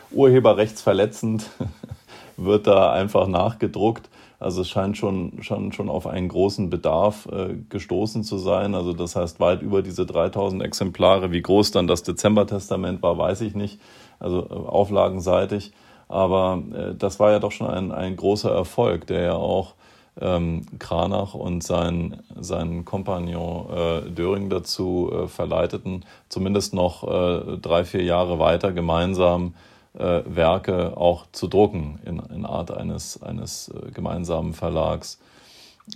urheberrechtsverletzend 0.09 1.47
wird 2.37 2.65
da 2.65 2.91
einfach 2.93 3.27
nachgedruckt. 3.27 4.09
Also 4.39 4.61
es 4.61 4.69
scheint 4.69 4.97
schon, 4.97 5.41
schon, 5.41 5.73
schon 5.73 5.89
auf 5.89 6.07
einen 6.07 6.29
großen 6.29 6.69
Bedarf 6.69 7.27
äh, 7.31 7.55
gestoßen 7.67 8.23
zu 8.23 8.37
sein. 8.37 8.73
Also 8.73 8.93
das 8.93 9.15
heißt 9.15 9.39
weit 9.39 9.61
über 9.61 9.81
diese 9.81 10.05
3000 10.05 10.63
Exemplare. 10.63 11.31
Wie 11.31 11.41
groß 11.41 11.71
dann 11.71 11.87
das 11.87 12.03
Dezember-Testament 12.03 13.03
war, 13.03 13.17
weiß 13.17 13.41
ich 13.41 13.53
nicht. 13.53 13.79
Also 14.19 14.47
äh, 14.49 14.53
auflagenseitig. 14.53 15.73
Aber 16.07 16.63
äh, 16.73 16.95
das 16.95 17.19
war 17.19 17.31
ja 17.31 17.39
doch 17.39 17.51
schon 17.51 17.67
ein, 17.67 17.91
ein 17.91 18.15
großer 18.15 18.51
Erfolg, 18.51 19.07
der 19.07 19.21
ja 19.21 19.35
auch 19.35 19.73
ähm, 20.21 20.61
Kranach 20.79 21.33
und 21.33 21.63
sein, 21.63 22.21
seinen 22.39 22.85
Kompagnon 22.85 23.69
äh, 23.69 24.09
Döring 24.09 24.49
dazu 24.49 25.11
äh, 25.11 25.27
verleiteten, 25.27 26.05
zumindest 26.29 26.73
noch 26.73 27.03
äh, 27.03 27.57
drei, 27.57 27.83
vier 27.85 28.03
Jahre 28.03 28.39
weiter 28.39 28.71
gemeinsam 28.71 29.53
äh, 29.99 30.23
Werke 30.25 30.97
auch 30.97 31.25
zu 31.31 31.47
drucken 31.47 31.99
in, 32.05 32.19
in 32.33 32.45
Art 32.45 32.71
eines, 32.71 33.21
eines 33.21 33.69
äh, 33.69 33.91
gemeinsamen 33.91 34.53
Verlags. 34.53 35.19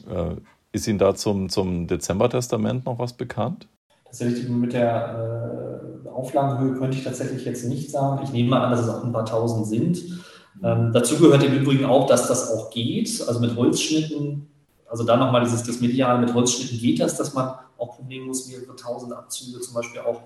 Äh, 0.10 0.36
ist 0.72 0.88
Ihnen 0.88 1.00
da 1.00 1.16
zum, 1.16 1.50
zum 1.50 1.88
Dezember-Testament 1.88 2.86
noch 2.86 3.00
was 3.00 3.13
bekannt? 3.13 3.68
Tatsächlich 4.06 4.50
mit 4.50 4.74
der 4.74 6.02
äh, 6.06 6.10
Auflagenhöhe 6.10 6.78
könnte 6.78 6.98
ich 6.98 7.04
tatsächlich 7.04 7.46
jetzt 7.46 7.66
nicht 7.66 7.92
sagen. 7.92 8.22
Ich 8.24 8.32
nehme 8.32 8.50
mal 8.50 8.66
an, 8.66 8.72
dass 8.72 8.82
es 8.82 8.89
auch 8.89 9.04
ein 9.04 9.13
paar 9.13 9.26
tausend 9.26 9.68
sind. 9.68 10.22
Ähm, 10.63 10.92
dazu 10.94 11.18
gehört 11.18 11.44
im 11.44 11.54
Übrigen 11.54 11.86
auch, 11.86 12.08
dass 12.08 12.28
das 12.28 12.52
auch 12.52 12.70
geht. 12.70 13.24
Also 13.28 13.39
mit 13.39 13.56
Holzschnitten, 13.56 14.48
also 14.89 15.04
dann 15.04 15.20
nochmal 15.20 15.44
dieses 15.44 15.63
das 15.63 15.82
Mediale 15.82 16.20
mit 16.20 16.34
Holzschnitten 16.34 16.78
geht 16.78 17.00
das, 17.00 17.18
dass 17.18 17.34
man 17.34 17.56
auch 17.78 17.96
problemlos 17.96 18.48
mehrere 18.48 18.76
tausend 18.76 19.13
Abzüge 19.13 19.60
zum 19.60 19.74
Beispiel 19.74 20.02
auch 20.02 20.22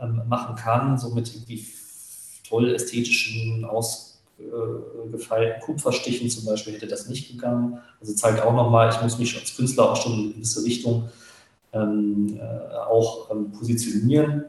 ähm, 0.00 0.22
machen 0.28 0.54
kann, 0.56 0.98
so 0.98 1.10
mit 1.10 1.34
irgendwie 1.34 1.56
toll 2.48 2.74
ästhetischen, 2.74 3.64
ausgefeilten 3.64 5.60
Kupferstichen 5.62 6.28
zum 6.30 6.44
Beispiel 6.44 6.74
hätte 6.74 6.86
das 6.86 7.08
nicht 7.08 7.32
gegangen. 7.32 7.78
Also 8.00 8.14
zeigt 8.14 8.42
auch 8.42 8.54
nochmal, 8.54 8.90
ich 8.90 9.00
muss 9.02 9.18
mich 9.18 9.38
als 9.38 9.56
Künstler 9.56 9.90
auch 9.90 9.96
schon 9.96 10.12
in 10.12 10.20
eine 10.20 10.28
gewisse 10.34 10.64
Richtung 10.64 11.08
ähm, 11.72 12.38
äh, 12.40 12.76
auch 12.76 13.30
ähm, 13.30 13.50
positionieren. 13.52 14.44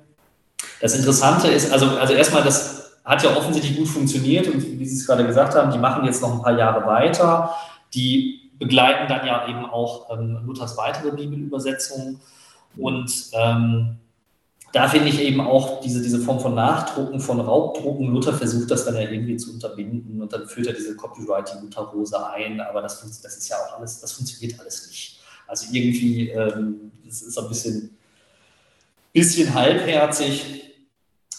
Das 0.81 0.95
Interessante 0.95 1.47
ist, 1.47 1.71
also, 1.71 1.88
also 1.88 2.13
erstmal, 2.13 2.43
das 2.43 2.99
hat 3.03 3.23
ja 3.23 3.36
offensichtlich 3.36 3.77
gut 3.77 3.88
funktioniert 3.88 4.47
und 4.47 4.62
wie 4.62 4.86
Sie 4.86 4.97
es 4.97 5.05
gerade 5.05 5.25
gesagt 5.25 5.55
haben, 5.55 5.71
die 5.71 5.77
machen 5.77 6.05
jetzt 6.05 6.21
noch 6.21 6.34
ein 6.34 6.41
paar 6.41 6.58
Jahre 6.58 6.86
weiter. 6.86 7.55
Die 7.93 8.51
begleiten 8.58 9.08
dann 9.08 9.25
ja 9.25 9.47
eben 9.47 9.65
auch 9.65 10.10
ähm, 10.12 10.39
Luthers 10.45 10.77
weitere 10.77 11.12
Bibelübersetzungen 11.12 12.19
und 12.77 13.12
ähm, 13.34 13.97
da 14.76 14.90
finde 14.90 15.08
ich 15.08 15.22
eben 15.22 15.40
auch 15.40 15.80
diese, 15.80 16.02
diese 16.02 16.20
Form 16.20 16.42
von 16.42 16.54
Nachdrucken, 16.54 17.22
von 17.22 17.40
Raubdrucken. 17.40 18.08
Luther 18.08 18.34
versucht 18.34 18.70
das 18.70 18.84
dann 18.84 18.96
ja 18.96 19.10
irgendwie 19.10 19.38
zu 19.38 19.54
unterbinden 19.54 20.22
und 20.22 20.34
dann 20.34 20.50
führt 20.50 20.68
er 20.68 20.74
diese 20.74 20.98
Copywriting-Luther-Rose 20.98 22.30
ein, 22.32 22.60
aber 22.60 22.82
das, 22.82 23.00
das 23.22 23.38
ist 23.38 23.48
ja 23.48 23.56
auch 23.56 23.78
alles, 23.78 24.02
das 24.02 24.12
funktioniert 24.12 24.60
alles 24.60 24.86
nicht. 24.90 25.22
Also 25.48 25.68
irgendwie, 25.72 26.28
ähm, 26.28 26.92
das 27.06 27.22
ist 27.22 27.40
ein 27.40 27.48
bisschen, 27.48 27.98
bisschen 29.14 29.54
halbherzig. 29.54 30.64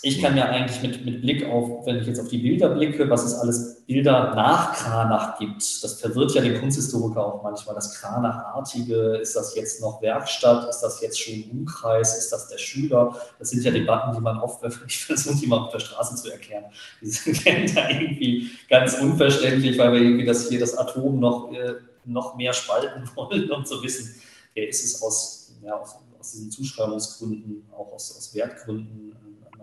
Ich 0.06 0.22
kann 0.22 0.36
mir 0.36 0.48
eigentlich 0.48 0.80
mit, 0.82 1.04
mit 1.04 1.20
Blick 1.20 1.44
auf, 1.46 1.84
wenn 1.84 1.96
ich 1.96 2.06
jetzt 2.06 2.20
auf 2.20 2.28
die 2.28 2.38
Bilder 2.38 2.68
blicke, 2.68 3.10
was 3.10 3.24
es 3.24 3.34
alles 3.34 3.84
Bilder 3.86 4.36
nach 4.36 4.72
Kranach 4.72 5.36
gibt, 5.36 5.60
das 5.82 6.00
verwirrt 6.00 6.32
ja 6.32 6.42
den 6.42 6.60
Kunsthistoriker 6.60 7.26
auch 7.26 7.42
manchmal, 7.42 7.74
das 7.74 7.92
Kranachartige, 8.00 9.16
ist 9.16 9.34
das 9.34 9.56
jetzt 9.56 9.80
noch 9.80 10.00
Werkstatt, 10.00 10.68
ist 10.68 10.78
das 10.78 11.00
jetzt 11.00 11.20
schon 11.20 11.50
Umkreis, 11.50 12.16
ist 12.16 12.30
das 12.30 12.46
der 12.46 12.58
Schüler? 12.58 13.16
Das 13.40 13.50
sind 13.50 13.64
ja 13.64 13.72
Debatten, 13.72 14.14
die 14.14 14.20
man 14.20 14.38
oft 14.38 14.62
öffentlich 14.62 15.04
versucht, 15.04 15.42
die 15.42 15.48
mal 15.48 15.58
auf 15.58 15.72
der 15.72 15.80
Straße 15.80 16.14
zu 16.14 16.30
erklären. 16.30 16.66
Die 17.00 17.10
sind 17.10 17.44
da 17.76 17.90
irgendwie 17.90 18.52
ganz 18.70 18.94
unverständlich, 19.00 19.76
weil 19.76 19.92
wir 19.92 20.00
irgendwie 20.02 20.26
das 20.26 20.48
hier 20.48 20.60
das 20.60 20.78
Atom 20.78 21.18
noch, 21.18 21.52
äh, 21.52 21.74
noch 22.04 22.36
mehr 22.36 22.52
spalten 22.52 23.10
wollen, 23.16 23.50
um 23.50 23.64
zu 23.64 23.82
wissen, 23.82 24.14
wer 24.54 24.68
ist 24.68 24.84
es 24.84 25.02
aus, 25.02 25.50
ja, 25.64 25.74
aus, 25.74 25.96
aus 26.20 26.30
diesen 26.30 26.52
Zuschreibungsgründen, 26.52 27.66
auch 27.76 27.92
aus, 27.92 28.16
aus 28.16 28.32
Wertgründen 28.36 29.16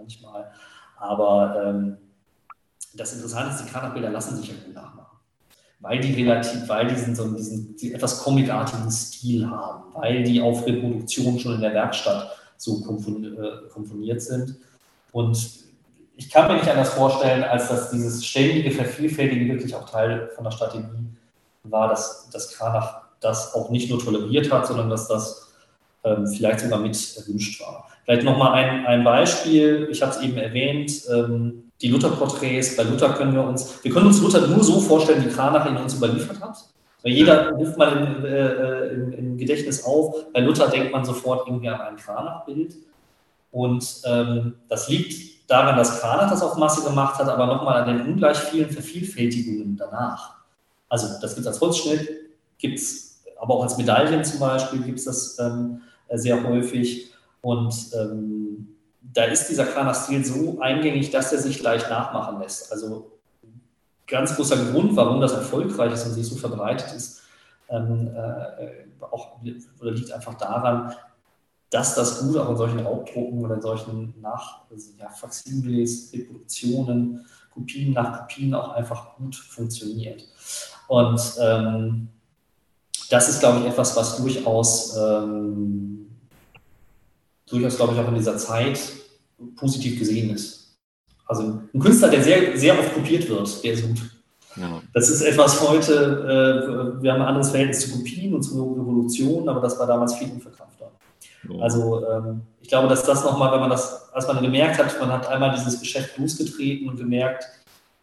manchmal. 0.03 0.51
Aber 0.97 1.63
ähm, 1.65 1.97
das 2.93 3.13
Interessante 3.13 3.55
ist, 3.55 3.63
die 3.63 3.71
Charakterbilder 3.71 4.09
lassen 4.09 4.37
sich 4.37 4.49
ja 4.49 4.55
gut 4.63 4.75
nachmachen. 4.75 5.17
Weil 5.79 5.99
die 5.99 6.13
relativ, 6.13 6.67
weil 6.69 6.87
die 6.87 6.95
so 7.13 7.27
diesen, 7.33 7.75
diesen 7.75 7.95
etwas 7.95 8.23
comicartigen 8.23 8.89
Stil 8.89 9.49
haben, 9.49 9.93
weil 9.93 10.23
die 10.23 10.41
auf 10.41 10.65
Reproduktion 10.65 11.39
schon 11.39 11.55
in 11.55 11.61
der 11.61 11.73
Werkstatt 11.73 12.37
so 12.57 12.79
äh, 12.79 13.69
komponiert 13.69 14.21
sind. 14.21 14.55
Und 15.11 15.37
ich 16.15 16.29
kann 16.29 16.47
mir 16.47 16.57
nicht 16.57 16.69
anders 16.69 16.93
vorstellen, 16.93 17.43
als 17.43 17.67
dass 17.67 17.89
dieses 17.89 18.25
ständige 18.25 18.71
Vervielfältigen 18.71 19.49
wirklich 19.49 19.75
auch 19.75 19.89
Teil 19.89 20.29
von 20.35 20.43
der 20.43 20.51
Strategie 20.51 20.85
war, 21.63 21.89
dass, 21.89 22.29
dass 22.29 22.51
Kranach 22.51 23.01
das 23.19 23.53
auch 23.53 23.69
nicht 23.69 23.89
nur 23.89 23.99
toleriert 23.99 24.51
hat, 24.51 24.67
sondern 24.67 24.89
dass 24.89 25.07
das 25.07 25.53
ähm, 26.03 26.27
vielleicht 26.27 26.59
sogar 26.61 26.79
mit 26.79 27.17
erwünscht 27.17 27.61
war. 27.61 27.87
Vielleicht 28.03 28.23
nochmal 28.23 28.53
ein, 28.53 28.85
ein 28.85 29.03
Beispiel, 29.03 29.87
ich 29.89 30.01
habe 30.01 30.11
es 30.11 30.21
eben 30.21 30.37
erwähnt, 30.37 30.91
ähm, 31.09 31.71
die 31.81 31.87
Luther-Porträts. 31.87 32.75
Bei 32.75 32.83
Luther 32.83 33.13
können 33.13 33.33
wir 33.33 33.43
uns, 33.43 33.83
wir 33.83 33.91
können 33.91 34.07
uns 34.07 34.21
Luther 34.21 34.45
nur 34.47 34.63
so 34.63 34.79
vorstellen, 34.79 35.23
wie 35.25 35.29
Kranach 35.29 35.69
ihn 35.69 35.77
uns 35.77 35.95
überliefert 35.95 36.41
hat. 36.41 36.57
Weil 37.01 37.11
jeder 37.11 37.51
ruft 37.51 37.77
mal 37.77 37.97
im, 37.97 38.25
äh, 38.25 38.87
im, 38.87 39.11
im, 39.13 39.37
Gedächtnis 39.37 39.83
auf, 39.83 40.31
bei 40.31 40.39
Luther 40.39 40.69
denkt 40.69 40.91
man 40.91 41.03
sofort 41.03 41.47
irgendwie 41.47 41.69
an 41.69 41.81
ein 41.81 41.95
Kranach-Bild. 41.97 42.75
Und 43.51 44.01
ähm, 44.05 44.55
das 44.69 44.89
liegt 44.89 45.49
daran, 45.49 45.77
dass 45.77 45.99
Kranach 45.99 46.29
das 46.29 46.41
auf 46.41 46.57
Masse 46.57 46.83
gemacht 46.87 47.19
hat, 47.19 47.27
aber 47.27 47.45
nochmal 47.45 47.83
an 47.83 47.97
den 47.97 48.07
ungleich 48.07 48.37
vielen 48.37 48.69
Vervielfältigungen 48.69 49.75
danach. 49.77 50.35
Also 50.89 51.07
das 51.21 51.35
gibt 51.35 51.41
es 51.41 51.47
als 51.47 51.61
Holzschnitt, 51.61 52.09
gibt 52.57 52.79
es 52.79 53.21
aber 53.39 53.55
auch 53.55 53.63
als 53.63 53.77
Medaillen 53.77 54.23
zum 54.23 54.39
Beispiel, 54.39 54.81
gibt 54.81 54.99
es 54.99 55.05
das 55.05 55.37
ähm, 55.39 55.81
sehr 56.13 56.41
häufig. 56.43 57.12
Und 57.43 57.75
ähm, 57.93 58.69
da 59.01 59.25
ist 59.25 59.49
dieser 59.49 59.65
Kana-Stil 59.65 60.23
so 60.23 60.61
eingängig, 60.61 61.11
dass 61.11 61.33
er 61.33 61.39
sich 61.39 61.61
leicht 61.61 61.89
nachmachen 61.89 62.39
lässt. 62.39 62.71
Also 62.71 63.19
ganz 64.07 64.35
großer 64.35 64.71
Grund, 64.71 64.95
warum 64.95 65.19
das 65.19 65.33
erfolgreich 65.33 65.91
ist 65.91 66.05
und 66.05 66.13
sich 66.13 66.25
so 66.25 66.37
verbreitet 66.37 66.93
ist, 66.95 67.21
ähm, 67.69 68.15
äh, 68.15 68.85
auch, 69.01 69.39
oder 69.81 69.91
liegt 69.91 70.11
einfach 70.13 70.35
daran, 70.35 70.93
dass 71.69 71.95
das 71.95 72.21
gut 72.21 72.37
auch 72.37 72.49
in 72.49 72.55
solchen 72.55 72.79
Raubdrucken 72.79 73.43
oder 73.43 73.55
in 73.55 73.61
solchen 73.61 74.13
nach 74.21 74.61
also, 74.71 74.91
ja, 74.97 75.09
Faximiles, 75.09 76.13
Reproduktionen, 76.13 77.25
Kopien 77.53 77.91
nach 77.91 78.19
Kopien 78.19 78.53
auch 78.53 78.69
einfach 78.69 79.17
gut 79.17 79.35
funktioniert. 79.35 80.23
Und 80.87 81.19
ähm, 81.41 82.07
das 83.09 83.27
ist, 83.27 83.41
glaube 83.41 83.59
ich, 83.59 83.65
etwas, 83.65 83.97
was 83.97 84.17
durchaus 84.17 84.95
ähm, 84.95 85.93
durchaus, 87.49 87.77
glaube 87.77 87.93
ich, 87.93 87.99
auch 87.99 88.07
in 88.07 88.15
dieser 88.15 88.37
Zeit 88.37 88.79
positiv 89.55 89.99
gesehen 89.99 90.29
ist. 90.31 90.77
Also 91.25 91.61
ein 91.73 91.79
Künstler, 91.79 92.09
der 92.09 92.23
sehr, 92.23 92.57
sehr 92.57 92.77
oft 92.77 92.93
kopiert 92.93 93.27
wird, 93.29 93.63
der 93.63 93.73
ist 93.73 93.87
gut. 93.87 93.99
Ja. 94.55 94.81
Das 94.93 95.09
ist 95.09 95.21
etwas 95.21 95.67
heute, 95.67 96.97
äh, 96.99 97.01
wir 97.01 97.11
haben 97.11 97.21
ein 97.21 97.27
anderes 97.27 97.49
Verhältnis 97.49 97.81
zu 97.81 97.97
Kopien 97.97 98.35
und 98.35 98.43
zu 98.43 98.73
Revolution, 98.73 99.49
aber 99.49 99.61
das 99.61 99.79
war 99.79 99.87
damals 99.87 100.13
viel 100.15 100.29
unverkrampfter. 100.31 100.91
Ja. 101.49 101.59
Also 101.59 102.05
ähm, 102.07 102.41
ich 102.61 102.67
glaube, 102.67 102.87
dass 102.87 103.03
das 103.03 103.23
nochmal, 103.23 103.51
wenn 103.51 103.61
man 103.61 103.69
das, 103.69 104.13
als 104.13 104.27
man 104.27 104.41
gemerkt 104.41 104.77
hat, 104.77 104.99
man 104.99 105.11
hat 105.11 105.27
einmal 105.27 105.55
dieses 105.55 105.79
Geschäft 105.79 106.17
losgetreten 106.17 106.87
und 106.87 106.97
gemerkt, 106.97 107.45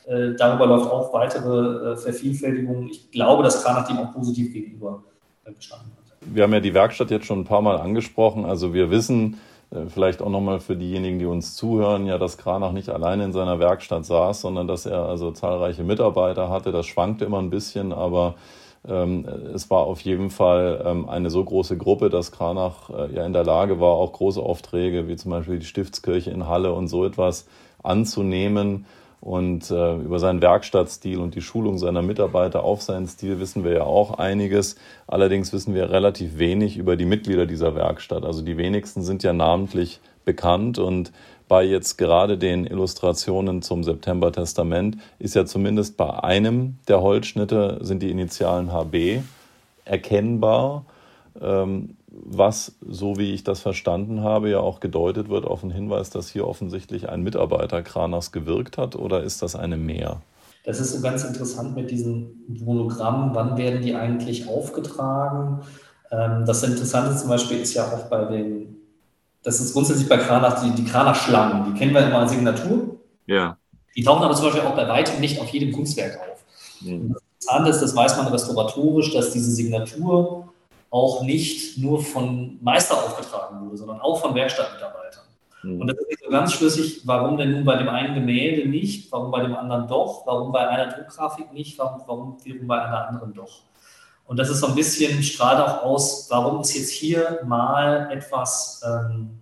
äh, 0.07 0.35
darüber 0.37 0.67
läuft 0.67 0.91
auch 0.91 1.13
weitere 1.13 1.93
äh, 1.93 1.97
Vervielfältigung. 1.97 2.89
Ich 2.89 3.11
glaube, 3.11 3.43
dass 3.43 3.63
Kranach 3.63 3.87
dem 3.87 3.99
auch 3.99 4.13
positiv 4.13 4.53
gegenüber 4.53 5.05
äh, 5.45 5.53
gestanden 5.53 5.93
hat. 5.93 6.00
Wir 6.21 6.43
haben 6.43 6.53
ja 6.53 6.61
die 6.61 6.75
Werkstatt 6.75 7.11
jetzt 7.11 7.27
schon 7.27 7.41
ein 7.41 7.45
paar 7.45 7.63
Mal 7.63 7.79
angesprochen. 7.79 8.45
Also 8.45 8.75
wir 8.75 8.91
wissen, 8.91 9.41
äh, 9.71 9.87
vielleicht 9.89 10.21
auch 10.23 10.29
nochmal 10.29 10.61
für 10.61 10.77
diejenigen, 10.77 11.19
die 11.19 11.27
uns 11.27 11.57
zuhören, 11.57 12.07
ja, 12.07 12.19
dass 12.19 12.39
Kranach 12.39 12.73
nicht 12.73 12.89
alleine 12.91 13.25
in 13.25 13.33
seiner 13.33 13.59
Werkstatt 13.59 14.05
saß, 14.05 14.41
sondern 14.41 14.67
dass 14.67 14.87
er 14.87 15.07
also 15.07 15.31
zahlreiche 15.31 15.85
Mitarbeiter 15.85 16.51
hatte. 16.51 16.73
Das 16.73 16.87
schwankte 16.87 17.25
immer 17.25 17.39
ein 17.39 17.51
bisschen, 17.51 17.93
aber 17.93 18.35
ähm, 18.89 19.27
es 19.55 19.71
war 19.71 19.81
auf 19.81 20.01
jeden 20.01 20.31
Fall 20.31 20.83
ähm, 20.87 21.09
eine 21.09 21.31
so 21.31 21.45
große 21.45 21.77
Gruppe, 21.77 22.11
dass 22.11 22.33
Kranach 22.33 22.91
äh, 22.91 23.15
ja 23.15 23.27
in 23.27 23.33
der 23.33 23.45
Lage 23.45 23.79
war, 23.79 23.93
auch 23.93 24.13
große 24.13 24.41
Aufträge 24.41 25.07
wie 25.07 25.17
zum 25.17 25.31
Beispiel 25.31 25.59
die 25.59 25.67
Stiftskirche 25.67 26.31
in 26.31 26.49
Halle 26.49 26.73
und 26.73 26.89
so 26.89 27.05
etwas 27.05 27.47
anzunehmen. 27.83 28.87
Und 29.21 29.71
äh, 29.71 29.97
über 29.97 30.19
seinen 30.19 30.41
Werkstattstil 30.41 31.19
und 31.19 31.35
die 31.35 31.43
Schulung 31.43 31.77
seiner 31.77 32.01
Mitarbeiter 32.01 32.65
auf 32.65 32.81
seinen 32.81 33.07
Stil 33.07 33.39
wissen 33.39 33.65
wir 33.65 33.73
ja 33.73 33.83
auch 33.83 34.19
einiges. 34.19 34.77
Allerdings 35.07 35.53
wissen 35.53 35.75
wir 35.75 35.91
relativ 35.91 36.39
wenig 36.39 36.79
über 36.79 36.97
die 36.97 37.05
Mitglieder 37.05 37.45
dieser 37.45 37.75
Werkstatt. 37.75 38.25
Also 38.25 38.41
die 38.41 38.57
wenigsten 38.57 39.03
sind 39.03 39.23
ja 39.23 39.35
namentlich 39.35 40.01
bekannt 40.25 40.79
und 40.79 41.13
bei 41.49 41.65
jetzt 41.65 41.99
gerade 41.99 42.39
den 42.39 42.65
Illustrationen 42.65 43.61
zum 43.61 43.83
September 43.83 44.31
Testament 44.31 44.99
ist 45.19 45.35
ja 45.35 45.45
zumindest 45.45 45.97
bei 45.97 46.23
einem 46.23 46.79
der 46.87 47.03
Holzschnitte 47.03 47.79
sind 47.81 48.03
die 48.03 48.11
Initialen 48.11 48.73
HB 48.73 49.23
erkennbar. 49.85 50.85
Ähm, 51.43 51.97
was, 52.11 52.73
so 52.87 53.19
wie 53.19 53.33
ich 53.33 53.45
das 53.45 53.61
verstanden 53.61 54.23
habe, 54.23 54.51
ja 54.51 54.61
auch 54.61 54.81
gedeutet 54.81 55.29
wird 55.29 55.45
auf 55.45 55.61
den 55.61 55.71
Hinweis, 55.71 56.11
dass 56.11 56.29
hier 56.29 56.47
offensichtlich 56.47 57.09
ein 57.09 57.23
Mitarbeiter 57.23 57.83
Kranas 57.83 58.33
gewirkt 58.33 58.79
hat 58.79 58.97
oder 58.97 59.23
ist 59.23 59.43
das 59.43 59.55
eine 59.55 59.77
mehr? 59.77 60.21
Das 60.65 60.81
ist 60.81 60.93
so 60.93 61.01
ganz 61.01 61.25
interessant 61.25 61.75
mit 61.75 61.91
diesen 61.91 62.45
Monogrammen. 62.49 63.35
Wann 63.35 63.57
werden 63.57 63.81
die 63.81 63.95
eigentlich 63.95 64.49
aufgetragen? 64.49 65.61
Ähm, 66.11 66.45
das 66.47 66.63
Interessante 66.63 67.17
zum 67.17 67.29
Beispiel 67.29 67.59
ist 67.59 67.75
ja 67.75 67.87
auch 67.87 68.09
bei 68.09 68.25
den, 68.25 68.77
das 69.43 69.61
ist 69.61 69.73
grundsätzlich 69.73 70.09
bei 70.09 70.19
Kranach, 70.19 70.63
die, 70.63 70.71
die 70.73 70.85
Kranach-Schlangen, 70.85 71.73
die 71.73 71.79
kennen 71.79 71.95
wir 71.95 72.07
immer 72.07 72.19
als 72.19 72.33
Signatur. 72.33 72.97
Ja. 73.27 73.57
Die 73.97 74.03
tauchen 74.03 74.23
aber 74.23 74.35
zum 74.35 74.47
Beispiel 74.47 74.63
auch 74.63 74.77
bei 74.77 74.89
weitem 74.89 75.21
nicht 75.21 75.41
auf 75.41 75.49
jedem 75.49 75.73
Kunstwerk 75.73 76.19
auf. 76.21 76.45
Mhm. 76.81 77.15
Das 77.15 77.23
Interessante 77.41 77.71
ist, 77.71 77.81
das 77.81 77.97
weiß 77.97 78.17
man 78.19 78.27
restauratorisch, 78.27 79.15
dass 79.15 79.31
diese 79.31 79.51
Signatur 79.51 80.53
auch 80.91 81.23
nicht 81.23 81.79
nur 81.79 82.03
von 82.03 82.59
Meister 82.61 82.95
aufgetragen 82.97 83.61
wurde, 83.65 83.77
sondern 83.77 84.01
auch 84.01 84.21
von 84.21 84.35
Werkstattmitarbeitern. 84.35 85.25
Mhm. 85.63 85.81
Und 85.81 85.87
das 85.87 85.99
ist 85.99 86.09
nicht 86.09 86.23
so 86.25 86.31
ganz 86.31 86.53
schlüssig, 86.53 87.03
warum 87.05 87.37
denn 87.37 87.53
nun 87.53 87.65
bei 87.65 87.77
dem 87.77 87.89
einen 87.89 88.15
Gemälde 88.15 88.69
nicht, 88.69 89.11
warum 89.13 89.31
bei 89.31 89.41
dem 89.43 89.55
anderen 89.55 89.87
doch, 89.87 90.27
warum 90.27 90.53
bei 90.53 90.67
einer 90.67 90.93
Druckgrafik 90.93 91.53
nicht, 91.53 91.79
warum, 91.79 92.03
warum, 92.07 92.37
warum 92.45 92.67
bei 92.67 92.83
einer 92.83 93.09
anderen 93.09 93.33
doch. 93.33 93.63
Und 94.27 94.39
das 94.39 94.49
ist 94.49 94.61
so 94.61 94.69
ein 94.69 94.75
bisschen, 94.75 95.23
strahlt 95.23 95.61
auch 95.61 95.83
aus, 95.83 96.29
warum 96.31 96.61
ist 96.61 96.75
jetzt 96.77 96.91
hier 96.91 97.41
mal 97.45 98.11
etwas, 98.13 98.81
ähm, 98.87 99.41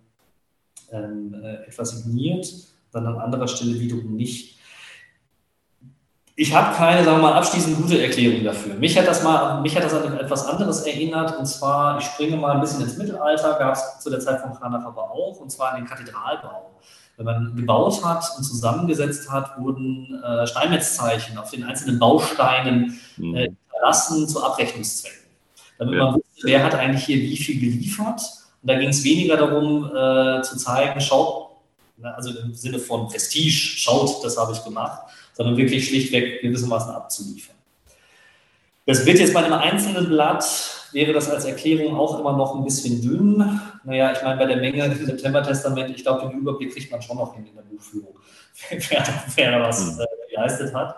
ähm, 0.91 1.35
äh, 1.43 1.67
etwas 1.67 1.91
signiert, 1.91 2.51
dann 2.93 3.07
an 3.07 3.19
anderer 3.19 3.49
Stelle 3.49 3.79
wiederum 3.79 4.17
nicht 4.17 4.58
ich 6.41 6.55
habe 6.55 6.73
keine, 6.77 7.05
sagen 7.05 7.19
wir 7.19 7.23
mal, 7.31 7.33
abschließend 7.33 7.77
gute 7.79 8.01
Erklärung 8.01 8.45
dafür. 8.45 8.75
Mich 8.75 8.97
hat 8.97 9.09
das 9.09 9.25
mal, 9.25 9.61
mich 9.61 9.75
hat 9.75 9.83
das 9.83 9.93
an 9.93 10.17
etwas 10.21 10.47
anderes 10.47 10.83
erinnert, 10.83 11.37
und 11.37 11.47
zwar, 11.47 11.99
ich 11.99 12.05
springe 12.05 12.37
mal 12.37 12.53
ein 12.53 12.61
bisschen 12.61 12.81
ins 12.81 12.97
Mittelalter, 12.97 13.55
gab 13.59 13.75
es 13.75 13.99
zu 13.99 14.09
der 14.09 14.21
Zeit 14.21 14.41
von 14.41 14.55
Kranach 14.55 14.85
aber 14.85 15.11
auch, 15.11 15.41
und 15.41 15.51
zwar 15.51 15.77
in 15.77 15.83
den 15.83 15.91
Kathedralbau. 15.91 16.71
Wenn 17.17 17.27
man 17.27 17.57
gebaut 17.57 18.05
hat 18.05 18.25
und 18.37 18.45
zusammengesetzt 18.45 19.29
hat, 19.29 19.59
wurden 19.59 20.23
äh, 20.23 20.47
Steinmetzzeichen 20.47 21.37
auf 21.39 21.51
den 21.51 21.65
einzelnen 21.65 21.99
Bausteinen 21.99 23.01
mhm. 23.17 23.35
äh, 23.35 23.51
verlassen 23.69 24.29
zu 24.29 24.41
Abrechnungszwecken. 24.41 25.27
Damit 25.77 25.95
ja. 25.95 26.05
man 26.05 26.15
wusste, 26.15 26.43
wer 26.45 26.63
hat 26.63 26.77
eigentlich 26.77 27.05
hier 27.05 27.17
wie 27.17 27.37
viel 27.37 27.59
geliefert. 27.59 28.21
Und 28.63 28.71
da 28.71 28.79
ging 28.79 28.91
es 28.91 29.03
weniger 29.03 29.37
darum, 29.37 29.87
äh, 29.87 30.41
zu 30.43 30.57
zeigen, 30.57 31.01
schaut, 31.01 31.49
also 32.01 32.31
im 32.31 32.55
Sinne 32.55 32.79
von 32.79 33.09
Prestige, 33.09 33.51
schaut, 33.51 34.25
das 34.25 34.39
habe 34.39 34.53
ich 34.53 34.63
gemacht, 34.63 35.01
sondern 35.39 35.57
wirklich 35.57 35.89
schlichtweg 35.89 36.43
gewissermaßen 36.43 36.93
abzuliefern. 36.93 37.55
Das 38.87 39.07
wird 39.07 39.21
jetzt 39.21 39.33
bei 39.33 39.45
einem 39.45 39.53
einzelnen 39.53 40.09
Blatt, 40.09 40.45
wäre 40.93 41.13
das 41.13 41.31
als 41.31 41.45
Erklärung 41.45 41.97
auch 41.97 42.19
immer 42.19 42.37
noch 42.37 42.57
ein 42.57 42.65
bisschen 42.65 43.01
dünn. 43.01 43.61
Naja, 43.85 44.13
ich 44.13 44.23
meine, 44.23 44.37
bei 44.37 44.47
der 44.47 44.57
Menge 44.57 44.85
im 44.85 45.07
September-Testament, 45.07 45.95
ich 45.95 46.03
glaube, 46.03 46.29
den 46.29 46.41
Überblick 46.41 46.73
kriegt 46.73 46.91
man 46.91 47.01
schon 47.01 47.19
noch 47.19 47.35
hin 47.35 47.47
in 47.47 47.55
der 47.55 47.63
Buchführung, 47.63 48.17
wer, 48.71 49.05
wer 49.37 49.63
was 49.63 49.93
hm. 49.93 50.01
äh, 50.01 50.31
geleistet 50.35 50.75
hat. 50.75 50.97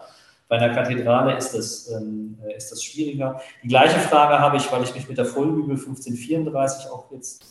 Bei 0.49 0.57
einer 0.57 0.75
Kathedrale 0.75 1.37
ist 1.37 1.53
das, 1.53 1.91
ähm, 1.91 2.39
äh, 2.43 2.57
ist 2.57 2.73
das 2.73 2.83
schwieriger. 2.83 3.41
Die 3.63 3.69
gleiche 3.69 3.99
Frage 3.99 4.39
habe 4.39 4.57
ich, 4.57 4.73
weil 4.73 4.83
ich 4.85 4.95
mich 4.95 5.07
mit 5.07 5.19
der 5.19 5.27
Vollbibel 5.27 5.77
1534 5.77 6.91
auch 6.91 7.13
jetzt 7.13 7.45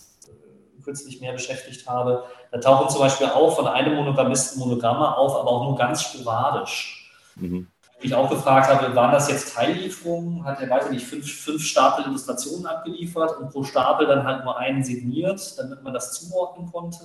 kürzlich 0.82 1.22
mehr 1.22 1.34
beschäftigt 1.34 1.88
habe. 1.88 2.24
Da 2.52 2.60
tauchen 2.60 2.90
zum 2.90 3.02
Beispiel 3.02 3.28
auch 3.28 3.56
von 3.56 3.68
einem 3.68 3.96
Monogrammisten 3.96 4.60
Monogramme 4.60 5.18
auf, 5.18 5.36
aber 5.36 5.50
auch 5.50 5.64
nur 5.64 5.78
ganz 5.78 6.04
sporadisch. 6.04 7.12
Mhm. 7.36 7.68
Ich 8.02 8.16
auch 8.16 8.30
gefragt 8.30 8.70
habe, 8.70 8.96
waren 8.96 9.12
das 9.12 9.30
jetzt 9.30 9.54
Teillieferungen? 9.54 10.46
Hat 10.46 10.62
er, 10.62 10.70
weiß 10.70 10.86
ich 10.86 10.92
nicht, 10.92 11.06
fünf, 11.06 11.30
fünf 11.30 11.64
Stapel 11.64 12.06
Illustrationen 12.06 12.66
abgeliefert 12.66 13.38
und 13.40 13.52
pro 13.52 13.64
Stapel 13.64 14.08
dann 14.08 14.24
halt 14.24 14.46
nur 14.46 14.58
einen 14.58 14.84
signiert, 14.84 15.58
damit 15.58 15.84
man 15.84 15.94
das 15.94 16.14
zuordnen 16.14 16.72
konnte? 16.72 17.00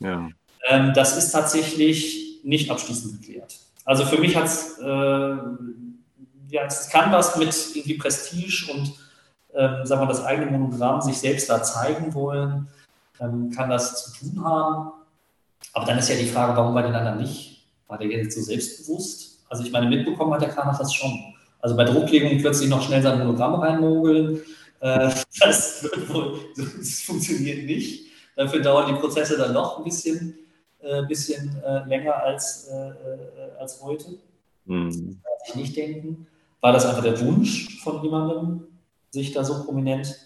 Ja. 0.00 0.28
Ähm, 0.68 0.92
das 0.94 1.16
ist 1.16 1.32
tatsächlich 1.32 2.40
nicht 2.44 2.70
abschließend 2.70 3.20
geklärt. 3.20 3.56
Also 3.86 4.04
für 4.04 4.18
mich 4.18 4.36
hat 4.36 4.44
es, 4.44 4.78
äh, 4.78 5.36
ja, 6.50 6.64
es 6.66 6.90
kann 6.90 7.10
was 7.10 7.36
mit 7.36 7.54
irgendwie 7.74 7.94
Prestige 7.94 8.70
und, 8.72 8.92
ähm, 9.54 9.86
sagen 9.86 10.02
wir, 10.02 10.08
das 10.08 10.24
eigene 10.24 10.50
Monogramm 10.50 11.00
sich 11.00 11.16
selbst 11.16 11.48
da 11.48 11.62
zeigen 11.62 12.12
wollen 12.12 12.68
ähm, 13.20 13.50
kann 13.50 13.70
das 13.70 14.04
zu 14.04 14.18
tun 14.18 14.44
haben. 14.44 14.92
Aber 15.72 15.86
dann 15.86 15.98
ist 15.98 16.08
ja 16.08 16.16
die 16.16 16.28
Frage, 16.28 16.56
warum 16.56 16.74
bei 16.74 16.82
den 16.82 16.94
anderen 16.94 17.18
nicht? 17.18 17.66
War 17.88 17.98
der 17.98 18.08
jetzt 18.08 18.36
so 18.36 18.42
selbstbewusst? 18.42 19.44
Also 19.48 19.64
ich 19.64 19.72
meine, 19.72 19.88
mitbekommen 19.88 20.32
hat 20.32 20.42
der 20.42 20.48
Kranach 20.50 20.78
das 20.78 20.92
schon. 20.92 21.34
Also 21.60 21.76
bei 21.76 21.84
Drucklegung 21.84 22.38
plötzlich 22.38 22.68
noch 22.68 22.82
schnell 22.82 23.02
sein 23.02 23.20
Hologramm 23.20 23.54
reinmogeln, 23.54 24.40
äh, 24.80 25.10
das, 25.40 25.88
das, 26.56 27.00
funktioniert 27.00 27.64
nicht. 27.64 28.06
Dafür 28.36 28.60
dauern 28.60 28.94
die 28.94 29.00
Prozesse 29.00 29.38
dann 29.38 29.54
noch 29.54 29.78
ein 29.78 29.84
bisschen, 29.84 30.34
äh, 30.80 31.02
bisschen 31.06 31.56
äh, 31.64 31.84
länger 31.88 32.16
als, 32.16 32.68
äh, 32.68 32.88
äh, 32.88 33.58
als 33.58 33.82
heute. 33.82 34.18
Mhm. 34.66 34.88
Das 34.88 34.96
kann 34.98 35.16
ich 35.48 35.54
nicht 35.54 35.76
denken. 35.76 36.26
War 36.60 36.72
das 36.72 36.84
einfach 36.86 37.02
der 37.02 37.18
Wunsch 37.20 37.80
von 37.82 38.02
jemandem, 38.02 38.66
sich 39.10 39.32
da 39.32 39.44
so 39.44 39.64
prominent 39.64 40.18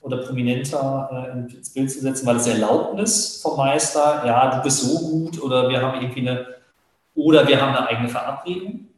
oder 0.00 0.18
prominenter 0.18 1.08
äh, 1.34 1.54
ins 1.54 1.72
Bild 1.72 1.90
zu 1.90 2.00
setzen, 2.00 2.26
weil 2.26 2.36
es 2.36 2.46
Erlaubnis 2.46 3.40
vom 3.42 3.56
Meister, 3.56 4.22
ja, 4.24 4.56
du 4.56 4.62
bist 4.62 4.80
so 4.80 4.98
gut 4.98 5.42
oder 5.42 5.68
wir 5.68 5.80
haben 5.80 6.00
irgendwie 6.00 6.28
eine, 6.28 6.46
oder 7.14 7.46
wir 7.46 7.60
haben 7.60 7.74
eine 7.74 7.88
eigene 7.88 8.08
Verabredung. 8.08 8.88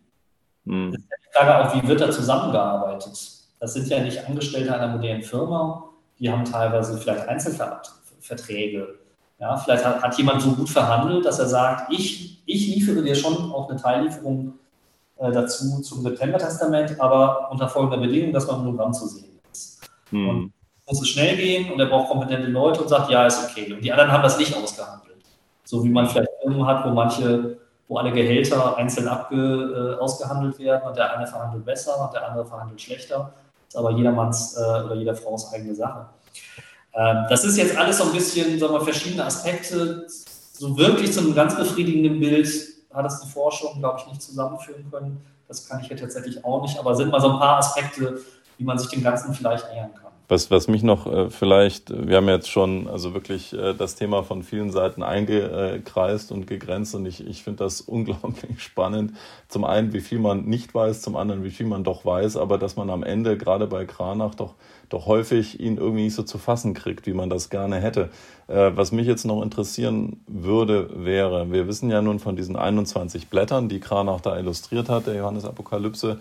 Mhm. 0.65 0.93
Das 0.93 1.01
ist 1.01 1.09
die 1.11 1.39
Frage 1.39 1.59
auch, 1.59 1.75
wie 1.75 1.89
wird 1.89 2.01
da 2.01 2.11
zusammengearbeitet? 2.11 3.31
Das 3.61 3.73
sind 3.73 3.89
ja 3.89 4.01
nicht 4.01 4.27
Angestellte 4.27 4.75
einer 4.75 4.89
modernen 4.89 5.23
Firma, 5.23 5.89
die 6.19 6.31
haben 6.31 6.45
teilweise 6.45 6.99
vielleicht 6.99 7.29
Einzelverträge. 7.29 8.99
Ja, 9.41 9.57
vielleicht 9.57 9.85
hat, 9.85 10.03
hat 10.03 10.19
jemand 10.19 10.43
so 10.43 10.53
gut 10.53 10.69
verhandelt, 10.69 11.25
dass 11.25 11.39
er 11.39 11.47
sagt, 11.47 11.93
ich, 11.93 12.43
ich 12.45 12.75
liefere 12.75 13.03
dir 13.03 13.15
schon 13.15 13.53
auch 13.53 13.71
eine 13.71 13.81
Teillieferung 13.81 14.55
äh, 15.17 15.31
dazu 15.31 15.81
zum 15.81 16.03
September-Testament, 16.03 17.01
aber 17.01 17.51
unter 17.51 17.69
folgender 17.69 17.99
Bedingung, 17.99 18.33
dass 18.33 18.47
man 18.47 18.65
Monogramm 18.65 18.93
zu 18.93 19.07
sehen 19.07 19.39
ist. 19.53 19.89
Mhm. 20.11 20.29
Und 20.29 20.53
muss 20.89 21.03
es 21.03 21.09
schnell 21.09 21.37
gehen 21.37 21.71
und 21.71 21.79
er 21.79 21.87
braucht 21.87 22.09
kompetente 22.09 22.49
Leute 22.49 22.81
und 22.81 22.89
sagt, 22.89 23.11
ja, 23.11 23.27
ist 23.27 23.51
okay. 23.51 23.73
Und 23.73 23.83
die 23.83 23.93
anderen 23.93 24.11
haben 24.11 24.23
das 24.23 24.39
nicht 24.39 24.57
ausgehandelt. 24.57 25.17
So 25.65 25.85
wie 25.85 25.91
man 25.91 26.09
vielleicht 26.09 26.31
Firmen 26.41 26.67
hat, 26.67 26.85
wo 26.87 26.91
manche, 26.91 27.59
wo 27.89 27.99
alle 27.99 28.11
Gehälter 28.11 28.77
einzeln 28.77 29.07
abge, 29.07 29.37
äh, 29.99 30.03
ausgehandelt 30.03 30.59
werden 30.59 30.89
und 30.89 30.97
der 30.97 31.17
eine 31.17 31.27
verhandelt 31.27 31.65
besser 31.65 32.01
und 32.03 32.15
der 32.15 32.27
andere 32.27 32.47
verhandelt 32.47 32.81
schlechter. 32.81 33.33
Das 33.67 33.75
ist 33.75 33.77
aber 33.77 33.91
jedermanns 33.91 34.57
äh, 34.57 34.61
oder 34.61 34.95
jeder 34.95 35.15
Frau's 35.15 35.53
eigene 35.53 35.75
Sache. 35.75 36.07
Ähm, 36.95 37.27
das 37.29 37.45
ist 37.45 37.59
jetzt 37.59 37.77
alles 37.77 37.99
so 37.99 38.05
ein 38.05 38.13
bisschen, 38.13 38.59
sagen 38.59 38.73
wir, 38.73 38.81
verschiedene 38.81 39.25
Aspekte. 39.25 40.07
So 40.09 40.77
wirklich 40.77 41.13
zu 41.13 41.21
einem 41.21 41.35
ganz 41.35 41.55
befriedigenden 41.55 42.19
Bild 42.19 42.49
hat 42.93 43.07
es 43.07 43.21
die 43.21 43.29
Forschung, 43.29 43.79
glaube 43.79 44.01
ich, 44.01 44.07
nicht 44.07 44.23
zusammenführen 44.23 44.91
können. 44.91 45.23
Das 45.47 45.69
kann 45.69 45.81
ich 45.81 45.89
ja 45.89 45.97
tatsächlich 45.97 46.43
auch 46.45 46.63
nicht, 46.63 46.79
aber 46.79 46.95
sind 46.95 47.11
mal 47.11 47.21
so 47.21 47.31
ein 47.31 47.39
paar 47.39 47.59
Aspekte, 47.59 48.21
wie 48.57 48.65
man 48.65 48.79
sich 48.79 48.89
dem 48.89 49.03
Ganzen 49.03 49.35
vielleicht 49.35 49.71
nähern 49.73 49.95
kann. 49.95 50.08
Was, 50.31 50.51
was 50.51 50.69
mich 50.69 50.83
noch 50.83 51.07
äh, 51.07 51.31
vielleicht, 51.31 51.91
wir 52.07 52.19
haben 52.19 52.29
jetzt 52.29 52.51
schon 52.51 52.87
also 52.87 53.15
wirklich 53.15 53.55
äh, 53.55 53.73
das 53.73 53.97
Thema 53.97 54.23
von 54.23 54.43
vielen 54.43 54.71
Seiten 54.71 55.03
eingekreist 55.03 56.31
und 56.33 56.47
gegrenzt 56.47 56.95
und 56.95 57.07
ich, 57.07 57.27
ich 57.27 57.43
finde 57.43 57.65
das 57.65 57.81
unglaublich 57.87 58.63
spannend. 58.63 59.15
Zum 59.49 59.65
einen, 59.65 59.95
wie 59.95 60.01
viel 60.01 60.19
man 60.19 60.45
nicht 60.45 60.75
weiß, 60.75 61.01
zum 61.01 61.17
anderen, 61.17 61.45
wie 61.45 61.51
viel 61.51 61.65
man 61.65 61.83
doch 61.83 62.05
weiß, 62.05 62.37
aber 62.37 62.59
dass 62.59 62.77
man 62.77 62.91
am 62.91 63.03
Ende 63.03 63.39
gerade 63.39 63.67
bei 63.67 63.87
Kranach 63.87 64.35
doch, 64.35 64.55
doch 64.91 65.07
häufig 65.07 65.61
ihn 65.61 65.79
irgendwie 65.79 66.05
nicht 66.05 66.15
so 66.15 66.23
zu 66.23 66.37
fassen 66.37 66.75
kriegt, 66.75 67.07
wie 67.07 67.15
man 67.15 67.31
das 67.31 67.49
gerne 67.49 67.77
hätte. 67.77 68.11
Äh, 68.49 68.73
was 68.75 68.93
mich 68.93 69.07
jetzt 69.07 69.25
noch 69.25 69.43
interessieren 69.43 70.21
würde, 70.27 70.91
wäre, 71.05 71.51
wir 71.51 71.67
wissen 71.69 71.89
ja 71.89 72.03
nun 72.03 72.19
von 72.19 72.37
diesen 72.37 72.57
21 72.57 73.29
Blättern, 73.29 73.71
die 73.71 73.81
Kranach 73.81 74.21
da 74.21 74.37
illustriert 74.39 74.91
hat, 74.91 75.07
der 75.07 75.15
Johannes 75.15 75.47
Apokalypse, 75.47 76.19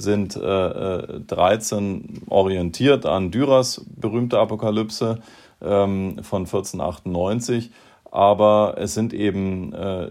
sind 0.00 0.36
äh, 0.36 1.20
13 1.26 2.24
äh, 2.26 2.30
orientiert 2.30 3.06
an 3.06 3.30
Dürers 3.30 3.84
berühmte 3.96 4.38
Apokalypse 4.38 5.20
ähm, 5.62 6.22
von 6.22 6.42
1498, 6.42 7.70
aber 8.10 8.74
es 8.78 8.94
sind 8.94 9.12
eben 9.12 9.72
äh, 9.72 10.10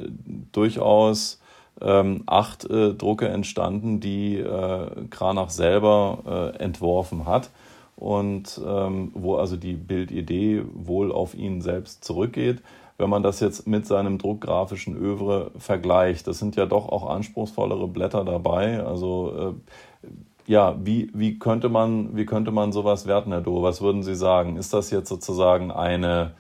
durchaus 0.52 1.42
ähm, 1.82 2.24
acht 2.26 2.70
äh, 2.70 2.94
Drucke 2.94 3.28
entstanden, 3.28 4.00
die 4.00 4.38
äh, 4.38 4.88
Kranach 5.10 5.50
selber 5.50 6.54
äh, 6.56 6.64
entworfen 6.64 7.26
hat 7.26 7.50
und 7.96 8.60
ähm, 8.66 9.12
wo 9.14 9.36
also 9.36 9.58
die 9.58 9.74
Bildidee 9.74 10.64
wohl 10.74 11.12
auf 11.12 11.36
ihn 11.36 11.62
selbst 11.62 12.04
zurückgeht 12.04 12.62
wenn 13.00 13.10
man 13.10 13.24
das 13.24 13.40
jetzt 13.40 13.66
mit 13.66 13.88
seinem 13.88 14.18
druckgrafischen 14.18 14.96
Övre 14.96 15.52
vergleicht. 15.58 16.28
Das 16.28 16.38
sind 16.38 16.58
ja 16.58 16.66
doch 16.66 16.90
auch 16.90 17.10
anspruchsvollere 17.10 17.88
Blätter 17.88 18.26
dabei. 18.26 18.84
Also 18.84 19.56
äh, 20.04 20.10
ja, 20.52 20.76
wie, 20.84 21.10
wie, 21.14 21.40
könnte 21.40 21.70
man, 21.70 22.18
wie 22.18 22.26
könnte 22.26 22.52
man 22.52 22.74
sowas 22.74 23.08
werten, 23.08 23.32
Herr 23.32 23.42
Doh? 23.42 23.64
Was 23.64 23.82
würden 23.82 24.04
Sie 24.04 24.16
sagen? 24.16 24.58
Ist 24.58 24.74
das 24.74 24.92
jetzt 24.92 25.08
sozusagen 25.08 25.72
eine, 25.72 26.32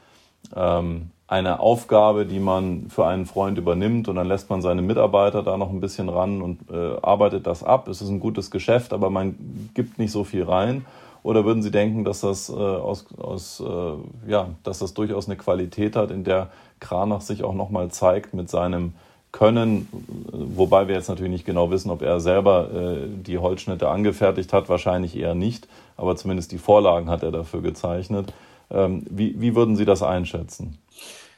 ähm, 0.53 1.11
eine 1.27 1.61
Aufgabe, 1.61 2.25
die 2.25 2.41
man 2.41 2.89
für 2.89 3.07
einen 3.07 3.25
Freund 3.25 3.57
übernimmt 3.57 4.09
und 4.09 4.17
dann 4.17 4.27
lässt 4.27 4.49
man 4.49 4.61
seine 4.61 4.81
Mitarbeiter 4.81 5.43
da 5.43 5.55
noch 5.55 5.69
ein 5.69 5.79
bisschen 5.79 6.09
ran 6.09 6.41
und 6.41 6.69
äh, 6.69 6.97
arbeitet 7.01 7.47
das 7.47 7.63
ab? 7.63 7.87
Es 7.87 8.01
ist 8.01 8.09
ein 8.09 8.19
gutes 8.19 8.51
Geschäft, 8.51 8.91
aber 8.91 9.09
man 9.09 9.69
gibt 9.75 9.97
nicht 9.97 10.11
so 10.11 10.25
viel 10.25 10.43
rein. 10.43 10.85
Oder 11.23 11.45
würden 11.45 11.61
Sie 11.61 11.71
denken, 11.71 12.03
dass 12.03 12.21
das, 12.21 12.49
äh, 12.49 12.53
aus, 12.53 13.05
aus, 13.17 13.61
äh, 13.65 14.29
ja, 14.29 14.49
dass 14.63 14.79
das 14.79 14.93
durchaus 14.93 15.27
eine 15.27 15.35
Qualität 15.35 15.95
hat, 15.95 16.11
in 16.11 16.23
der 16.23 16.49
Kranach 16.79 17.21
sich 17.21 17.43
auch 17.43 17.53
nochmal 17.53 17.89
zeigt 17.89 18.33
mit 18.33 18.49
seinem 18.49 18.93
Können, 19.31 19.87
wobei 20.31 20.87
wir 20.87 20.95
jetzt 20.95 21.07
natürlich 21.07 21.31
nicht 21.31 21.45
genau 21.45 21.69
wissen, 21.69 21.91
ob 21.91 22.01
er 22.01 22.19
selber 22.19 22.71
äh, 22.73 23.07
die 23.07 23.37
Holzschnitte 23.37 23.87
angefertigt 23.87 24.53
hat, 24.53 24.69
wahrscheinlich 24.69 25.15
eher 25.15 25.35
nicht, 25.35 25.67
aber 25.97 26.15
zumindest 26.15 26.51
die 26.51 26.57
Vorlagen 26.57 27.09
hat 27.09 27.21
er 27.21 27.31
dafür 27.31 27.61
gezeichnet. 27.61 28.33
Ähm, 28.71 29.05
wie, 29.09 29.39
wie 29.39 29.55
würden 29.55 29.75
Sie 29.75 29.85
das 29.85 30.01
einschätzen? 30.01 30.79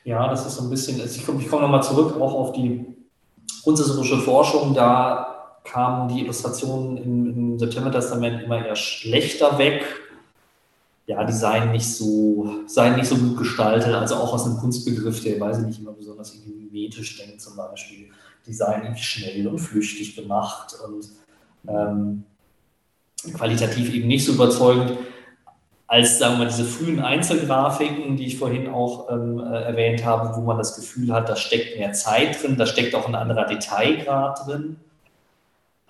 Ja, 0.06 0.28
das 0.30 0.46
ist 0.46 0.56
so 0.56 0.64
ein 0.64 0.70
bisschen, 0.70 1.02
also 1.02 1.20
ich 1.20 1.26
komme, 1.26 1.42
ich 1.42 1.50
komme 1.50 1.64
nochmal 1.64 1.84
zurück 1.84 2.16
auch 2.20 2.34
auf 2.34 2.54
die 2.54 2.86
grundsätzliche 3.64 4.18
Forschung, 4.18 4.74
da 4.74 5.31
kamen 5.72 6.14
die 6.14 6.22
Illustrationen 6.22 6.98
im, 6.98 7.26
im 7.28 7.60
September-Testament 7.60 8.44
immer 8.44 8.66
eher 8.66 8.76
schlechter 8.76 9.58
weg. 9.58 9.84
Ja, 11.08 11.24
die 11.24 11.34
seien 11.34 11.72
nicht 11.72 11.88
so, 11.88 12.50
seien 12.68 12.96
nicht 12.96 13.08
so 13.08 13.16
gut 13.16 13.38
gestaltet, 13.38 13.94
also 13.94 14.16
auch 14.16 14.34
aus 14.34 14.46
einem 14.46 14.58
Kunstbegriff, 14.58 15.24
der, 15.24 15.40
weiß 15.40 15.60
ich 15.60 15.66
nicht, 15.66 15.80
immer 15.80 15.94
besonders 15.94 16.36
mimetisch 16.46 17.18
denkt 17.18 17.42
zum 17.42 17.56
Beispiel. 17.56 18.10
Die 18.46 18.54
seien 18.54 18.84
irgendwie 18.84 19.02
schnell 19.02 19.48
und 19.48 19.60
flüchtig 19.60 20.16
gemacht 20.16 20.76
und 20.86 21.10
ähm, 21.68 22.24
qualitativ 23.34 23.94
eben 23.94 24.08
nicht 24.08 24.26
so 24.26 24.34
überzeugend 24.34 24.98
als, 25.88 26.20
sagen 26.20 26.36
wir 26.36 26.46
mal, 26.46 26.48
diese 26.48 26.64
frühen 26.64 27.02
Einzelgrafiken, 27.02 28.16
die 28.16 28.28
ich 28.28 28.38
vorhin 28.38 28.70
auch 28.70 29.12
ähm, 29.12 29.40
äh, 29.40 29.64
erwähnt 29.64 30.06
habe, 30.06 30.38
wo 30.38 30.42
man 30.42 30.58
das 30.58 30.76
Gefühl 30.78 31.12
hat, 31.12 31.28
da 31.28 31.36
steckt 31.36 31.78
mehr 31.78 31.92
Zeit 31.92 32.42
drin, 32.42 32.56
da 32.58 32.66
steckt 32.66 32.96
auch 32.96 33.08
ein 33.10 33.16
anderer 33.16 33.46
Detailgrad 33.46 34.48
drin. 34.48 34.78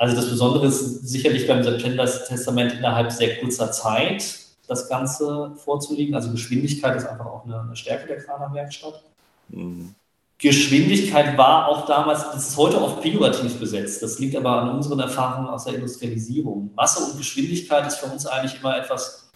Also 0.02 0.16
das 0.16 0.32
Besondere 0.32 0.66
ist 0.66 1.08
sicherlich 1.08 1.46
beim 1.46 1.62
September-Testament 1.62 2.74
innerhalb 2.74 3.12
sehr 3.12 3.40
kurzer 3.40 3.72
Zeit 3.72 4.36
das 4.68 4.90
Ganze 4.90 5.52
vorzulegen. 5.64 6.16
Also 6.16 6.32
Geschwindigkeit 6.32 6.96
ist 6.96 7.06
einfach 7.06 7.28
auch 7.28 7.46
eine, 7.46 7.62
eine 7.62 7.76
Stärke 7.76 8.08
der 8.08 8.18
Kraner 8.18 8.52
Werkstatt. 8.52 9.04
Mhm. 9.50 9.94
Geschwindigkeit 10.40 11.38
war 11.38 11.68
auch 11.68 11.86
damals, 11.86 12.24
das 12.32 12.50
ist 12.50 12.58
heute 12.58 12.82
oft 12.82 13.04
pejorativ 13.04 13.60
besetzt. 13.60 14.02
Das 14.02 14.18
liegt 14.18 14.36
aber 14.36 14.64
an 14.64 14.72
unseren 14.72 15.00
Erfahrungen 15.00 15.50
aus 15.50 15.66
der 15.66 15.76
Industrialisierung. 15.76 16.72
Masse 16.76 17.04
und 17.04 17.20
Geschwindigkeit 17.20 17.86
ist 17.86 17.98
für 17.98 18.08
uns 18.08 18.26
eigentlich 18.26 18.60
immer 18.60 18.76
etwas, 18.76 19.30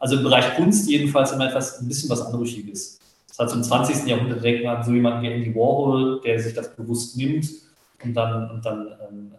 also 0.00 0.16
im 0.16 0.24
Bereich 0.24 0.56
Kunst 0.56 0.90
jedenfalls 0.90 1.30
immer 1.30 1.46
etwas, 1.46 1.80
ein 1.80 1.86
bisschen 1.86 2.10
was 2.10 2.22
Anrüchiges. 2.22 2.98
Das 3.28 3.38
hat 3.38 3.50
zum 3.50 3.62
20. 3.62 4.04
Jahrhundert 4.08 4.42
denkt 4.42 4.64
man 4.64 4.82
so 4.82 4.90
jemanden 4.90 5.22
wie 5.22 5.30
Andy 5.30 5.54
Warhol, 5.54 6.20
der 6.22 6.40
sich 6.40 6.54
das 6.54 6.74
bewusst 6.74 7.16
nimmt 7.16 7.48
und 8.02 8.14
dann, 8.14 8.50
und 8.50 8.66
dann 8.66 8.88
ähm, 9.08 9.32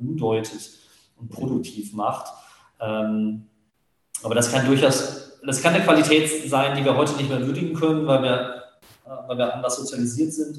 umdeutet 0.00 0.70
und 1.16 1.30
produktiv 1.30 1.92
macht. 1.92 2.32
Ähm, 2.80 3.46
aber 4.22 4.34
das 4.34 4.50
kann 4.50 4.66
durchaus, 4.66 5.38
das 5.44 5.62
kann 5.62 5.74
eine 5.74 5.84
Qualität 5.84 6.48
sein, 6.48 6.76
die 6.76 6.84
wir 6.84 6.96
heute 6.96 7.14
nicht 7.16 7.28
mehr 7.28 7.44
würdigen 7.44 7.74
können, 7.74 8.06
weil 8.06 8.22
wir, 8.22 8.62
äh, 9.06 9.28
weil 9.28 9.38
wir 9.38 9.54
anders 9.54 9.76
sozialisiert 9.76 10.32
sind, 10.32 10.58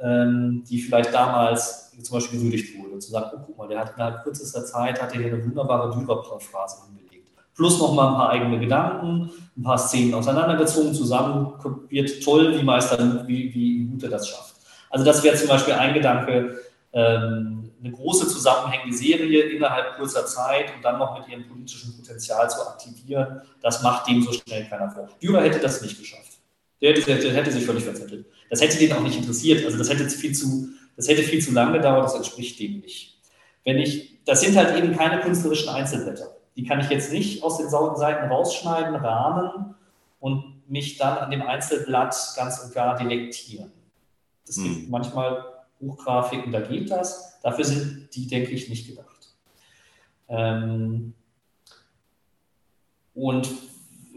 ähm, 0.00 0.64
die 0.68 0.80
vielleicht 0.80 1.12
damals 1.14 1.92
zum 2.02 2.14
Beispiel 2.16 2.38
gewürdigt 2.38 2.78
wurde. 2.78 2.98
Zu 2.98 3.10
sagen, 3.10 3.30
oh, 3.34 3.40
guck 3.46 3.58
mal, 3.58 3.68
der 3.68 3.80
hat 3.80 3.94
innerhalb 3.94 4.24
kürzester 4.24 4.64
Zeit 4.64 5.00
hat 5.00 5.14
er 5.14 5.20
hier 5.20 5.32
eine 5.32 5.44
wunderbare 5.44 5.94
Dürer-Phrase 5.94 6.86
hingelegt. 6.86 7.30
Plus 7.54 7.78
noch 7.78 7.94
mal 7.94 8.08
ein 8.08 8.14
paar 8.14 8.30
eigene 8.30 8.58
Gedanken, 8.58 9.30
ein 9.56 9.62
paar 9.62 9.78
Szenen 9.78 10.14
auseinandergezogen, 10.14 10.92
zusammen 10.92 11.52
wird 11.88 12.22
toll, 12.24 12.58
wie 12.58 12.64
Meister, 12.64 13.26
wie, 13.28 13.54
wie 13.54 13.84
gut 13.84 14.02
er 14.02 14.10
das 14.10 14.28
schafft. 14.28 14.56
Also 14.90 15.04
das 15.04 15.22
wäre 15.22 15.36
zum 15.36 15.48
Beispiel 15.48 15.74
ein 15.74 15.94
Gedanke, 15.94 16.58
ähm, 16.92 17.70
eine 17.84 17.92
große 17.92 18.26
zusammenhängende 18.28 18.96
Serie 18.96 19.42
innerhalb 19.42 19.96
kurzer 19.96 20.24
Zeit 20.24 20.74
und 20.74 20.82
dann 20.82 20.98
noch 20.98 21.18
mit 21.18 21.28
ihrem 21.28 21.46
politischen 21.46 21.94
Potenzial 21.94 22.48
zu 22.48 22.66
aktivieren, 22.66 23.42
das 23.60 23.82
macht 23.82 24.08
dem 24.08 24.22
so 24.22 24.32
schnell 24.32 24.66
keiner 24.66 24.90
vor. 24.90 25.08
Dürer 25.22 25.42
hätte 25.42 25.58
das 25.58 25.82
nicht 25.82 25.98
geschafft. 25.98 26.32
Der 26.80 26.94
hätte, 26.94 27.14
der 27.14 27.34
hätte 27.34 27.52
sich 27.52 27.64
völlig 27.64 27.84
verzettelt. 27.84 28.26
Das 28.48 28.62
hätte 28.62 28.78
den 28.78 28.92
auch 28.92 29.00
nicht 29.00 29.16
interessiert. 29.16 29.64
Also 29.66 29.76
das 29.76 29.90
hätte 29.90 30.08
viel 30.08 30.34
zu, 30.34 30.68
das 30.96 31.08
hätte 31.08 31.22
viel 31.22 31.42
zu 31.42 31.52
lange 31.52 31.72
gedauert, 31.74 32.04
das 32.04 32.14
entspricht 32.14 32.58
dem 32.58 32.80
nicht. 32.80 33.18
Wenn 33.64 33.78
ich, 33.78 34.24
das 34.24 34.40
sind 34.40 34.56
halt 34.56 34.76
eben 34.76 34.96
keine 34.96 35.20
künstlerischen 35.20 35.68
Einzelblätter. 35.68 36.36
Die 36.56 36.64
kann 36.64 36.80
ich 36.80 36.88
jetzt 36.88 37.12
nicht 37.12 37.42
aus 37.42 37.58
den 37.58 37.68
Seiten 37.68 38.28
rausschneiden, 38.28 38.94
rahmen 38.96 39.74
und 40.20 40.62
mich 40.68 40.96
dann 40.96 41.18
an 41.18 41.30
dem 41.30 41.42
Einzelblatt 41.42 42.16
ganz 42.36 42.60
und 42.60 42.72
gar 42.72 42.96
delektieren. 42.96 43.72
Das 44.46 44.56
hm. 44.56 44.64
gibt 44.64 44.90
manchmal 44.90 45.44
Buchgrafiken, 45.80 46.50
da 46.50 46.60
geht 46.60 46.90
das. 46.90 47.33
Dafür 47.44 47.64
sind 47.66 48.08
die, 48.14 48.26
denke 48.26 48.52
ich, 48.52 48.70
nicht 48.70 48.88
gedacht. 48.88 49.28
Ähm, 50.30 51.12
und 53.14 53.50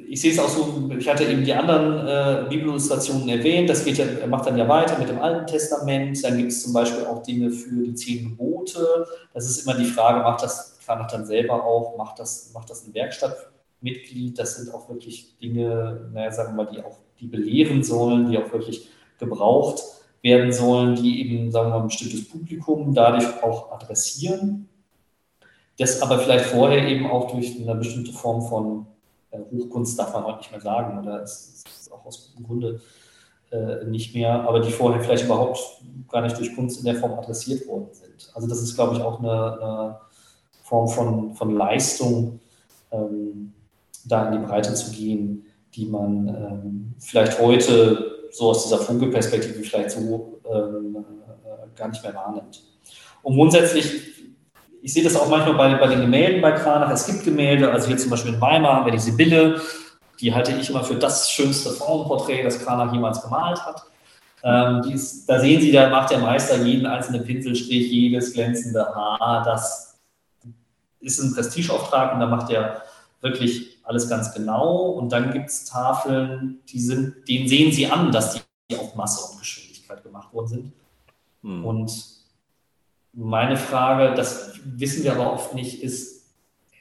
ich 0.08 0.22
sehe 0.22 0.32
es 0.32 0.40
auch 0.40 0.48
so, 0.48 0.90
ich 0.98 1.10
hatte 1.10 1.26
eben 1.26 1.44
die 1.44 1.54
anderen 1.54 2.08
äh, 2.08 2.50
Bibelillustrationen 2.50 3.28
erwähnt, 3.28 3.70
das 3.70 3.84
geht 3.84 3.98
ja, 3.98 4.06
er 4.06 4.28
macht 4.28 4.48
dann 4.48 4.58
ja 4.58 4.66
weiter 4.70 4.98
mit 4.98 5.10
dem 5.10 5.20
Alten 5.20 5.46
Testament, 5.46 6.24
dann 6.24 6.38
gibt 6.38 6.54
es 6.54 6.64
zum 6.64 6.72
Beispiel 6.72 7.04
auch 7.04 7.22
Dinge 7.22 7.52
für 7.52 7.84
die 7.84 7.96
zehn 7.96 8.30
Gebote. 8.30 9.06
Das 9.34 9.46
ist 9.50 9.68
immer 9.68 9.78
die 9.78 9.84
Frage, 9.84 10.22
macht 10.22 10.42
das 10.44 10.80
Kranach 10.86 11.12
dann 11.12 11.26
selber 11.26 11.66
auch, 11.66 11.98
macht 11.98 12.20
das, 12.20 12.52
macht 12.54 12.70
das 12.70 12.88
ein 12.88 12.94
Werkstattmitglied? 12.94 14.40
Das 14.40 14.56
sind 14.56 14.74
auch 14.74 14.88
wirklich 14.88 15.38
Dinge, 15.40 16.10
naja, 16.14 16.32
sagen 16.32 16.56
wir 16.56 16.64
mal, 16.64 16.72
die 16.72 16.82
auch 16.82 16.98
die 17.20 17.28
belehren 17.28 17.84
sollen, 17.84 18.32
die 18.32 18.38
auch 18.38 18.54
wirklich 18.54 18.88
gebraucht 19.20 19.84
werden 20.22 20.52
sollen, 20.52 20.96
die 20.96 21.22
eben, 21.22 21.52
sagen 21.52 21.70
wir 21.70 21.78
mal, 21.78 21.82
ein 21.82 21.88
bestimmtes 21.88 22.28
Publikum 22.28 22.94
dadurch 22.94 23.44
auch 23.44 23.72
adressieren. 23.72 24.68
Das 25.78 26.02
aber 26.02 26.20
vielleicht 26.20 26.46
vorher 26.46 26.88
eben 26.88 27.08
auch 27.08 27.32
durch 27.32 27.60
eine 27.62 27.76
bestimmte 27.76 28.12
Form 28.12 28.42
von 28.42 28.88
äh, 29.32 29.40
Hochkunst, 29.52 29.98
darf 30.00 30.14
man 30.14 30.26
heute 30.26 30.40
nicht 30.40 30.52
mehr 30.52 30.62
sagen, 30.62 31.00
oder 31.00 31.22
es 31.22 31.64
ist 31.66 31.92
auch 31.92 32.06
aus 32.06 32.32
gutem 32.32 32.48
Grunde 32.48 32.82
äh, 33.52 33.86
nicht 33.86 34.16
mehr, 34.16 34.42
aber 34.48 34.60
die 34.60 34.72
vorher 34.72 35.02
vielleicht 35.02 35.26
überhaupt 35.26 35.60
gar 36.10 36.22
nicht 36.22 36.38
durch 36.38 36.56
Kunst 36.56 36.80
in 36.80 36.86
der 36.86 36.96
Form 36.96 37.14
adressiert 37.14 37.68
worden 37.68 37.90
sind. 37.92 38.32
Also 38.34 38.48
das 38.48 38.62
ist, 38.62 38.76
glaube 38.76 38.96
ich, 38.96 39.02
auch 39.02 39.20
eine, 39.20 39.62
eine 39.62 39.98
Form 40.64 40.88
von, 40.88 41.34
von 41.34 41.56
Leistung, 41.56 42.40
ähm, 42.92 43.54
da 44.06 44.28
in 44.28 44.42
die 44.42 44.48
Breite 44.48 44.74
zu 44.74 44.92
gehen, 44.92 45.46
die 45.76 45.86
man 45.86 46.28
ähm, 46.28 46.94
vielleicht 47.00 47.40
heute 47.40 48.17
so 48.38 48.50
aus 48.52 48.64
dieser 48.64 48.78
Vogelperspektive 48.78 49.64
vielleicht 49.64 49.92
so 49.92 50.40
ähm, 50.46 50.96
äh, 51.44 51.78
gar 51.78 51.88
nicht 51.88 52.04
mehr 52.04 52.14
wahrnimmt. 52.14 52.62
Und 53.24 53.36
grundsätzlich, 53.36 53.92
ich 54.82 54.94
sehe 54.94 55.04
das 55.04 55.16
auch 55.16 55.28
manchmal 55.28 55.56
bei, 55.56 55.76
bei 55.76 55.88
den 55.88 56.02
Gemälden 56.02 56.42
bei 56.42 56.52
Kranach. 56.52 56.92
Es 56.92 57.08
gibt 57.08 57.24
Gemälde, 57.24 57.72
also 57.72 57.88
hier 57.88 57.98
zum 57.98 58.12
Beispiel 58.12 58.36
in 58.36 58.42
Weimar 58.42 58.76
haben 58.76 58.86
wir 58.86 58.92
die 58.92 59.00
Sibylle, 59.00 59.60
die 60.22 60.34
halte 60.34 60.52
ich 60.52 60.70
immer 60.70 60.84
für 60.84 60.96
das 60.96 61.32
schönste 61.32 61.72
Frauenporträt, 61.72 62.44
das 62.44 62.64
Kranach 62.64 62.94
jemals 62.94 63.22
gemalt 63.22 63.60
hat. 63.66 63.84
Ähm, 64.44 64.92
ist, 64.94 65.28
da 65.28 65.40
sehen 65.40 65.60
Sie, 65.60 65.72
da 65.72 65.90
macht 65.90 66.12
der 66.12 66.20
Meister 66.20 66.58
jeden 66.58 66.86
einzelnen 66.86 67.24
Pinselstrich, 67.24 67.92
jedes 67.92 68.34
glänzende 68.34 68.86
Haar. 68.86 69.44
Das 69.46 70.00
ist 71.00 71.20
ein 71.20 71.34
Prestigeauftrag 71.34 72.14
und 72.14 72.20
da 72.20 72.28
macht 72.28 72.50
der 72.50 72.84
wirklich 73.22 73.78
alles 73.84 74.10
ganz 74.10 74.34
genau. 74.34 74.90
Und 74.92 75.12
dann 75.12 75.32
gibt 75.32 75.50
es 75.50 75.66
Tafeln, 75.66 76.60
die 76.70 76.80
sind, 76.80 77.28
denen 77.28 77.48
sehen 77.48 77.72
Sie 77.72 77.88
an, 77.88 78.12
dass 78.12 78.46
die 78.70 78.78
auf 78.78 78.96
Masse 78.96 79.32
und 79.32 79.40
Geschwindigkeit 79.40 80.04
gemacht 80.04 80.34
worden 80.34 80.48
sind. 80.48 80.74
Mhm. 81.42 81.66
Und 81.66 82.04
meine 83.14 83.58
Frage, 83.58 84.14
das 84.16 84.60
wissen 84.64 85.04
wir 85.04 85.14
aber 85.14 85.34
oft 85.34 85.56
nicht, 85.56 85.82
ist, 85.82 86.26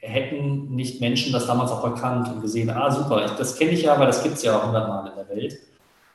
hätten 0.01 0.75
nicht 0.75 1.01
Menschen 1.01 1.33
das 1.33 1.47
damals 1.47 1.71
auch 1.71 1.83
erkannt 1.83 2.29
und 2.29 2.41
gesehen, 2.41 2.69
ah 2.69 2.91
super, 2.91 3.25
das 3.37 3.57
kenne 3.57 3.71
ich 3.71 3.83
ja, 3.83 3.99
weil 3.99 4.07
das 4.07 4.21
gibt 4.21 4.35
es 4.35 4.43
ja 4.43 4.63
hundertmal 4.63 5.09
in 5.09 5.15
der 5.15 5.29
Welt. 5.29 5.57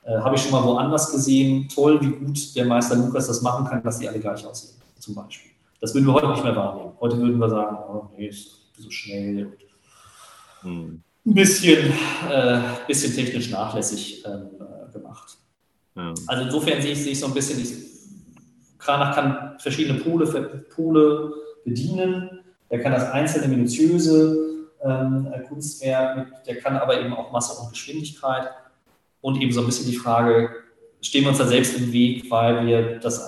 Äh, 0.04 0.18
Habe 0.18 0.36
ich 0.36 0.42
schon 0.42 0.52
mal 0.52 0.64
woanders 0.64 1.10
gesehen, 1.10 1.68
toll, 1.68 2.00
wie 2.00 2.10
gut 2.10 2.56
der 2.56 2.66
Meister 2.66 2.96
Lukas 2.96 3.26
das 3.26 3.42
machen 3.42 3.66
kann, 3.66 3.82
dass 3.82 3.98
die 3.98 4.08
alle 4.08 4.20
gleich 4.20 4.46
aussehen, 4.46 4.80
zum 4.98 5.14
Beispiel. 5.14 5.50
Das 5.80 5.94
würden 5.94 6.06
wir 6.06 6.14
heute 6.14 6.28
nicht 6.28 6.44
mehr 6.44 6.54
wahrnehmen. 6.54 6.92
Heute 7.00 7.18
würden 7.18 7.38
wir 7.38 7.48
sagen, 7.48 7.76
oh 7.88 8.06
nee, 8.16 8.28
ist 8.28 8.70
so 8.78 8.90
schnell 8.90 9.46
und 9.46 9.52
hm. 9.52 9.71
Ein 10.64 11.02
bisschen, 11.24 11.92
äh, 12.30 12.60
bisschen 12.86 13.14
technisch 13.14 13.50
nachlässig 13.50 14.24
ähm, 14.26 14.48
äh, 14.60 14.92
gemacht. 14.92 15.36
Ja. 15.94 16.14
Also 16.26 16.44
insofern 16.44 16.82
sehe 16.82 16.92
ich, 16.92 17.02
sehe 17.02 17.12
ich 17.12 17.20
so 17.20 17.26
ein 17.26 17.34
bisschen, 17.34 17.60
ich, 17.60 17.72
Kranach 18.78 19.14
kann 19.14 19.58
verschiedene 19.58 20.00
Pole, 20.00 20.26
Pole 20.74 21.32
bedienen. 21.64 22.40
Der 22.70 22.80
kann 22.80 22.92
das 22.92 23.10
einzelne 23.12 23.48
minutiöse 23.48 24.68
ähm, 24.82 25.28
Kunstwerk, 25.48 26.44
der 26.44 26.56
kann 26.58 26.76
aber 26.76 27.00
eben 27.00 27.12
auch 27.12 27.30
Masse 27.30 27.60
und 27.60 27.70
Geschwindigkeit. 27.70 28.48
Und 29.20 29.40
eben 29.40 29.52
so 29.52 29.60
ein 29.60 29.66
bisschen 29.66 29.86
die 29.86 29.96
Frage, 29.96 30.50
stehen 31.00 31.22
wir 31.22 31.28
uns 31.28 31.38
da 31.38 31.46
selbst 31.46 31.76
im 31.76 31.92
Weg, 31.92 32.28
weil 32.30 32.66
wir 32.66 32.98
das 32.98 33.24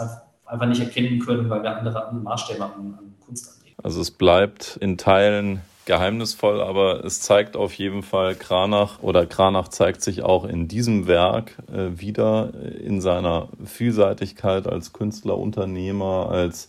einfach 0.46 0.66
nicht 0.66 0.80
erkennen 0.80 1.20
können, 1.20 1.48
weil 1.48 1.62
wir 1.62 1.76
andere 1.76 2.12
Maßstäbe 2.12 2.64
an, 2.64 2.98
an 2.98 3.14
Kunst 3.24 3.48
anlegen. 3.56 3.76
Also 3.82 4.00
es 4.00 4.10
bleibt 4.10 4.76
in 4.80 4.98
Teilen 4.98 5.60
geheimnisvoll, 5.86 6.60
aber 6.60 7.04
es 7.04 7.20
zeigt 7.20 7.56
auf 7.56 7.74
jeden 7.74 8.02
Fall 8.02 8.34
Kranach 8.34 9.02
oder 9.02 9.26
Kranach 9.26 9.68
zeigt 9.68 10.02
sich 10.02 10.22
auch 10.22 10.44
in 10.44 10.68
diesem 10.68 11.06
Werk 11.06 11.56
äh, 11.72 12.00
wieder 12.00 12.52
in 12.82 13.00
seiner 13.00 13.48
Vielseitigkeit 13.64 14.66
als 14.66 14.92
Künstler, 14.92 15.38
Unternehmer, 15.38 16.28
als 16.30 16.68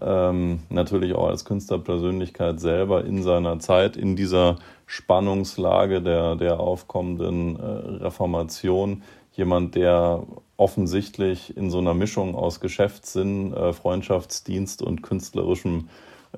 ähm, 0.00 0.60
natürlich 0.70 1.14
auch 1.14 1.28
als 1.28 1.44
Künstlerpersönlichkeit 1.44 2.60
selber 2.60 3.04
in 3.04 3.22
seiner 3.22 3.58
Zeit, 3.60 3.96
in 3.96 4.16
dieser 4.16 4.56
Spannungslage 4.86 6.02
der, 6.02 6.36
der 6.36 6.60
aufkommenden 6.60 7.58
äh, 7.58 8.04
Reformation. 8.04 9.02
Jemand, 9.32 9.74
der 9.74 10.22
offensichtlich 10.56 11.56
in 11.56 11.70
so 11.70 11.78
einer 11.78 11.94
Mischung 11.94 12.34
aus 12.34 12.60
Geschäftssinn, 12.60 13.52
äh, 13.52 13.72
Freundschaftsdienst 13.72 14.82
und 14.82 15.02
künstlerischem 15.02 15.88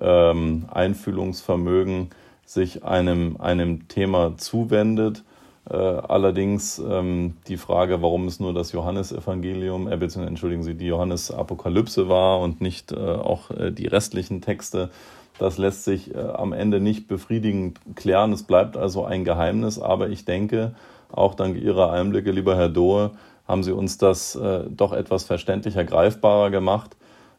ähm, 0.00 0.66
Einfühlungsvermögen 0.72 2.10
sich 2.44 2.84
einem, 2.84 3.36
einem 3.38 3.88
Thema 3.88 4.36
zuwendet. 4.38 5.24
Äh, 5.68 5.74
allerdings 5.74 6.78
ähm, 6.78 7.34
die 7.48 7.56
Frage, 7.56 8.00
warum 8.02 8.28
es 8.28 8.38
nur 8.38 8.54
das 8.54 8.70
Johannesevangelium, 8.72 9.88
äh, 9.88 9.96
beziehungsweise 9.96 10.28
entschuldigen 10.28 10.62
Sie, 10.62 10.74
die 10.74 10.86
Johannesapokalypse 10.86 12.08
war 12.08 12.40
und 12.40 12.60
nicht 12.60 12.92
äh, 12.92 12.96
auch 12.96 13.50
äh, 13.50 13.72
die 13.72 13.86
restlichen 13.86 14.40
Texte, 14.42 14.90
das 15.38 15.58
lässt 15.58 15.84
sich 15.84 16.14
äh, 16.14 16.18
am 16.18 16.52
Ende 16.52 16.80
nicht 16.80 17.08
befriedigend 17.08 17.80
klären. 17.94 18.32
Es 18.32 18.44
bleibt 18.44 18.76
also 18.76 19.04
ein 19.04 19.24
Geheimnis, 19.24 19.78
aber 19.78 20.08
ich 20.08 20.24
denke, 20.24 20.74
auch 21.10 21.34
dank 21.34 21.56
Ihrer 21.56 21.92
Einblicke, 21.92 22.30
lieber 22.30 22.56
Herr 22.56 22.68
Dohe, 22.68 23.10
haben 23.46 23.62
Sie 23.62 23.72
uns 23.72 23.98
das 23.98 24.34
äh, 24.36 24.64
doch 24.70 24.92
etwas 24.92 25.24
verständlicher, 25.24 25.84
greifbarer 25.84 26.50
gemacht. 26.50 26.96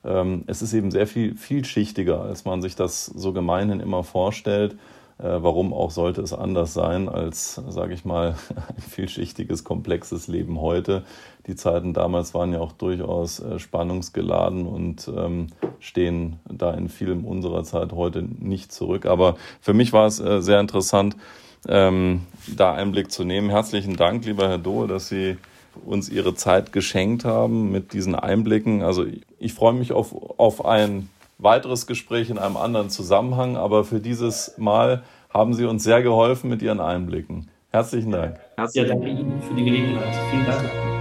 Ähm, 0.08 0.44
es 0.48 0.62
ist 0.62 0.74
eben 0.74 0.92
sehr 0.92 1.08
viel 1.08 1.36
vielschichtiger, 1.36 2.22
als 2.22 2.46
man 2.46 2.62
sich 2.62 2.76
das 2.76 3.06
so 3.06 3.34
gemeinhin 3.34 3.80
immer 3.80 4.04
vorstellt. 4.04 4.78
Äh, 5.20 5.42
warum 5.42 5.74
auch 5.74 5.90
sollte 5.90 6.22
es 6.22 6.32
anders 6.32 6.76
sein 6.76 7.10
als, 7.10 7.60
sage 7.70 7.96
ich 7.96 8.06
mal, 8.06 8.36
ein 8.56 8.82
vielschichtiges, 8.82 9.64
komplexes 9.64 10.28
Leben 10.28 10.62
heute. 10.62 11.04
Die 11.48 11.56
Zeiten 11.56 11.94
damals 11.94 12.36
waren 12.36 12.54
ja 12.54 12.60
auch 12.60 12.72
durchaus 12.72 13.40
äh, 13.40 13.58
spannungsgeladen 13.58 14.68
und 14.68 15.12
ähm, 15.16 15.48
stehen 15.80 16.38
da 16.46 16.72
in 16.74 16.88
vielem 16.88 17.26
unserer 17.26 17.64
Zeit 17.64 17.94
heute 17.94 18.22
nicht 18.22 18.72
zurück. 18.72 19.08
Aber 19.08 19.38
für 19.60 19.74
mich 19.74 19.92
war 19.92 20.06
es 20.06 20.20
äh, 20.20 20.42
sehr 20.42 20.60
interessant, 20.60 21.18
ähm, 21.68 22.22
da 22.56 22.74
Einblick 22.74 23.12
zu 23.12 23.24
nehmen. 23.24 23.50
Herzlichen 23.50 23.96
Dank, 23.96 24.24
lieber 24.24 24.48
Herr 24.48 24.60
Dohl, 24.60 24.88
dass 24.88 25.08
Sie 25.08 25.38
uns 25.86 26.10
Ihre 26.10 26.36
Zeit 26.36 26.72
geschenkt 26.72 27.26
haben 27.26 27.72
mit 27.72 27.94
diesen 27.94 28.16
Einblicken. 28.16 28.82
Also 28.82 29.06
ich 29.40 29.54
freue 29.54 29.74
mich 29.74 29.92
auf, 29.92 30.14
auf 30.38 30.66
ein 30.66 31.10
weiteres 31.38 31.88
Gespräch 31.88 32.30
in 32.30 32.38
einem 32.38 32.58
anderen 32.58 32.90
Zusammenhang, 32.90 33.58
aber 33.58 33.84
für 33.84 34.00
dieses 34.00 34.58
Mal 34.58 35.04
haben 35.30 35.54
Sie 35.54 35.66
uns 35.66 35.84
sehr 35.84 36.02
geholfen 36.02 36.50
mit 36.50 36.62
Ihren 36.62 36.80
Einblicken. 36.80 37.50
Herzlichen 37.70 38.12
Dank. 38.12 38.40
Ja, 38.58 38.84
danke 38.86 39.08
Ihnen 39.08 39.42
für 39.42 39.54
die 39.54 39.66
Gelegenheit. 39.66 40.16
Vielen 40.32 40.46
Dank. 40.46 40.97